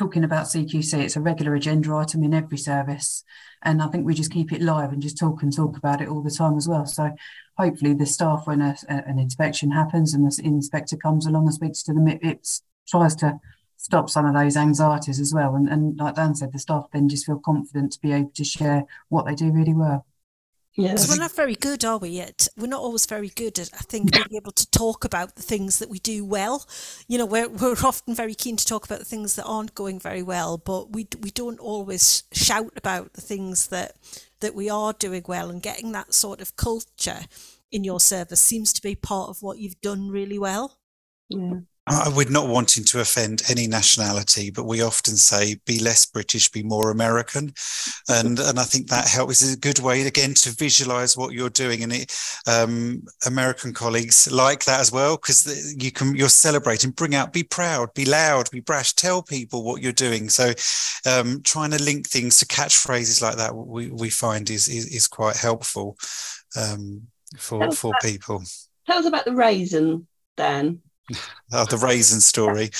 talking 0.00 0.24
about 0.24 0.46
CQC, 0.46 0.94
it's 0.94 1.16
a 1.16 1.20
regular 1.20 1.54
agenda 1.54 1.94
item 1.94 2.24
in 2.24 2.32
every 2.32 2.56
service. 2.56 3.22
And 3.62 3.82
I 3.82 3.88
think 3.88 4.06
we 4.06 4.14
just 4.14 4.32
keep 4.32 4.50
it 4.50 4.62
live 4.62 4.92
and 4.92 5.02
just 5.02 5.18
talk 5.18 5.42
and 5.42 5.54
talk 5.54 5.76
about 5.76 6.00
it 6.00 6.08
all 6.08 6.22
the 6.22 6.30
time 6.30 6.56
as 6.56 6.66
well. 6.66 6.86
So 6.86 7.10
hopefully 7.58 7.92
the 7.92 8.06
staff, 8.06 8.46
when 8.46 8.62
a, 8.62 8.74
a, 8.88 9.06
an 9.06 9.18
inspection 9.18 9.70
happens 9.70 10.14
and 10.14 10.24
the 10.24 10.40
inspector 10.42 10.96
comes 10.96 11.26
along 11.26 11.44
and 11.44 11.54
speaks 11.54 11.82
to 11.82 11.92
them, 11.92 12.08
it, 12.08 12.48
tries 12.88 13.14
to 13.16 13.38
stop 13.76 14.08
some 14.08 14.24
of 14.24 14.32
those 14.32 14.56
anxieties 14.56 15.20
as 15.20 15.34
well. 15.34 15.54
And, 15.54 15.68
and 15.68 15.98
like 15.98 16.14
Dan 16.14 16.34
said, 16.34 16.54
the 16.54 16.58
staff 16.58 16.86
then 16.94 17.06
just 17.06 17.26
feel 17.26 17.38
confident 17.38 17.92
to 17.92 18.00
be 18.00 18.12
able 18.12 18.32
to 18.36 18.44
share 18.44 18.84
what 19.10 19.26
they 19.26 19.34
do 19.34 19.52
really 19.52 19.74
well. 19.74 20.06
Yes. 20.80 21.08
We're 21.08 21.16
not 21.16 21.32
very 21.36 21.54
good, 21.54 21.84
are 21.84 21.98
we? 21.98 22.10
Yet 22.10 22.48
we're 22.56 22.66
not 22.66 22.80
always 22.80 23.06
very 23.06 23.28
good 23.28 23.58
at, 23.58 23.70
I 23.74 23.78
think, 23.78 24.12
being 24.12 24.34
able 24.34 24.52
to 24.52 24.70
talk 24.70 25.04
about 25.04 25.34
the 25.36 25.42
things 25.42 25.78
that 25.78 25.90
we 25.90 25.98
do 25.98 26.24
well. 26.24 26.66
You 27.08 27.18
know, 27.18 27.26
we're 27.26 27.48
we're 27.48 27.76
often 27.84 28.14
very 28.14 28.34
keen 28.34 28.56
to 28.56 28.64
talk 28.64 28.84
about 28.84 28.98
the 28.98 29.04
things 29.04 29.36
that 29.36 29.44
aren't 29.44 29.74
going 29.74 30.00
very 30.00 30.22
well, 30.22 30.58
but 30.58 30.92
we 30.92 31.06
we 31.20 31.30
don't 31.30 31.60
always 31.60 32.24
shout 32.32 32.72
about 32.76 33.12
the 33.12 33.20
things 33.20 33.68
that 33.68 33.96
that 34.40 34.54
we 34.54 34.70
are 34.70 34.92
doing 34.92 35.24
well. 35.26 35.50
And 35.50 35.62
getting 35.62 35.92
that 35.92 36.14
sort 36.14 36.40
of 36.40 36.56
culture 36.56 37.20
in 37.70 37.84
your 37.84 38.00
service 38.00 38.40
seems 38.40 38.72
to 38.72 38.82
be 38.82 38.94
part 38.94 39.28
of 39.28 39.42
what 39.42 39.58
you've 39.58 39.80
done 39.80 40.08
really 40.08 40.38
well. 40.38 40.78
Yeah. 41.28 41.60
We're 42.14 42.30
not 42.30 42.48
wanting 42.48 42.84
to 42.84 43.00
offend 43.00 43.42
any 43.48 43.66
nationality, 43.66 44.50
but 44.50 44.64
we 44.64 44.82
often 44.82 45.16
say, 45.16 45.56
be 45.66 45.80
less 45.80 46.04
British, 46.04 46.50
be 46.50 46.62
more 46.62 46.90
American. 46.90 47.52
And, 48.08 48.38
and 48.38 48.60
I 48.60 48.64
think 48.64 48.88
that 48.88 49.08
helps. 49.08 49.42
is 49.42 49.54
a 49.54 49.58
good 49.58 49.80
way, 49.80 50.06
again, 50.06 50.34
to 50.34 50.54
visualize 50.54 51.16
what 51.16 51.32
you're 51.32 51.50
doing. 51.50 51.82
And 51.82 51.92
it, 51.92 52.16
um, 52.46 53.02
American 53.26 53.72
colleagues 53.72 54.30
like 54.30 54.64
that 54.66 54.80
as 54.80 54.92
well, 54.92 55.16
because 55.16 55.74
you 55.82 55.90
can, 55.90 56.14
you're 56.14 56.28
celebrating, 56.28 56.90
bring 56.90 57.14
out, 57.14 57.32
be 57.32 57.42
proud, 57.42 57.92
be 57.94 58.04
loud, 58.04 58.50
be 58.50 58.60
brash, 58.60 58.92
tell 58.92 59.22
people 59.22 59.64
what 59.64 59.82
you're 59.82 59.92
doing. 59.92 60.28
So 60.28 60.52
um, 61.10 61.42
trying 61.42 61.72
to 61.72 61.82
link 61.82 62.08
things 62.08 62.38
to 62.38 62.46
catchphrases 62.46 63.20
like 63.20 63.36
that, 63.36 63.56
we, 63.56 63.90
we 63.90 64.10
find 64.10 64.48
is, 64.50 64.68
is, 64.68 64.86
is 64.86 65.08
quite 65.08 65.36
helpful 65.36 65.96
um, 66.56 67.02
for, 67.36 67.72
for 67.72 67.94
people. 68.00 68.44
Tell 68.86 68.98
us 68.98 69.06
about 69.06 69.24
the 69.24 69.34
raisin, 69.34 70.06
Dan. 70.36 70.82
Oh, 71.52 71.64
the 71.64 71.78
raisin 71.78 72.20
story. 72.20 72.70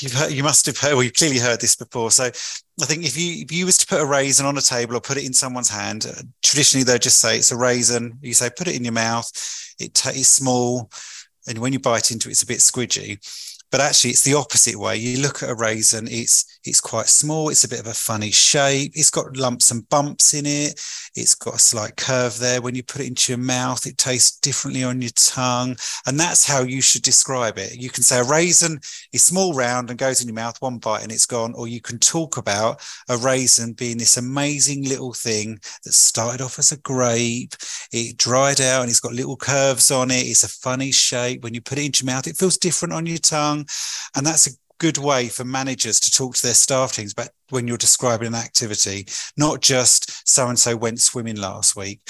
You've 0.00 0.12
heard, 0.12 0.32
you 0.32 0.42
must 0.42 0.66
have 0.66 0.76
heard, 0.78 0.94
well, 0.94 1.04
you've 1.04 1.14
clearly 1.14 1.38
heard 1.38 1.60
this 1.60 1.76
before. 1.76 2.10
So 2.10 2.24
I 2.24 2.84
think 2.84 3.04
if 3.04 3.16
you 3.16 3.44
if 3.44 3.52
you 3.52 3.64
was 3.64 3.78
to 3.78 3.86
put 3.86 4.00
a 4.00 4.04
raisin 4.04 4.46
on 4.46 4.58
a 4.58 4.60
table 4.60 4.96
or 4.96 5.00
put 5.00 5.16
it 5.16 5.24
in 5.24 5.32
someone's 5.32 5.70
hand, 5.70 6.06
uh, 6.06 6.22
traditionally 6.42 6.82
they'll 6.82 6.98
just 6.98 7.18
say 7.18 7.38
it's 7.38 7.52
a 7.52 7.56
raisin. 7.56 8.18
You 8.20 8.34
say 8.34 8.50
put 8.50 8.66
it 8.66 8.74
in 8.74 8.82
your 8.82 8.92
mouth. 8.92 9.30
It 9.78 9.94
tastes 9.94 10.34
small, 10.34 10.90
and 11.46 11.58
when 11.58 11.72
you 11.72 11.78
bite 11.78 12.10
into 12.10 12.28
it, 12.28 12.32
it's 12.32 12.42
a 12.42 12.46
bit 12.46 12.58
squidgy 12.58 13.20
but 13.70 13.80
actually 13.80 14.10
it's 14.10 14.24
the 14.24 14.34
opposite 14.34 14.76
way. 14.78 14.96
You 14.96 15.20
look 15.20 15.42
at 15.42 15.50
a 15.50 15.54
raisin 15.54 16.06
it's 16.08 16.60
it's 16.64 16.80
quite 16.80 17.06
small 17.06 17.48
it's 17.48 17.64
a 17.64 17.68
bit 17.68 17.80
of 17.80 17.86
a 17.86 17.94
funny 17.94 18.30
shape 18.30 18.92
it's 18.94 19.10
got 19.10 19.36
lumps 19.36 19.70
and 19.70 19.88
bumps 19.88 20.34
in 20.34 20.46
it 20.46 20.80
it's 21.14 21.34
got 21.34 21.54
a 21.54 21.58
slight 21.58 21.96
curve 21.96 22.38
there. 22.38 22.60
When 22.60 22.74
you 22.74 22.82
put 22.82 23.00
it 23.00 23.08
into 23.08 23.32
your 23.32 23.38
mouth 23.38 23.86
it 23.86 23.98
tastes 23.98 24.38
differently 24.38 24.84
on 24.84 25.02
your 25.02 25.10
tongue 25.14 25.76
and 26.06 26.18
that's 26.18 26.46
how 26.46 26.62
you 26.62 26.80
should 26.80 27.02
describe 27.02 27.58
it. 27.58 27.76
You 27.76 27.90
can 27.90 28.02
say 28.02 28.18
a 28.18 28.24
raisin 28.24 28.78
is 29.12 29.22
small 29.22 29.54
round 29.54 29.90
and 29.90 29.98
goes 29.98 30.20
in 30.20 30.28
your 30.28 30.34
mouth 30.34 30.60
one 30.60 30.78
bite 30.78 31.02
and 31.02 31.12
it's 31.12 31.26
gone 31.26 31.54
or 31.54 31.68
you 31.68 31.80
can 31.80 31.98
talk 31.98 32.36
about 32.36 32.80
a 33.08 33.16
raisin 33.16 33.72
being 33.72 33.98
this 33.98 34.16
amazing 34.16 34.84
little 34.84 35.12
thing 35.12 35.58
that 35.84 35.92
started 35.92 36.40
off 36.40 36.58
as 36.58 36.72
a 36.72 36.78
grape 36.78 37.54
it 37.92 38.16
dried 38.16 38.60
out 38.60 38.82
and 38.82 38.90
it's 38.90 39.00
got 39.00 39.12
little 39.12 39.36
curves 39.36 39.90
on 39.90 40.10
it 40.10 40.26
it's 40.26 40.44
a 40.44 40.48
funny 40.48 40.92
shape. 40.92 41.42
When 41.42 41.54
you 41.54 41.60
put 41.60 41.78
it 41.78 41.86
into 41.86 42.04
your 42.04 42.14
mouth 42.14 42.26
it 42.26 42.36
feels 42.36 42.58
different 42.58 42.94
on 42.94 43.06
your 43.06 43.18
tongue 43.18 43.55
and 44.16 44.26
that's 44.26 44.46
a 44.46 44.56
good 44.78 44.98
way 44.98 45.28
for 45.28 45.44
managers 45.44 45.98
to 46.00 46.10
talk 46.10 46.34
to 46.36 46.42
their 46.42 46.54
staff 46.54 46.92
teams 46.92 47.14
but 47.14 47.30
when 47.50 47.66
you're 47.66 47.76
describing 47.76 48.28
an 48.28 48.34
activity 48.34 49.06
not 49.36 49.60
just 49.60 50.28
so 50.28 50.48
and 50.48 50.58
so 50.58 50.76
went 50.76 51.00
swimming 51.00 51.36
last 51.36 51.76
week. 51.76 52.00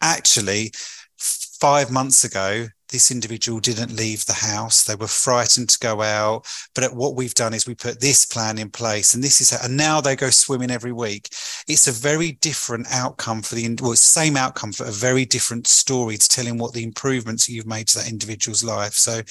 Actually 0.00 0.72
five 1.18 1.90
months 1.90 2.24
ago 2.24 2.66
this 2.90 3.10
individual 3.10 3.58
didn't 3.58 3.96
leave 3.96 4.24
the 4.26 4.32
house. 4.32 4.84
They 4.84 4.94
were 4.94 5.08
frightened 5.08 5.68
to 5.70 5.78
go 5.80 6.02
out 6.02 6.46
but 6.74 6.94
what 6.94 7.16
we've 7.16 7.34
done 7.34 7.54
is 7.54 7.66
we 7.66 7.74
put 7.74 8.00
this 8.00 8.24
plan 8.24 8.58
in 8.58 8.70
place 8.70 9.14
and 9.14 9.24
this 9.24 9.40
is 9.40 9.52
and 9.52 9.76
now 9.76 10.00
they 10.00 10.14
go 10.14 10.30
swimming 10.30 10.70
every 10.70 10.92
week. 10.92 11.30
It's 11.66 11.88
a 11.88 11.92
very 11.92 12.32
different 12.32 12.86
outcome 12.92 13.42
for 13.42 13.56
the 13.56 13.76
well 13.82 13.96
same 13.96 14.36
outcome 14.36 14.72
for 14.72 14.84
a 14.84 14.92
very 14.92 15.24
different 15.24 15.66
story 15.66 16.16
to 16.16 16.28
telling 16.28 16.58
what 16.58 16.72
the 16.72 16.84
improvements 16.84 17.48
you've 17.48 17.66
made 17.66 17.88
to 17.88 17.98
that 17.98 18.10
individual's 18.10 18.62
life. 18.62 18.92
So 18.92 19.22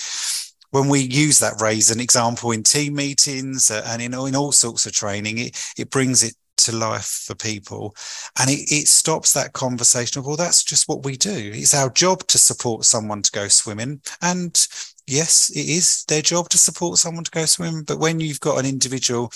when 0.76 0.90
we 0.90 1.00
use 1.00 1.40
that 1.40 1.62
raisin 1.62 2.02
example 2.02 2.52
in 2.52 2.62
team 2.62 2.96
meetings 2.96 3.72
uh, 3.72 3.82
and 3.88 4.02
in, 4.02 4.14
in 4.14 4.36
all 4.36 4.52
sorts 4.52 4.86
of 4.86 4.92
training, 4.92 5.38
it, 5.38 5.74
it 5.78 5.90
brings 5.90 6.22
it 6.22 6.36
to 6.58 6.76
life 6.76 7.24
for 7.26 7.34
people. 7.34 7.96
And 8.38 8.50
it, 8.50 8.70
it 8.70 8.90
stops 8.90 9.32
that 9.32 9.54
conversation 9.54 10.20
of 10.20 10.26
well 10.26 10.36
that's 10.36 10.66
just 10.66 10.90
what 10.90 11.06
we 11.06 11.16
do. 11.16 11.52
It's 11.54 11.74
our 11.74 11.90
job 11.90 12.28
to 12.28 12.38
support 12.38 12.84
someone 12.84 13.22
to 13.22 13.32
go 13.32 13.48
swimming. 13.48 14.02
And 14.22 14.68
yes 15.08 15.50
it 15.52 15.66
is 15.66 16.04
their 16.10 16.22
job 16.22 16.50
to 16.50 16.58
support 16.58 16.98
someone 16.98 17.24
to 17.24 17.32
go 17.32 17.46
swimming. 17.46 17.84
But 17.84 18.00
when 18.00 18.20
you've 18.20 18.42
got 18.42 18.60
an 18.60 18.66
individual 18.66 19.32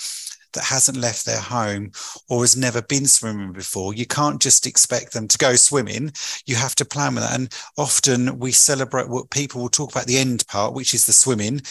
that 0.52 0.64
hasn't 0.64 0.98
left 0.98 1.24
their 1.24 1.40
home 1.40 1.92
or 2.28 2.40
has 2.40 2.56
never 2.56 2.82
been 2.82 3.06
swimming 3.06 3.52
before, 3.52 3.94
you 3.94 4.06
can't 4.06 4.40
just 4.40 4.66
expect 4.66 5.12
them 5.12 5.28
to 5.28 5.38
go 5.38 5.54
swimming. 5.54 6.12
You 6.46 6.56
have 6.56 6.74
to 6.76 6.84
plan 6.84 7.14
with 7.14 7.24
that. 7.24 7.38
And 7.38 7.52
often 7.76 8.38
we 8.38 8.52
celebrate 8.52 9.08
what 9.08 9.30
people 9.30 9.60
will 9.60 9.68
talk 9.68 9.90
about 9.90 10.06
the 10.06 10.18
end 10.18 10.46
part, 10.48 10.74
which 10.74 10.94
is 10.94 11.06
the 11.06 11.12
swimming. 11.12 11.62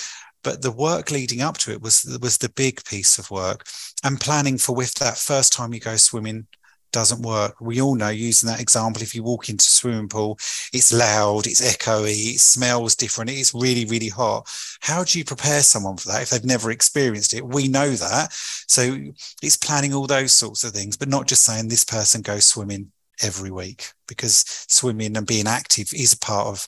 But 0.43 0.61
the 0.61 0.71
work 0.71 1.11
leading 1.11 1.41
up 1.41 1.57
to 1.59 1.71
it 1.71 1.81
was 1.81 2.05
was 2.21 2.37
the 2.37 2.49
big 2.49 2.83
piece 2.85 3.19
of 3.19 3.29
work, 3.29 3.67
and 4.05 4.21
planning 4.21 4.57
for 4.57 4.73
with 4.73 4.93
that 4.95 5.17
first 5.17 5.51
time 5.51 5.73
you 5.73 5.81
go 5.81 5.97
swimming, 5.97 6.47
doesn't 6.91 7.21
work. 7.21 7.59
We 7.59 7.81
all 7.81 7.95
know 7.95 8.09
using 8.09 8.47
that 8.47 8.61
example, 8.61 9.01
if 9.01 9.13
you 9.13 9.23
walk 9.23 9.49
into 9.49 9.63
a 9.63 9.65
swimming 9.65 10.09
pool, 10.09 10.37
it's 10.73 10.93
loud, 10.93 11.47
it's 11.47 11.61
echoey, 11.61 12.35
it 12.35 12.39
smells 12.39 12.95
different, 12.95 13.31
it's 13.31 13.53
really, 13.53 13.85
really 13.85 14.09
hot. 14.09 14.49
How 14.81 15.03
do 15.03 15.17
you 15.17 15.25
prepare 15.25 15.61
someone 15.61 15.97
for 15.97 16.09
that 16.09 16.23
if 16.23 16.29
they've 16.29 16.45
never 16.45 16.71
experienced 16.71 17.33
it? 17.33 17.45
We 17.45 17.67
know 17.67 17.89
that. 17.89 18.31
So 18.31 18.97
it's 19.41 19.57
planning 19.57 19.93
all 19.93 20.07
those 20.07 20.33
sorts 20.33 20.63
of 20.63 20.71
things, 20.71 20.97
but 20.97 21.09
not 21.09 21.27
just 21.27 21.43
saying 21.43 21.67
this 21.67 21.85
person 21.85 22.21
goes 22.21 22.45
swimming 22.45 22.91
every 23.21 23.51
week 23.51 23.91
because 24.07 24.45
swimming 24.69 25.17
and 25.17 25.27
being 25.27 25.47
active 25.47 25.89
is 25.93 26.13
a 26.13 26.19
part 26.19 26.47
of 26.47 26.67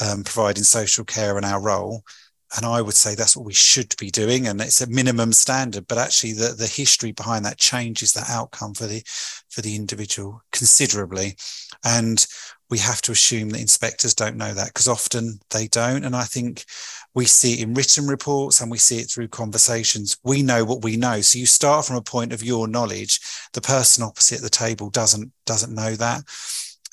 um, 0.00 0.24
providing 0.24 0.62
social 0.62 1.04
care 1.04 1.36
and 1.36 1.46
our 1.46 1.60
role 1.60 2.02
and 2.56 2.64
I 2.64 2.80
would 2.80 2.94
say 2.94 3.14
that's 3.14 3.36
what 3.36 3.46
we 3.46 3.52
should 3.52 3.94
be 3.98 4.10
doing, 4.10 4.46
and 4.46 4.60
it's 4.60 4.80
a 4.80 4.86
minimum 4.88 5.32
standard. 5.32 5.86
But 5.86 5.98
actually, 5.98 6.34
the 6.34 6.54
the 6.56 6.66
history 6.66 7.12
behind 7.12 7.44
that 7.44 7.58
changes 7.58 8.12
that 8.12 8.30
outcome 8.30 8.74
for 8.74 8.86
the 8.86 9.02
for 9.48 9.62
the 9.62 9.74
individual 9.74 10.42
considerably, 10.52 11.36
and 11.84 12.26
we 12.68 12.78
have 12.78 13.00
to 13.02 13.12
assume 13.12 13.50
that 13.50 13.60
inspectors 13.60 14.14
don't 14.14 14.36
know 14.36 14.52
that 14.52 14.68
because 14.68 14.88
often 14.88 15.38
they 15.50 15.68
don't. 15.68 16.04
And 16.04 16.16
I 16.16 16.24
think 16.24 16.64
we 17.14 17.24
see 17.24 17.54
it 17.54 17.60
in 17.60 17.74
written 17.74 18.06
reports 18.06 18.60
and 18.60 18.70
we 18.70 18.78
see 18.78 18.98
it 18.98 19.08
through 19.08 19.28
conversations. 19.28 20.16
We 20.24 20.42
know 20.42 20.64
what 20.64 20.82
we 20.82 20.96
know. 20.96 21.20
So 21.20 21.38
you 21.38 21.46
start 21.46 21.84
from 21.84 21.96
a 21.96 22.02
point 22.02 22.32
of 22.32 22.42
your 22.42 22.66
knowledge. 22.66 23.20
The 23.52 23.60
person 23.60 24.02
opposite 24.02 24.42
the 24.42 24.50
table 24.50 24.90
doesn't 24.90 25.32
doesn't 25.44 25.74
know 25.74 25.94
that. 25.94 26.24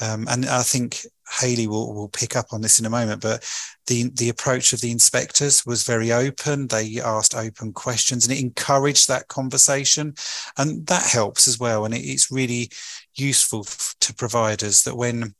Um, 0.03 0.27
and 0.29 0.45
I 0.45 0.63
think 0.63 1.05
Hayley 1.39 1.67
will, 1.67 1.93
will 1.93 2.09
pick 2.09 2.35
up 2.35 2.47
on 2.51 2.61
this 2.61 2.79
in 2.79 2.85
a 2.85 2.89
moment, 2.89 3.21
but 3.21 3.49
the, 3.87 4.09
the 4.15 4.29
approach 4.29 4.73
of 4.73 4.81
the 4.81 4.91
inspectors 4.91 5.65
was 5.65 5.83
very 5.83 6.11
open. 6.11 6.67
They 6.67 6.99
asked 6.99 7.35
open 7.35 7.71
questions 7.71 8.25
and 8.25 8.35
it 8.35 8.41
encouraged 8.41 9.07
that 9.07 9.29
conversation. 9.29 10.13
And 10.57 10.85
that 10.87 11.05
helps 11.05 11.47
as 11.47 11.57
well. 11.59 11.85
And 11.85 11.93
it, 11.93 12.01
it's 12.01 12.31
really 12.31 12.69
useful 13.15 13.63
to 13.63 14.13
providers 14.13 14.83
that 14.83 14.97
when 14.97 15.33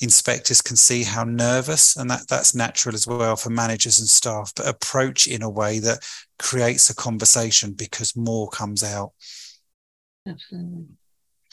inspectors 0.00 0.62
can 0.62 0.76
see 0.76 1.02
how 1.02 1.24
nervous, 1.24 1.96
and 1.96 2.08
that, 2.10 2.28
that's 2.28 2.54
natural 2.54 2.94
as 2.94 3.06
well 3.06 3.36
for 3.36 3.50
managers 3.50 3.98
and 3.98 4.08
staff, 4.08 4.52
but 4.54 4.68
approach 4.68 5.26
in 5.26 5.42
a 5.42 5.50
way 5.50 5.78
that 5.80 6.06
creates 6.38 6.90
a 6.90 6.94
conversation 6.94 7.72
because 7.72 8.16
more 8.16 8.48
comes 8.48 8.84
out. 8.84 9.12
Absolutely. 10.26 10.86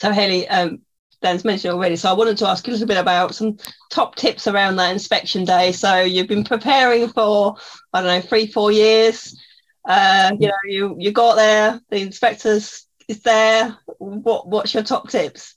So, 0.00 0.12
Hayley, 0.12 0.48
um, 0.48 0.82
Dan's 1.22 1.44
mentioned 1.44 1.72
already. 1.72 1.96
So 1.96 2.10
I 2.10 2.12
wanted 2.12 2.36
to 2.38 2.48
ask 2.48 2.66
you 2.66 2.72
a 2.72 2.74
little 2.74 2.88
bit 2.88 2.98
about 2.98 3.34
some 3.34 3.56
top 3.90 4.16
tips 4.16 4.46
around 4.46 4.76
that 4.76 4.92
inspection 4.92 5.44
day. 5.44 5.72
So 5.72 6.00
you've 6.00 6.28
been 6.28 6.44
preparing 6.44 7.08
for, 7.08 7.56
I 7.92 8.02
don't 8.02 8.08
know, 8.08 8.20
three, 8.20 8.46
four 8.46 8.72
years. 8.72 9.38
Uh, 9.84 10.32
you 10.38 10.48
know, 10.48 10.54
you 10.64 10.96
you 10.98 11.10
got 11.10 11.34
there, 11.34 11.80
the 11.90 12.00
inspectors 12.00 12.86
is 13.08 13.20
there. 13.22 13.76
What 13.98 14.46
what's 14.48 14.74
your 14.74 14.82
top 14.82 15.08
tips? 15.08 15.56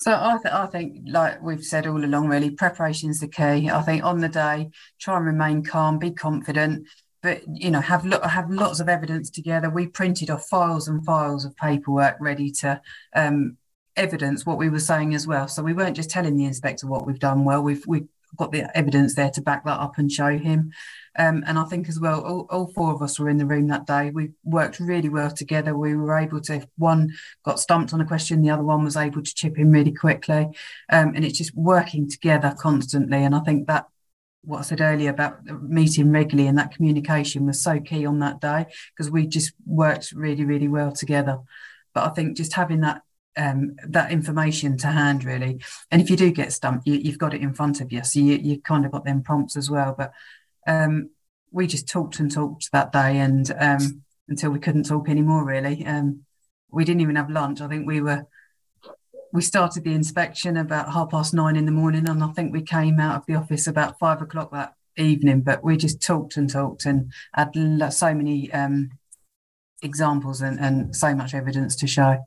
So 0.00 0.12
I, 0.12 0.38
th- 0.42 0.54
I 0.54 0.66
think, 0.66 0.98
like 1.06 1.42
we've 1.42 1.64
said 1.64 1.86
all 1.86 2.04
along, 2.04 2.28
really, 2.28 2.50
preparation 2.50 3.08
is 3.08 3.20
the 3.20 3.28
key. 3.28 3.70
I 3.70 3.80
think 3.82 4.04
on 4.04 4.20
the 4.20 4.28
day, 4.28 4.70
try 5.00 5.16
and 5.16 5.24
remain 5.24 5.62
calm, 5.64 5.98
be 5.98 6.10
confident, 6.10 6.86
but 7.22 7.42
you 7.48 7.70
know, 7.70 7.80
have 7.80 8.04
lo- 8.04 8.20
have 8.20 8.50
lots 8.50 8.80
of 8.80 8.88
evidence 8.88 9.30
together. 9.30 9.70
We 9.70 9.86
printed 9.86 10.28
off 10.28 10.46
files 10.46 10.88
and 10.88 11.04
files 11.04 11.46
of 11.46 11.56
paperwork 11.56 12.16
ready 12.20 12.50
to 12.60 12.80
um, 13.14 13.56
evidence 13.96 14.44
what 14.44 14.58
we 14.58 14.68
were 14.68 14.80
saying 14.80 15.14
as 15.14 15.26
well. 15.26 15.48
So 15.48 15.62
we 15.62 15.72
weren't 15.72 15.96
just 15.96 16.10
telling 16.10 16.36
the 16.36 16.44
inspector 16.44 16.86
what 16.86 17.06
we've 17.06 17.18
done 17.18 17.44
well. 17.44 17.62
We've 17.62 17.84
we've 17.86 18.08
got 18.36 18.52
the 18.52 18.76
evidence 18.76 19.14
there 19.14 19.30
to 19.30 19.40
back 19.40 19.64
that 19.64 19.80
up 19.80 19.98
and 19.98 20.10
show 20.10 20.36
him. 20.38 20.72
Um, 21.16 21.44
and 21.46 21.58
I 21.58 21.64
think 21.64 21.88
as 21.88 22.00
well, 22.00 22.20
all, 22.22 22.46
all, 22.50 22.72
four 22.72 22.92
of 22.92 23.00
us 23.00 23.18
were 23.18 23.28
in 23.28 23.36
the 23.36 23.46
room 23.46 23.68
that 23.68 23.86
day. 23.86 24.10
We 24.10 24.30
worked 24.42 24.80
really 24.80 25.08
well 25.08 25.30
together. 25.30 25.76
We 25.76 25.94
were 25.94 26.18
able 26.18 26.40
to, 26.42 26.54
if 26.56 26.66
one 26.76 27.12
got 27.44 27.60
stumped 27.60 27.94
on 27.94 28.00
a 28.00 28.06
question, 28.06 28.42
the 28.42 28.50
other 28.50 28.64
one 28.64 28.82
was 28.82 28.96
able 28.96 29.22
to 29.22 29.34
chip 29.34 29.58
in 29.58 29.70
really 29.70 29.92
quickly. 29.92 30.48
Um, 30.90 31.12
and 31.14 31.24
it's 31.24 31.38
just 31.38 31.54
working 31.54 32.10
together 32.10 32.54
constantly. 32.58 33.22
And 33.22 33.34
I 33.34 33.40
think 33.40 33.68
that 33.68 33.86
what 34.42 34.58
I 34.58 34.62
said 34.62 34.80
earlier 34.80 35.10
about 35.10 35.44
meeting 35.46 36.10
regularly 36.10 36.48
and 36.48 36.58
that 36.58 36.72
communication 36.72 37.46
was 37.46 37.62
so 37.62 37.80
key 37.80 38.04
on 38.04 38.18
that 38.18 38.40
day 38.40 38.66
because 38.90 39.10
we 39.10 39.26
just 39.26 39.52
worked 39.64 40.12
really, 40.12 40.44
really 40.44 40.68
well 40.68 40.92
together. 40.92 41.38
But 41.94 42.10
I 42.10 42.10
think 42.10 42.36
just 42.36 42.54
having 42.54 42.80
that 42.80 43.02
um, 43.36 43.76
that 43.88 44.10
information 44.10 44.76
to 44.78 44.88
hand 44.88 45.24
really. 45.24 45.60
And 45.90 46.00
if 46.00 46.10
you 46.10 46.16
do 46.16 46.30
get 46.30 46.52
stumped 46.52 46.86
you, 46.86 47.10
have 47.10 47.18
got 47.18 47.34
it 47.34 47.40
in 47.42 47.54
front 47.54 47.80
of 47.80 47.92
you. 47.92 48.04
So 48.04 48.20
you, 48.20 48.36
you 48.36 48.60
kind 48.60 48.84
of 48.84 48.92
got 48.92 49.04
them 49.04 49.22
prompts 49.22 49.56
as 49.56 49.70
well. 49.70 49.94
But 49.96 50.12
um, 50.66 51.10
we 51.50 51.66
just 51.66 51.88
talked 51.88 52.18
and 52.18 52.30
talked 52.30 52.70
that 52.72 52.92
day 52.92 53.18
and 53.18 53.50
um, 53.58 54.02
until 54.28 54.50
we 54.50 54.58
couldn't 54.58 54.84
talk 54.84 55.08
anymore 55.08 55.44
really. 55.44 55.84
Um, 55.86 56.20
we 56.70 56.84
didn't 56.84 57.02
even 57.02 57.16
have 57.16 57.30
lunch. 57.30 57.60
I 57.60 57.68
think 57.68 57.86
we 57.86 58.00
were 58.00 58.26
we 59.32 59.42
started 59.42 59.84
the 59.84 59.94
inspection 59.94 60.56
about 60.56 60.92
half 60.92 61.10
past 61.10 61.34
nine 61.34 61.56
in 61.56 61.66
the 61.66 61.72
morning 61.72 62.08
and 62.08 62.22
i 62.22 62.28
think 62.28 62.52
we 62.52 62.62
came 62.62 63.00
out 63.00 63.16
of 63.16 63.26
the 63.26 63.34
office 63.34 63.66
about 63.66 63.98
five 63.98 64.22
o'clock 64.22 64.52
that 64.52 64.74
evening. 64.96 65.40
But 65.40 65.64
we 65.64 65.76
just 65.76 66.02
talked 66.02 66.36
and 66.36 66.48
talked 66.48 66.86
and 66.86 67.12
had 67.32 67.52
so 67.92 68.14
many 68.14 68.52
um, 68.52 68.90
examples 69.82 70.40
and, 70.40 70.58
and 70.60 70.94
so 70.94 71.14
much 71.14 71.34
evidence 71.34 71.76
to 71.76 71.86
show 71.86 72.18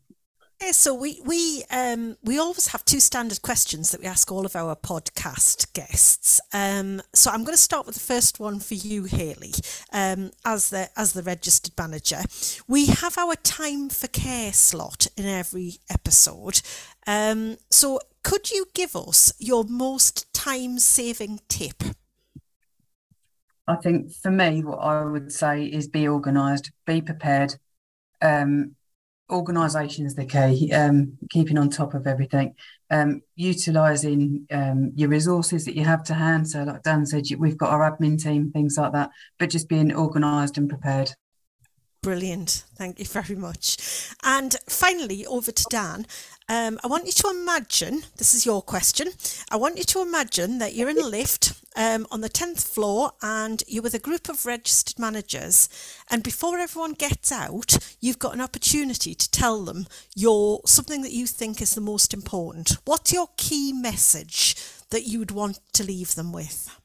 yeah, 0.62 0.72
so 0.72 0.94
we 0.94 1.22
we 1.24 1.64
um, 1.70 2.18
we 2.24 2.40
always 2.40 2.68
have 2.68 2.84
two 2.84 3.00
standard 3.00 3.42
questions 3.44 3.92
that 3.92 4.02
we 4.02 4.08
ask 4.08 4.32
all 4.32 4.46
of 4.46 4.56
our 4.56 4.76
podcast 4.76 5.72
guests. 5.74 6.42
Um, 6.52 7.02
so 7.14 7.30
I'm 7.30 7.44
going 7.44 7.56
to 7.56 7.62
start 7.62 7.86
with 7.86 7.96
the 7.96 8.02
first 8.02 8.40
one 8.40 8.60
for 8.60 8.74
you, 8.74 9.04
Hayley, 9.04 9.54
um, 9.94 10.32
as 10.46 10.72
the 10.72 10.90
as 10.98 11.14
the 11.14 11.22
registered 11.22 11.74
manager. 11.78 12.22
We 12.68 12.88
have 12.88 13.18
our 13.20 13.36
time 13.36 13.90
for 13.90 14.08
care 14.08 14.52
slot 14.52 15.06
in 15.16 15.26
every 15.26 15.76
episode. 15.92 16.62
Um, 17.06 17.58
so 17.70 18.00
could 18.24 18.50
you 18.50 18.66
give 18.74 18.96
us 18.96 19.34
your 19.38 19.64
most 19.64 20.34
time 20.34 20.80
saving 20.80 21.40
tip? 21.48 21.84
I 23.68 23.76
think 23.76 24.12
for 24.12 24.32
me, 24.32 24.64
what 24.64 24.78
I 24.80 25.04
would 25.04 25.32
say 25.32 25.66
is 25.66 25.88
be 25.88 26.08
organised, 26.08 26.72
be 26.86 27.02
prepared. 27.02 27.56
Um, 28.22 28.77
organisation 29.30 30.06
is 30.06 30.16
the 30.16 30.26
key, 30.26 30.72
um, 30.72 31.18
keeping 31.30 31.58
on 31.58 31.70
top 31.70 31.94
of 31.94 32.08
everything, 32.08 32.56
um, 32.90 33.22
utilising 33.36 34.48
um, 34.52 34.92
your 34.96 35.10
resources 35.10 35.66
that 35.66 35.76
you 35.76 35.84
have 35.84 36.04
to 36.06 36.14
hand. 36.14 36.50
So, 36.50 36.64
like 36.64 36.84
Dan 36.84 37.06
said, 37.06 37.26
we've 37.38 37.58
got 37.58 37.72
our 37.72 37.92
admin 37.92 38.22
team, 38.22 38.52
things 38.52 38.78
like 38.78 38.94
that, 38.94 39.10
but 39.38 39.50
just 39.50 39.70
being 39.70 39.94
organised 39.94 40.58
and 40.58 40.70
prepared. 40.70 41.12
Brilliant. 42.02 42.64
Thank 42.76 43.00
you 43.00 43.06
very 43.06 43.36
much. 43.36 43.78
And 44.24 44.56
finally, 44.70 45.26
over 45.26 45.52
to 45.52 45.66
Dan. 45.70 46.06
Um, 46.50 46.80
I 46.82 46.88
want 46.88 47.06
you 47.06 47.12
to 47.12 47.30
imagine 47.30 48.04
this 48.16 48.34
is 48.34 48.46
your 48.46 48.62
question. 48.62 49.10
I 49.52 49.58
want 49.58 49.78
you 49.78 49.84
to 49.84 50.02
imagine 50.02 50.60
that 50.60 50.74
you're 50.76 50.88
in 50.88 50.98
a 50.98 51.06
lift 51.06 51.54
um, 51.76 52.08
on 52.10 52.22
the 52.22 52.30
10th 52.30 52.66
floor 52.66 53.12
and 53.22 53.62
you're 53.68 53.84
with 53.84 53.94
a 53.94 54.00
group 54.00 54.30
of 54.30 54.46
registered 54.46 54.98
managers. 54.98 55.68
And 56.10 56.24
before 56.24 56.58
everyone 56.58 56.94
gets 56.94 57.34
out, 57.34 57.78
you've 58.00 58.20
got 58.20 58.34
an 58.34 58.40
opportunity 58.40 59.14
to 59.14 59.32
tell 59.32 59.66
them 59.66 59.88
your 60.16 60.62
something 60.66 61.02
that 61.02 61.12
you 61.12 61.28
think 61.28 61.62
is 61.62 61.76
the 61.76 61.82
most 61.82 62.14
important. 62.14 62.78
What's 62.86 63.12
your 63.12 63.28
key 63.36 63.74
message 63.74 64.56
that 64.90 65.06
you 65.06 65.20
would 65.20 65.32
want 65.32 65.60
to 65.74 65.84
leave 65.84 66.16
them 66.16 66.32
with? 66.32 66.80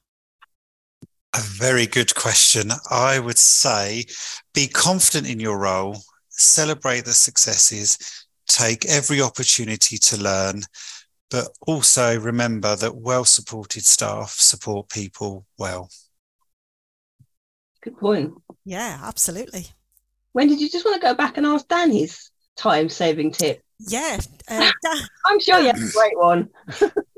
A 1.35 1.41
very 1.41 1.87
good 1.87 2.17
question. 2.17 2.73
I 2.91 3.21
would 3.21 3.39
say 3.39 4.07
be 4.55 4.67
confident 4.67 5.31
in 5.31 5.39
your 5.39 5.59
role, 5.59 5.99
celebrate 6.29 7.05
the 7.05 7.15
successes, 7.15 8.27
take 8.53 8.85
every 8.87 9.21
opportunity 9.21 9.97
to 9.99 10.17
learn, 10.17 10.63
but 11.31 11.49
also 11.67 12.19
remember 12.19 12.77
that 12.77 12.97
well 12.97 13.25
supported 13.25 13.85
staff 13.85 14.31
support 14.33 14.89
people 14.89 15.47
well. 15.59 15.89
Good 17.83 17.99
point. 17.99 18.35
Yeah, 18.65 19.01
absolutely. 19.03 19.67
When 20.33 20.49
did 20.49 20.61
you 20.61 20.71
just 20.71 20.85
want 20.85 21.01
to 21.01 21.07
go 21.07 21.15
back 21.15 21.37
and 21.37 21.47
ask 21.47 21.67
Dan 21.69 21.91
his 21.91 22.31
time 22.57 22.89
saving 22.89 23.33
tip? 23.33 23.63
Yeah, 23.79 24.19
uh, 24.49 24.71
I'm 25.27 25.41
sure 25.41 25.59
you 25.59 25.67
have 25.67 25.77
a 25.77 25.93
great 25.93 26.17
one. 26.17 26.49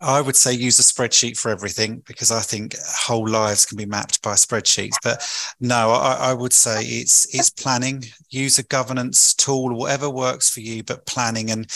I 0.00 0.20
would 0.22 0.36
say 0.36 0.54
use 0.54 0.78
a 0.78 0.82
spreadsheet 0.82 1.38
for 1.38 1.50
everything 1.50 2.02
because 2.06 2.30
I 2.30 2.40
think 2.40 2.74
whole 2.78 3.28
lives 3.28 3.66
can 3.66 3.76
be 3.76 3.84
mapped 3.84 4.22
by 4.22 4.32
spreadsheets. 4.32 4.96
But 5.02 5.26
no, 5.60 5.90
I, 5.90 6.30
I, 6.30 6.34
would 6.34 6.54
say 6.54 6.82
it's 6.82 7.32
it's 7.34 7.50
planning. 7.50 8.04
Use 8.30 8.58
a 8.58 8.62
governance 8.62 9.34
tool, 9.34 9.74
whatever 9.74 10.08
works 10.08 10.48
for 10.48 10.60
you, 10.60 10.82
but 10.82 11.04
planning 11.04 11.50
and 11.50 11.70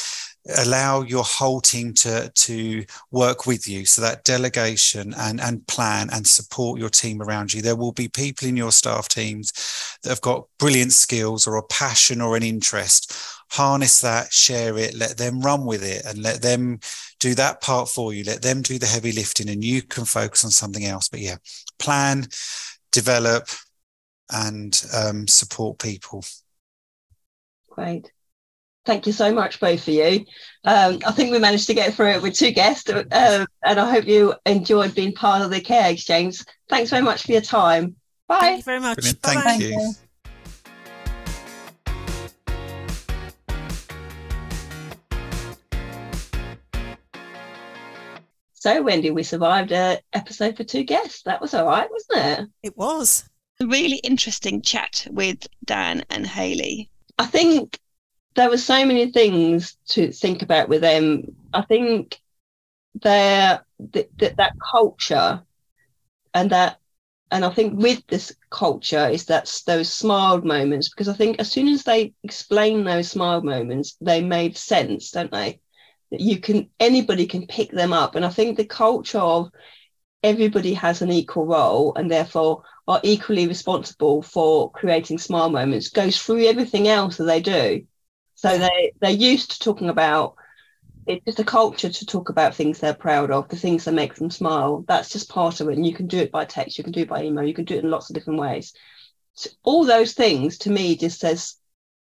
allow 0.58 1.00
your 1.02 1.24
whole 1.24 1.60
team 1.60 1.92
to 1.94 2.30
to 2.34 2.84
work 3.10 3.46
with 3.46 3.68
you. 3.68 3.84
So 3.84 4.00
that 4.00 4.24
delegation 4.24 5.14
and 5.18 5.38
and 5.38 5.66
plan 5.66 6.08
and 6.10 6.26
support 6.26 6.80
your 6.80 6.90
team 6.90 7.20
around 7.20 7.52
you. 7.52 7.60
There 7.60 7.76
will 7.76 7.92
be 7.92 8.08
people 8.08 8.48
in 8.48 8.56
your 8.56 8.72
staff 8.72 9.08
teams 9.08 9.52
that 10.02 10.08
have 10.08 10.22
got 10.22 10.46
brilliant 10.58 10.92
skills 10.92 11.46
or 11.46 11.56
a 11.56 11.62
passion 11.62 12.22
or 12.22 12.36
an 12.36 12.42
interest 12.42 13.14
harness 13.54 14.00
that, 14.00 14.32
share 14.32 14.76
it, 14.76 14.94
let 14.94 15.16
them 15.16 15.40
run 15.40 15.64
with 15.64 15.84
it, 15.84 16.04
and 16.04 16.18
let 16.18 16.42
them 16.42 16.80
do 17.20 17.34
that 17.36 17.60
part 17.60 17.88
for 17.88 18.12
you. 18.12 18.24
Let 18.24 18.42
them 18.42 18.62
do 18.62 18.78
the 18.78 18.86
heavy 18.86 19.12
lifting, 19.12 19.48
and 19.48 19.62
you 19.62 19.82
can 19.82 20.04
focus 20.04 20.44
on 20.44 20.50
something 20.50 20.84
else. 20.84 21.08
But 21.08 21.20
yeah, 21.20 21.36
plan, 21.78 22.26
develop, 22.90 23.48
and 24.32 24.84
um, 24.92 25.28
support 25.28 25.78
people. 25.78 26.24
Great. 27.70 28.10
Thank 28.86 29.06
you 29.06 29.12
so 29.12 29.32
much, 29.32 29.60
both 29.60 29.86
of 29.88 29.94
you. 29.94 30.26
Um, 30.64 30.98
I 31.06 31.12
think 31.12 31.30
we 31.30 31.38
managed 31.38 31.68
to 31.68 31.74
get 31.74 31.94
through 31.94 32.10
it 32.10 32.22
with 32.22 32.34
two 32.34 32.50
guests, 32.50 32.90
uh, 32.90 33.46
and 33.64 33.80
I 33.80 33.90
hope 33.90 34.06
you 34.06 34.34
enjoyed 34.46 34.94
being 34.94 35.12
part 35.12 35.42
of 35.42 35.50
the 35.50 35.60
Care 35.60 35.90
Exchange. 35.90 36.42
Thanks 36.68 36.90
very 36.90 37.02
much 37.02 37.22
for 37.22 37.32
your 37.32 37.40
time. 37.40 37.96
Bye. 38.26 38.40
Thank 38.40 38.58
you 38.58 38.62
very 38.64 38.80
much. 38.80 38.98
Thank, 38.98 39.44
Thank 39.44 39.62
you. 39.62 39.94
So, 48.64 48.80
Wendy, 48.80 49.10
we 49.10 49.24
survived 49.24 49.72
a 49.72 50.00
episode 50.14 50.56
for 50.56 50.64
two 50.64 50.84
guests. 50.84 51.20
That 51.24 51.42
was 51.42 51.52
all 51.52 51.66
right, 51.66 51.86
wasn't 51.90 52.40
it? 52.40 52.48
It 52.62 52.78
was. 52.78 53.28
A 53.60 53.66
really 53.66 53.98
interesting 53.98 54.62
chat 54.62 55.06
with 55.10 55.46
Dan 55.66 56.02
and 56.08 56.26
Hayley. 56.26 56.88
I 57.18 57.26
think 57.26 57.78
there 58.36 58.48
were 58.48 58.56
so 58.56 58.86
many 58.86 59.12
things 59.12 59.76
to 59.88 60.10
think 60.12 60.40
about 60.40 60.70
with 60.70 60.80
them. 60.80 61.36
I 61.52 61.60
think 61.60 62.18
their 62.94 63.62
that, 63.80 64.08
that, 64.16 64.36
that 64.38 64.54
culture 64.72 65.42
and 66.32 66.48
that 66.48 66.78
and 67.30 67.44
I 67.44 67.50
think 67.50 67.78
with 67.78 68.06
this 68.06 68.34
culture 68.48 69.10
is 69.10 69.26
that 69.26 69.60
those 69.66 69.92
smiled 69.92 70.46
moments 70.46 70.88
because 70.88 71.08
I 71.08 71.12
think 71.12 71.38
as 71.38 71.52
soon 71.52 71.68
as 71.68 71.82
they 71.82 72.14
explain 72.22 72.84
those 72.84 73.10
smiled 73.10 73.44
moments, 73.44 73.98
they 74.00 74.22
made 74.22 74.56
sense, 74.56 75.10
don't 75.10 75.30
they? 75.30 75.60
You 76.20 76.38
can 76.38 76.68
anybody 76.80 77.26
can 77.26 77.46
pick 77.46 77.70
them 77.70 77.92
up. 77.92 78.14
And 78.14 78.24
i 78.24 78.28
think 78.30 78.56
the 78.56 78.64
culture 78.64 79.18
of 79.18 79.50
everybody 80.22 80.72
has 80.74 81.02
an 81.02 81.12
equal 81.12 81.46
role 81.46 81.92
and 81.96 82.10
therefore 82.10 82.62
are 82.88 83.00
equally 83.02 83.46
responsible 83.46 84.22
for 84.22 84.70
creating 84.72 85.18
smile 85.18 85.50
moments 85.50 85.88
goes 85.88 86.20
through 86.20 86.44
everything 86.46 86.88
else 86.88 87.18
that 87.18 87.24
they 87.24 87.40
do. 87.40 87.86
So 88.34 88.58
they 88.58 88.92
they're 89.00 89.10
used 89.10 89.52
to 89.52 89.58
talking 89.58 89.88
about 89.88 90.36
it's 91.06 91.24
just 91.26 91.38
a 91.40 91.44
culture 91.44 91.90
to 91.90 92.06
talk 92.06 92.30
about 92.30 92.54
things 92.54 92.80
they're 92.80 92.94
proud 92.94 93.30
of 93.30 93.48
the 93.48 93.56
things 93.56 93.84
that 93.84 93.92
make 93.92 94.14
them 94.14 94.30
smile. 94.30 94.84
That's 94.88 95.10
just 95.10 95.28
part 95.28 95.60
of 95.60 95.68
it. 95.68 95.76
And 95.76 95.86
you 95.86 95.94
can 95.94 96.06
do 96.06 96.18
it 96.18 96.32
by 96.32 96.44
text 96.46 96.78
you 96.78 96.84
can 96.84 96.92
do 96.92 97.00
it 97.00 97.08
by 97.08 97.22
email 97.22 97.44
you 97.44 97.54
can 97.54 97.66
do 97.66 97.76
it 97.76 97.84
in 97.84 97.90
lots 97.90 98.10
of 98.10 98.14
different 98.14 98.40
ways. 98.40 98.72
So 99.34 99.50
all 99.62 99.84
those 99.84 100.14
things 100.14 100.58
to 100.58 100.70
me 100.70 100.96
just 100.96 101.20
says 101.20 101.56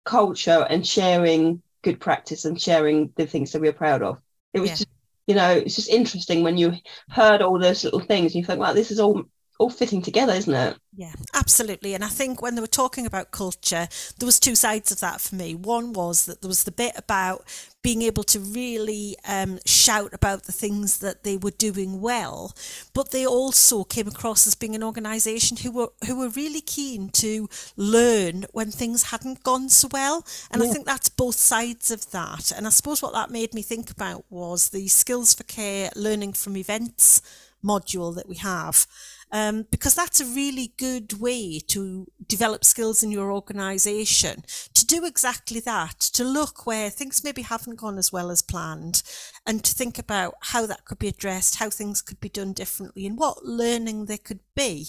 culture 0.05 0.67
and 0.71 0.87
sharing 0.87 1.63
good 1.83 2.01
practice 2.01 2.45
and 2.45 2.61
sharing 2.61 3.13
the 3.17 3.27
things 3.27 3.53
that 3.53 3.61
we're 3.61 3.73
proud 3.73 4.03
of. 4.03 4.21
It 4.53 4.61
was 4.61 4.71
yeah. 4.71 4.77
just, 4.77 4.89
you 5.27 5.35
know, 5.35 5.51
it's 5.51 5.77
just 5.77 5.91
interesting 5.91 6.43
when 6.43 6.57
you 6.57 6.75
heard 7.11 7.43
all 7.43 7.59
those 7.59 7.85
little 7.85 8.01
things. 8.01 8.35
You 8.35 8.45
think, 8.45 8.61
wow, 8.61 8.73
this 8.73 8.91
is 8.91 9.01
all 9.01 9.25
all 9.59 9.71
fitting 9.71 10.01
together, 10.01 10.33
isn't 10.33 10.55
it? 10.55 10.77
Yeah, 10.97 11.13
absolutely. 11.35 11.95
And 11.95 12.05
I 12.05 12.09
think 12.09 12.41
when 12.41 12.55
they 12.55 12.61
were 12.61 12.67
talking 12.67 13.07
about 13.07 13.33
culture, 13.33 13.89
there 14.19 14.27
was 14.27 14.39
two 14.39 14.55
sides 14.55 14.91
of 14.93 15.01
that 15.01 15.21
for 15.21 15.35
me. 15.35 15.55
One 15.55 15.93
was 15.93 16.27
that 16.27 16.43
there 16.43 16.49
was 16.49 16.65
the 16.65 16.73
bit 16.73 16.93
about 16.97 17.45
being 17.83 18.03
able 18.03 18.23
to 18.25 18.39
really 18.39 19.17
um, 19.27 19.59
shout 19.67 20.13
about 20.13 20.45
the 20.45 20.53
things 20.53 20.99
that 20.99 21.25
they 21.25 21.37
were 21.37 21.51
doing 21.51 22.01
well, 22.01 22.55
but 22.95 23.11
they 23.11 23.27
also 23.27 23.83
came 23.85 24.07
across 24.07 24.47
as 24.47 24.55
being 24.55 24.75
an 24.75 24.83
organisation 24.83 25.57
who 25.59 25.73
were 25.73 25.89
who 26.07 26.19
were 26.19 26.29
really 26.31 26.61
keen 26.61 27.09
to 27.11 27.49
learn 27.77 28.47
when 28.53 28.71
things 28.71 29.05
hadn't 29.05 29.43
gone 29.43 29.69
so 29.69 29.89
well. 29.91 30.25
And 30.51 30.63
yeah. 30.63 30.69
I 30.69 30.73
think 30.73 30.87
that's 30.87 31.09
both 31.09 31.37
sides 31.37 31.91
of 31.91 32.11
that. 32.13 32.53
And 32.53 32.67
I 32.67 32.71
suppose 32.71 33.03
what 33.03 33.13
that 33.13 33.31
made 33.31 33.55
me 33.55 33.63
think 33.63 33.91
about 33.91 34.25
was 34.31 34.71
the 34.71 34.89
skills 34.89 35.35
for 35.35 35.45
care 35.45 35.91
learning 35.97 36.33
from 36.33 36.57
events 36.57 37.23
module 37.65 38.15
that 38.15 38.29
we 38.29 38.37
have 38.37 38.87
um, 39.33 39.67
because 39.71 39.95
that's 39.95 40.21
a 40.21 40.25
really 40.25 40.73
good 40.79 41.21
way 41.21 41.61
to 41.69 42.07
develop 42.27 42.65
skills 42.65 43.03
in 43.03 43.11
your 43.11 43.33
organization 43.33 44.45
to 44.75 44.87
do 44.87 45.05
exactly 45.05 45.61
that, 45.61 46.01
to 46.01 46.25
look 46.25 46.67
where 46.67 46.91
things 46.91 47.25
maybe 47.25 47.43
haven't 47.43 47.77
gone 47.77 47.99
as 47.99 48.13
well 48.13 48.31
as 48.31 48.43
planned 48.43 49.03
and 49.47 49.65
to 49.65 49.75
think 49.75 49.99
about 49.99 50.35
how 50.41 50.67
that 50.67 50.85
could 50.85 50.99
be 50.99 51.09
addressed, 51.09 51.57
how 51.57 51.71
things 51.71 52.03
could 52.03 52.21
be 52.21 52.29
done 52.29 52.53
differently 52.53 53.07
and 53.07 53.19
what 53.19 53.45
learning 53.45 54.07
there 54.07 54.19
could 54.19 54.41
be. 54.55 54.89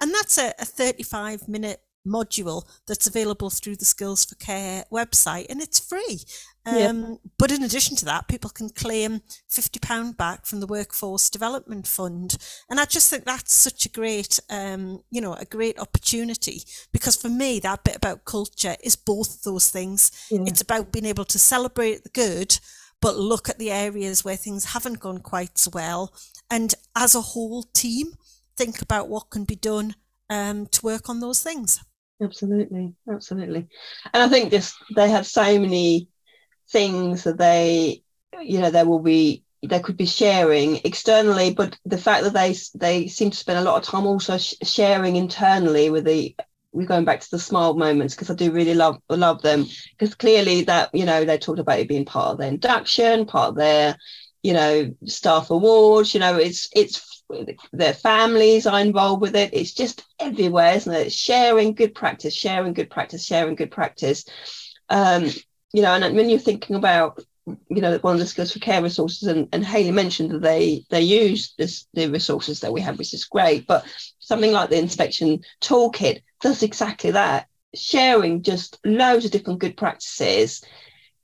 And 0.00 0.12
that's 0.12 0.38
a, 0.38 0.52
a 0.58 0.64
35 0.64 1.48
minute 1.48 1.80
module 2.06 2.64
that's 2.86 3.06
available 3.06 3.50
through 3.50 3.76
the 3.76 3.84
Skills 3.84 4.24
for 4.24 4.34
Care 4.36 4.84
website 4.92 5.46
and 5.48 5.60
it's 5.60 5.80
free. 5.80 6.20
Um, 6.66 6.76
yep. 6.76 7.18
But 7.38 7.52
in 7.52 7.62
addition 7.62 7.96
to 7.96 8.04
that, 8.06 8.28
people 8.28 8.50
can 8.50 8.70
claim 8.70 9.20
£50 9.50 10.16
back 10.16 10.46
from 10.46 10.60
the 10.60 10.66
Workforce 10.66 11.28
Development 11.28 11.86
Fund. 11.86 12.36
And 12.70 12.80
I 12.80 12.86
just 12.86 13.10
think 13.10 13.24
that's 13.24 13.52
such 13.52 13.84
a 13.84 13.90
great, 13.90 14.40
um, 14.48 15.02
you 15.10 15.20
know, 15.20 15.34
a 15.34 15.44
great 15.44 15.78
opportunity 15.78 16.62
because 16.92 17.16
for 17.16 17.28
me, 17.28 17.60
that 17.60 17.84
bit 17.84 17.96
about 17.96 18.24
culture 18.24 18.76
is 18.82 18.96
both 18.96 19.42
those 19.42 19.70
things. 19.70 20.10
Yeah. 20.30 20.44
It's 20.46 20.62
about 20.62 20.92
being 20.92 21.06
able 21.06 21.26
to 21.26 21.38
celebrate 21.38 22.02
the 22.02 22.10
good, 22.10 22.58
but 23.00 23.16
look 23.16 23.48
at 23.48 23.58
the 23.58 23.70
areas 23.70 24.24
where 24.24 24.36
things 24.36 24.72
haven't 24.72 25.00
gone 25.00 25.18
quite 25.18 25.58
so 25.58 25.70
well. 25.74 26.14
And 26.50 26.74
as 26.96 27.14
a 27.14 27.20
whole 27.20 27.64
team, 27.74 28.14
think 28.56 28.80
about 28.80 29.08
what 29.08 29.30
can 29.30 29.44
be 29.44 29.56
done 29.56 29.96
um, 30.30 30.66
to 30.66 30.82
work 30.82 31.08
on 31.08 31.20
those 31.20 31.42
things. 31.42 31.80
Absolutely, 32.24 32.94
absolutely. 33.10 33.68
And 34.12 34.22
I 34.22 34.28
think 34.28 34.50
just 34.50 34.76
they 34.96 35.10
have 35.10 35.26
so 35.26 35.58
many 35.60 36.08
things 36.70 37.24
that 37.24 37.38
they, 37.38 38.02
you 38.42 38.60
know, 38.60 38.70
there 38.70 38.86
will 38.86 39.00
be 39.02 39.44
they 39.66 39.80
could 39.80 39.96
be 39.96 40.06
sharing 40.06 40.78
externally, 40.84 41.54
but 41.54 41.78
the 41.86 41.98
fact 41.98 42.24
that 42.24 42.34
they 42.34 42.54
they 42.76 43.08
seem 43.08 43.30
to 43.30 43.36
spend 43.38 43.58
a 43.58 43.62
lot 43.62 43.78
of 43.78 43.84
time 43.84 44.06
also 44.06 44.38
sh- 44.38 44.54
sharing 44.62 45.16
internally 45.16 45.90
with 45.90 46.04
the 46.06 46.36
we're 46.72 46.86
going 46.86 47.04
back 47.06 47.20
to 47.20 47.30
the 47.32 47.38
smile 47.40 47.74
moments 47.74 48.14
because 48.14 48.30
I 48.30 48.34
do 48.34 48.52
really 48.52 48.74
love 48.74 49.00
love 49.10 49.42
them 49.42 49.66
because 49.98 50.14
clearly 50.16 50.62
that 50.64 50.90
you 50.94 51.06
know 51.06 51.24
they 51.24 51.38
talked 51.38 51.60
about 51.60 51.80
it 51.80 51.88
being 51.88 52.06
part 52.06 52.32
of 52.32 52.38
their 52.38 52.48
induction, 52.50 53.26
part 53.26 53.50
of 53.50 53.56
their 53.56 53.96
you 54.44 54.52
know 54.52 54.94
staff 55.06 55.50
awards. 55.50 56.14
You 56.14 56.20
know 56.20 56.36
it's 56.36 56.68
it's 56.76 57.24
their 57.72 57.94
families 57.94 58.66
are 58.66 58.78
involved 58.78 59.22
with 59.22 59.34
it. 59.34 59.54
It's 59.54 59.72
just 59.72 60.04
everywhere, 60.20 60.74
isn't 60.74 60.92
it? 60.92 61.12
Sharing 61.12 61.74
good 61.74 61.94
practice, 61.94 62.34
sharing 62.34 62.74
good 62.74 62.90
practice, 62.90 63.24
sharing 63.24 63.56
good 63.56 63.70
practice. 63.70 64.26
Um, 64.90 65.30
you 65.72 65.82
know, 65.82 65.94
and 65.94 66.14
when 66.14 66.28
you're 66.28 66.38
thinking 66.38 66.76
about, 66.76 67.24
you 67.46 67.80
know, 67.80 67.96
one 67.98 68.14
of 68.14 68.20
the 68.20 68.26
skills 68.26 68.52
for 68.52 68.58
care 68.58 68.82
resources, 68.82 69.26
and, 69.26 69.48
and 69.52 69.64
Hayley 69.64 69.90
mentioned 69.90 70.30
that 70.30 70.42
they 70.42 70.84
they 70.90 71.00
use 71.00 71.54
this 71.58 71.86
the 71.94 72.08
resources 72.08 72.60
that 72.60 72.72
we 72.72 72.82
have, 72.82 72.98
which 72.98 73.14
is 73.14 73.24
great. 73.24 73.66
But 73.66 73.86
something 74.18 74.52
like 74.52 74.68
the 74.68 74.78
inspection 74.78 75.40
toolkit 75.62 76.20
does 76.42 76.62
exactly 76.62 77.12
that, 77.12 77.48
sharing 77.74 78.42
just 78.42 78.78
loads 78.84 79.24
of 79.24 79.30
different 79.30 79.60
good 79.60 79.78
practices 79.78 80.62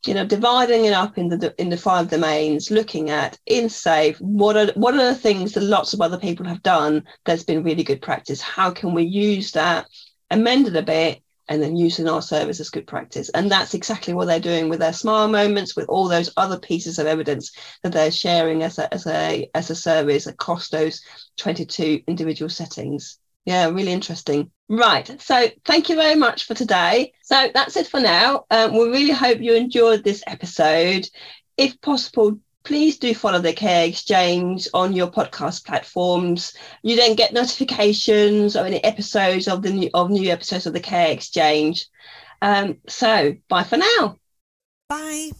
you 0.06 0.14
know 0.14 0.24
dividing 0.24 0.86
it 0.86 0.92
up 0.92 1.18
in 1.18 1.28
the 1.28 1.54
in 1.58 1.68
the 1.68 1.76
five 1.76 2.08
domains 2.08 2.70
looking 2.70 3.10
at 3.10 3.38
in 3.46 3.68
safe 3.68 4.18
what 4.20 4.56
are 4.56 4.72
what 4.74 4.94
are 4.94 5.04
the 5.04 5.14
things 5.14 5.52
that 5.52 5.62
lots 5.62 5.92
of 5.92 6.00
other 6.00 6.18
people 6.18 6.46
have 6.46 6.62
done 6.62 7.04
that's 7.24 7.44
been 7.44 7.62
really 7.62 7.82
good 7.82 8.00
practice? 8.00 8.40
How 8.40 8.70
can 8.70 8.94
we 8.94 9.04
use 9.04 9.52
that 9.52 9.86
amend 10.30 10.68
it 10.68 10.76
a 10.76 10.82
bit 10.82 11.20
and 11.48 11.60
then 11.60 11.76
use 11.76 11.98
in 11.98 12.08
our 12.08 12.22
service 12.22 12.60
as 12.60 12.70
good 12.70 12.86
practice? 12.86 13.28
And 13.30 13.50
that's 13.50 13.74
exactly 13.74 14.14
what 14.14 14.26
they're 14.26 14.40
doing 14.40 14.68
with 14.68 14.80
their 14.80 14.92
smile 14.92 15.28
moments 15.28 15.76
with 15.76 15.88
all 15.88 16.08
those 16.08 16.30
other 16.36 16.58
pieces 16.58 16.98
of 16.98 17.06
evidence 17.06 17.52
that 17.82 17.92
they're 17.92 18.10
sharing 18.10 18.62
as 18.62 18.78
a 18.78 18.92
as 18.94 19.06
a 19.06 19.50
as 19.54 19.68
a 19.68 19.74
service 19.74 20.26
across 20.26 20.68
those 20.68 21.02
22 21.36 22.02
individual 22.06 22.48
settings. 22.48 23.18
Yeah, 23.44 23.68
really 23.68 23.92
interesting. 23.92 24.50
Right. 24.70 25.20
So 25.20 25.48
thank 25.64 25.88
you 25.88 25.96
very 25.96 26.14
much 26.14 26.44
for 26.44 26.54
today. 26.54 27.12
So 27.22 27.50
that's 27.52 27.76
it 27.76 27.88
for 27.88 27.98
now. 27.98 28.44
Um, 28.52 28.74
we 28.74 28.84
really 28.84 29.10
hope 29.10 29.40
you 29.40 29.54
enjoyed 29.54 30.04
this 30.04 30.22
episode. 30.28 31.08
If 31.56 31.80
possible, 31.80 32.38
please 32.62 32.96
do 32.96 33.12
follow 33.12 33.40
the 33.40 33.52
Care 33.52 33.84
Exchange 33.86 34.68
on 34.72 34.92
your 34.92 35.10
podcast 35.10 35.66
platforms. 35.66 36.54
You 36.84 36.94
then 36.94 37.16
get 37.16 37.32
notifications 37.32 38.54
of 38.54 38.64
any 38.64 38.82
episodes 38.84 39.48
of 39.48 39.62
the 39.62 39.70
new 39.70 39.90
of 39.92 40.08
new 40.08 40.30
episodes 40.30 40.66
of 40.66 40.72
the 40.72 40.80
Care 40.80 41.10
Exchange. 41.10 41.88
Um, 42.40 42.78
so 42.86 43.34
bye 43.48 43.64
for 43.64 43.76
now. 43.76 44.18
Bye. 44.88 45.32